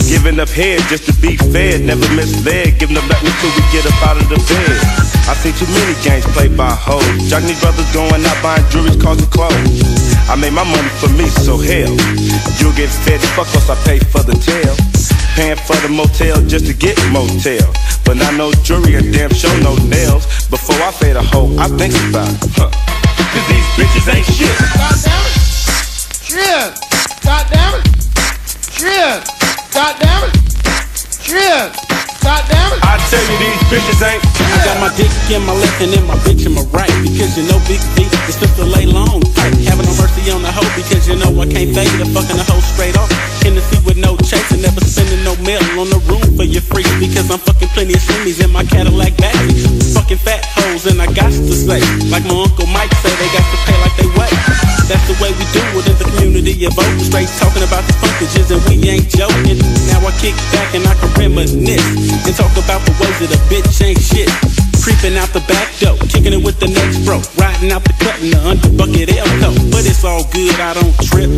[0.05, 2.76] Giving up head just to be fed, never misled.
[2.76, 4.76] Giving up nothing till we get up out of the bed.
[5.24, 7.09] I see too many games played by hoes.
[7.32, 10.03] Johnny brothers going out buying jewelry, cars and clothes.
[10.26, 11.92] I made my money for me, so hell,
[12.59, 13.20] you'll get fed.
[13.36, 14.74] Fuck us, I pay for the tail.
[15.36, 17.70] Paying for the motel just to get motel.
[18.05, 20.24] But not no jewelry and damn show no nails.
[20.48, 22.40] Before I fade a hoe, I think about it.
[22.56, 22.70] Huh.
[22.70, 24.56] Cause these bitches ain't shit.
[24.74, 25.44] God damn it!
[26.24, 26.70] Shit!
[27.22, 27.86] God damn it!
[28.72, 29.20] Shit!
[29.74, 30.34] God damn it!
[31.20, 31.93] Shit!
[32.24, 32.80] God damn it!
[32.80, 34.24] I tell you these bitches ain't.
[34.40, 36.88] I got my dick in my left and then my bitch in my right.
[37.05, 39.52] Because you know Big D is just to lay long tight.
[39.68, 42.09] Having no mercy on the hoe because you know I can't fade her.
[42.16, 43.12] Fucking the hoe straight off.
[43.44, 46.48] In the seat with no chase and never spending no mail on the room for
[46.48, 46.88] your free.
[46.96, 49.68] Because I'm fucking plenty of shimmies in my Cadillac baggage.
[49.92, 51.84] Fucking fat hoes and I got to say.
[52.09, 54.32] Like my uncle Mike say, they got to pay like they weigh.
[54.88, 56.88] That's the way we do it in the community of vote.
[57.05, 59.60] Straight talking about the funkages and we ain't joking.
[59.92, 63.41] Now I kick back and I can reminisce and talk about the ways that a
[63.51, 64.31] bitch ain't shit.
[64.85, 68.20] Creeping out the back door, kicking it with the next bro, riding out the cut
[68.20, 69.51] in the under bucket elko.
[69.73, 71.32] But it's all good, I don't trip.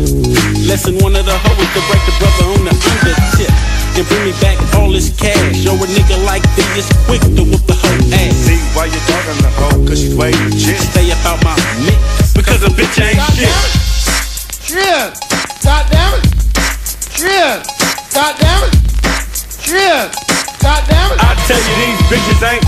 [0.67, 3.51] Lesson one of the hoes to break the brother on the under tip.
[3.97, 5.65] And bring me back all this cash.
[5.65, 8.35] Or a nigga like me is quick to whoop the whole ass.
[8.45, 10.77] See why you talking the hoe, cause she's way legit.
[10.93, 11.55] Stay up out my
[11.87, 13.47] mix, because a bitch ain't God shit.
[13.47, 13.87] damn it!
[14.67, 15.09] Shit!
[15.63, 16.25] God damn it!
[17.15, 17.59] Shit!
[18.13, 18.75] God damn it!
[19.63, 20.46] Shit!
[20.61, 21.19] God damn it!
[21.21, 22.63] I tell you these bitches ain't.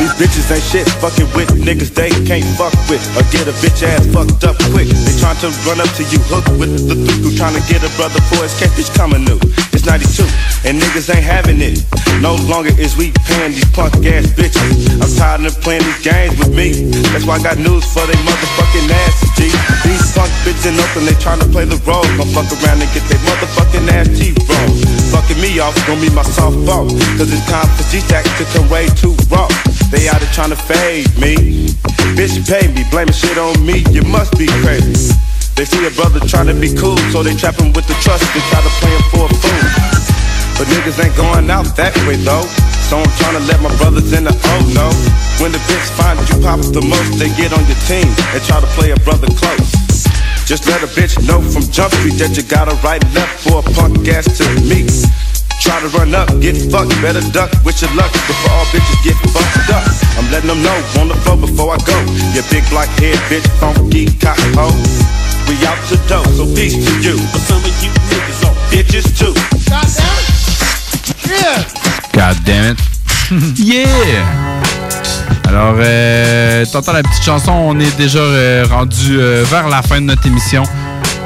[0.00, 0.86] These bitches ain't shit.
[1.00, 4.88] Fucking with niggas they can't fuck with or get a bitch ass fucked up quick.
[4.88, 7.90] They trying to run up to you hooked with the through trying to get a
[7.96, 9.38] brother for his catfish coming new.
[9.72, 10.24] It's 92
[10.68, 11.80] and niggas ain't having it.
[12.20, 15.00] No longer is we paying these punk ass bitches.
[15.00, 16.92] I'm tired of playing these games with me.
[17.12, 19.48] That's why I got news for they motherfucking asses, G.
[19.88, 22.04] These punk bitches in Oakland, they trying to play the role.
[22.20, 24.99] Gon' fuck around and get their motherfucking ass T-roll.
[25.10, 26.86] Fucking me off, gon' be my softball.
[27.18, 29.50] Cause it's time for G-Stack to come way too raw.
[29.90, 31.74] They out there trying to fade me.
[32.14, 33.82] Bitch, pay me, blaming shit on me.
[33.90, 35.14] You must be crazy.
[35.56, 38.22] They see a brother trying to be cool, so they trap him with the trust.
[38.32, 39.66] They try to play him for a fool.
[40.56, 42.44] But niggas ain't going out that way though.
[42.88, 44.88] So I'm trying to let my brothers in the oh no.
[45.40, 48.04] When the bitch find you pop the most, they get on your team
[48.36, 49.79] and try to play a brother close.
[50.50, 53.62] Just let a bitch know from Jump Street that you got a right left for
[53.62, 54.82] a punk ass to me.
[55.62, 59.14] Try to run up, get fucked, better duck, with your luck before all bitches get
[59.30, 59.86] fucked up.
[60.18, 61.94] I'm letting them know on the floor before I go.
[62.34, 64.74] You big black head bitch, funky cock hoe.
[65.46, 67.14] We out the door, so peace to you.
[67.30, 69.30] But some of you niggas are bitches too.
[69.70, 70.34] God damn it.
[71.30, 71.62] Yeah.
[72.10, 72.78] God damn it.
[73.54, 75.19] yeah!
[75.50, 80.00] Alors, euh, t'entends la petite chanson, on est déjà euh, rendu euh, vers la fin
[80.00, 80.62] de notre émission.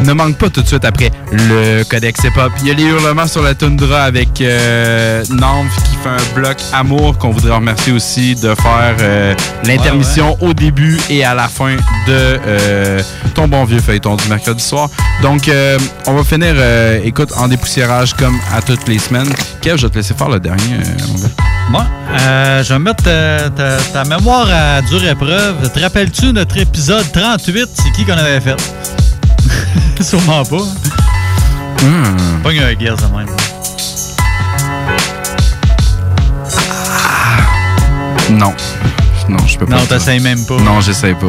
[0.01, 2.53] Ne manque pas tout de suite après le Codex Hip-Hop.
[2.63, 6.57] Il y a les hurlements sur la toundra avec euh, Nanf qui fait un bloc
[6.73, 9.35] amour qu'on voudrait remercier aussi de faire euh,
[9.65, 11.79] l'intermission au début et à la fin de
[12.11, 13.01] euh,
[13.35, 14.89] ton bon vieux feuilleton du mercredi soir.
[15.23, 16.55] Donc, euh, on va finir,
[17.05, 19.33] écoute, en dépoussiérage comme à toutes les semaines.
[19.63, 20.79] Kev, je vais te laisser faire le dernier,
[21.09, 21.29] mon gars.
[22.21, 25.71] Euh, je vais mettre ta, ta- ta mémoire à dure épreuve.
[25.73, 27.69] Te rappelles-tu notre épisode 38?
[27.75, 28.57] C'est qui qu'on avait fait?
[30.01, 30.57] Sûrement pas.
[31.83, 32.43] Hmm.
[32.43, 33.29] Pas un guess de même.
[38.31, 38.55] Non.
[39.29, 39.77] Non, je peux pas.
[39.77, 40.57] Non, t'essayes même pas.
[40.57, 41.27] Non, j'essaye pas.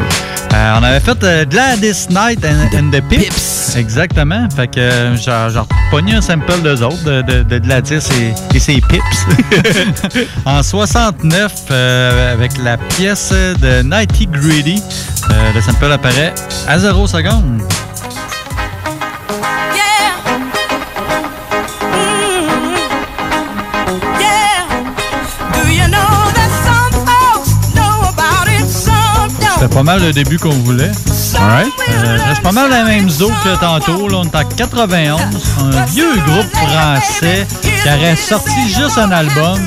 [0.54, 3.76] Euh, on avait fait euh, Gladys Night and, and the Pips.
[3.76, 4.48] Exactement.
[4.54, 8.56] Fait que euh, j'ai j'ai repogné un sample d'eux autres, de, de, de Gladys et,
[8.56, 9.26] et ses Pips.
[10.46, 14.82] en 69, euh, avec la pièce de Nighty Greedy,
[15.30, 16.34] euh, le sample apparaît
[16.68, 17.62] à 0 secondes.
[29.66, 30.92] C'était pas mal le début qu'on voulait.
[31.34, 31.72] Alright.
[31.88, 34.06] Euh, pas mal la même zone que tantôt.
[34.12, 35.20] On est en 91.
[35.60, 39.58] Un vieux groupe français qui aurait sorti juste un album.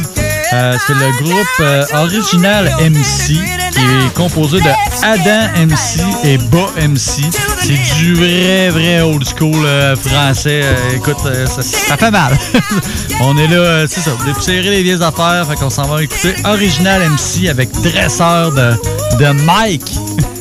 [0.51, 3.35] Euh, c'est le groupe euh, Original MC
[3.71, 4.69] qui est composé de
[5.03, 7.23] Adam MC et Bas MC.
[7.61, 10.63] C'est du vrai, vrai old school euh, français.
[10.95, 12.37] Écoute, ça, fait mal.
[13.21, 15.45] on est là, c'est ça, dépoussiérer les vieilles affaires.
[15.47, 18.73] Fait qu'on s'en va écouter Original MC avec Dresseur de,
[19.19, 19.93] de Mike.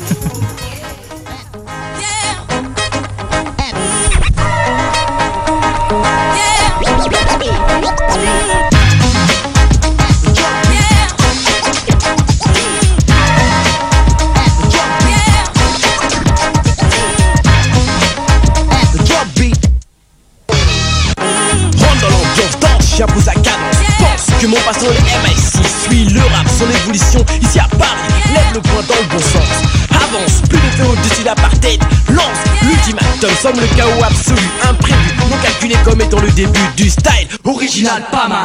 [33.52, 38.02] l'ultimatum, somme le chaos absolu Imprévu, non calculé comme étant le début du style Original
[38.10, 38.38] pas mal.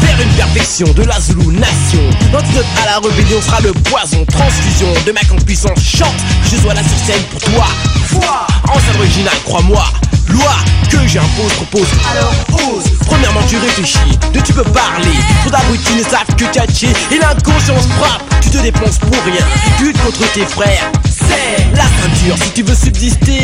[0.00, 2.00] Vers une perfection de la Zulu nation.
[2.32, 4.24] L'antidote à la rébellion sera le poison.
[4.26, 6.14] Transfusion de ma en puissance Chante.
[6.44, 7.66] Que je sois là sur scène pour toi.
[8.06, 8.46] Foi.
[8.68, 9.84] En scène originale, crois-moi.
[10.28, 10.56] Loi
[10.90, 12.32] que j'impose, propose, alors
[12.72, 15.12] ose Premièrement tu réfléchis, de tu peux parler.
[15.42, 16.92] Trop d'abrutis ne savent que tchatcher.
[17.12, 19.44] Et l'inconscience propre, tu te dépenses pour rien.
[19.80, 20.90] Lutte contre tes frères,
[21.74, 23.42] la ceinture si tu veux subsister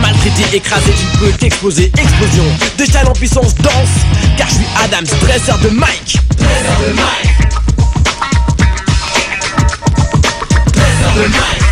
[0.00, 2.44] Maltraité, écrasé, tu peux t'exploser Explosion
[2.78, 3.88] de talent puissance danse
[4.36, 7.48] Car je suis Adam, dresseur de Mike Dresseur de Mike
[10.72, 11.68] Dresseur de Mike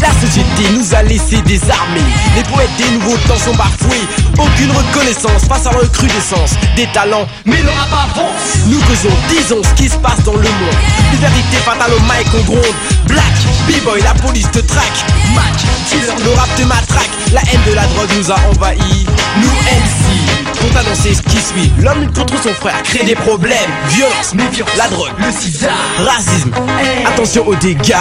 [0.00, 2.00] La société nous a laissé désarmés
[2.36, 4.05] Les poètes des nouveaux temps sont bafoués
[4.38, 6.54] Aucune reconnaissance face à recrudescence.
[6.76, 8.66] Des talents, mais le rap avance.
[8.66, 10.76] Nous causons, disons ce qui se passe dans le monde.
[11.20, 12.74] Vérité fatale au mic on gronde.
[13.06, 13.34] Black,
[13.68, 15.04] B-boy, la police te traque.
[15.34, 15.56] Mac,
[15.88, 17.10] killer, le rap te matraque.
[17.32, 19.06] La haine de la drogue nous a envahis.
[19.40, 21.72] Nous MC, pour t'annoncer ce qui suit.
[21.78, 23.70] L'homme contre son frère, crée des problèmes.
[23.88, 25.70] Violence, méfiance, la drogue, le sida.
[25.98, 26.52] Racisme,
[27.06, 27.94] attention aux dégâts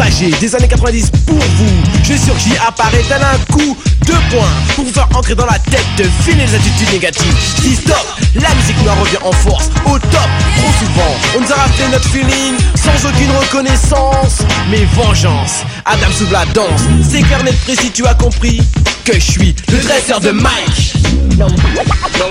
[0.00, 1.82] Des années 90 pour vous.
[2.04, 5.84] Je surgis, apparaît tel un coup de poing Pour vous faire ancrer dans la tête
[5.98, 7.34] de filer les attitudes négatives.
[7.60, 11.54] Dis stop, la musique noire revient en force Au top, trop souvent On nous a
[11.54, 14.38] raflé notre feeling Sans aucune reconnaissance.
[14.70, 16.80] Mais vengeance, Adam sous la danse.
[17.06, 18.62] C'est clair net précis, tu as compris
[19.04, 20.94] Que je suis le dresseur de Mike.
[21.36, 21.82] No, no, no,
[22.18, 22.30] no,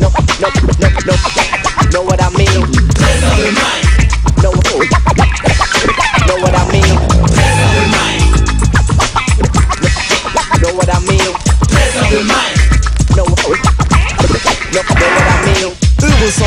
[0.00, 0.10] no, no,
[1.06, 1.12] no,
[1.92, 2.66] know what I mean?
[2.94, 3.86] Dresseur de Mike
[4.42, 4.50] No,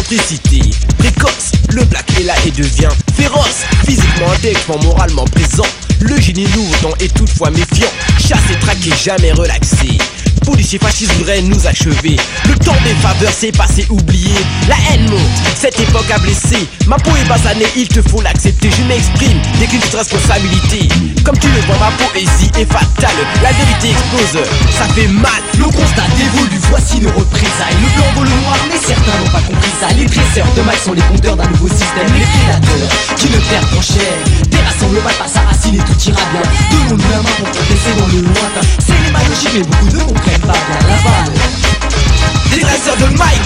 [0.09, 3.63] Précoce, le black est là et devient féroce.
[3.85, 5.67] Physiquement intellectuellement, moralement présent.
[5.99, 7.91] Le génie lourd est toutefois méfiant.
[8.17, 9.99] Chassé, traqué, jamais relaxé
[10.39, 12.17] policiers fascistes voudraient nous achever.
[12.47, 14.33] Le temps des faveurs s'est passé oublié.
[14.67, 15.19] La haine monte,
[15.59, 16.67] cette époque a blessé.
[16.87, 18.69] Ma peau est basanée, il te faut l'accepter.
[18.69, 20.87] Je m'exprime, dès qu'une responsabilité.
[21.23, 23.19] Comme tu le vois, ma poésie est fatale.
[23.43, 24.43] La vérité explose,
[24.77, 25.41] ça fait mal.
[25.57, 27.77] Le constat évolue, voici nos représailles.
[27.81, 29.87] Le blanc vaut le noir, mais certains n'ont pas compris ça.
[29.97, 32.09] Les dresseurs de mal sont les compteurs d'un nouveau système.
[32.13, 34.13] Les prédateurs qui ne perdent en chair.
[34.49, 36.41] Terrassons le mal par sa racine et tout ira bien.
[36.71, 38.63] Donnons-nous la main pour progresser dans le lointain.
[38.79, 40.28] C'est l'imagologie, mais beaucoup ne
[43.17, 43.39] Mike.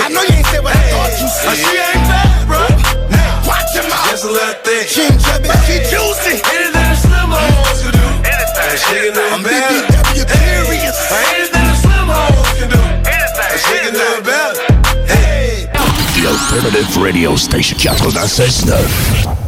[0.00, 1.56] I know you ain't said what I thought you said.
[1.56, 2.60] She ain't bad, bro.
[3.08, 4.10] Now, watch your mouth.
[4.10, 4.88] Just a little thick.
[4.88, 6.42] She ain't chubby, she juicy.
[6.42, 8.06] Anything a slim hoes can do.
[8.26, 8.76] Anything.
[8.76, 10.98] She can do I'm BBW curious.
[11.12, 12.80] Anything a slim hoes can do.
[13.06, 13.52] Anything.
[13.62, 14.64] She can do better.
[15.06, 15.70] Hey.
[16.18, 19.47] The Alternative Radio Station 96.9.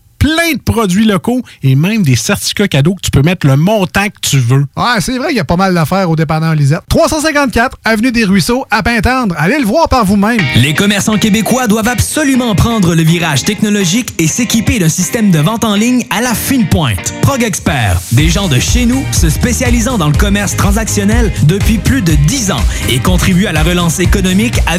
[0.21, 4.05] plein de produits locaux et même des certificats cadeaux que tu peux mettre le montant
[4.05, 4.67] que tu veux.
[4.77, 6.81] Ouais, c'est vrai qu'il y a pas mal d'affaires au dépanneur Lisette.
[6.89, 9.33] 354 Avenue des Ruisseaux, à Pintendre.
[9.37, 10.39] Allez le voir par vous-même.
[10.57, 15.63] Les commerçants québécois doivent absolument prendre le virage technologique et s'équiper d'un système de vente
[15.63, 17.15] en ligne à la fine pointe.
[17.23, 22.03] Prog Expert, des gens de chez nous se spécialisant dans le commerce transactionnel depuis plus
[22.03, 24.71] de 10 ans et contribuent à la relance économique avec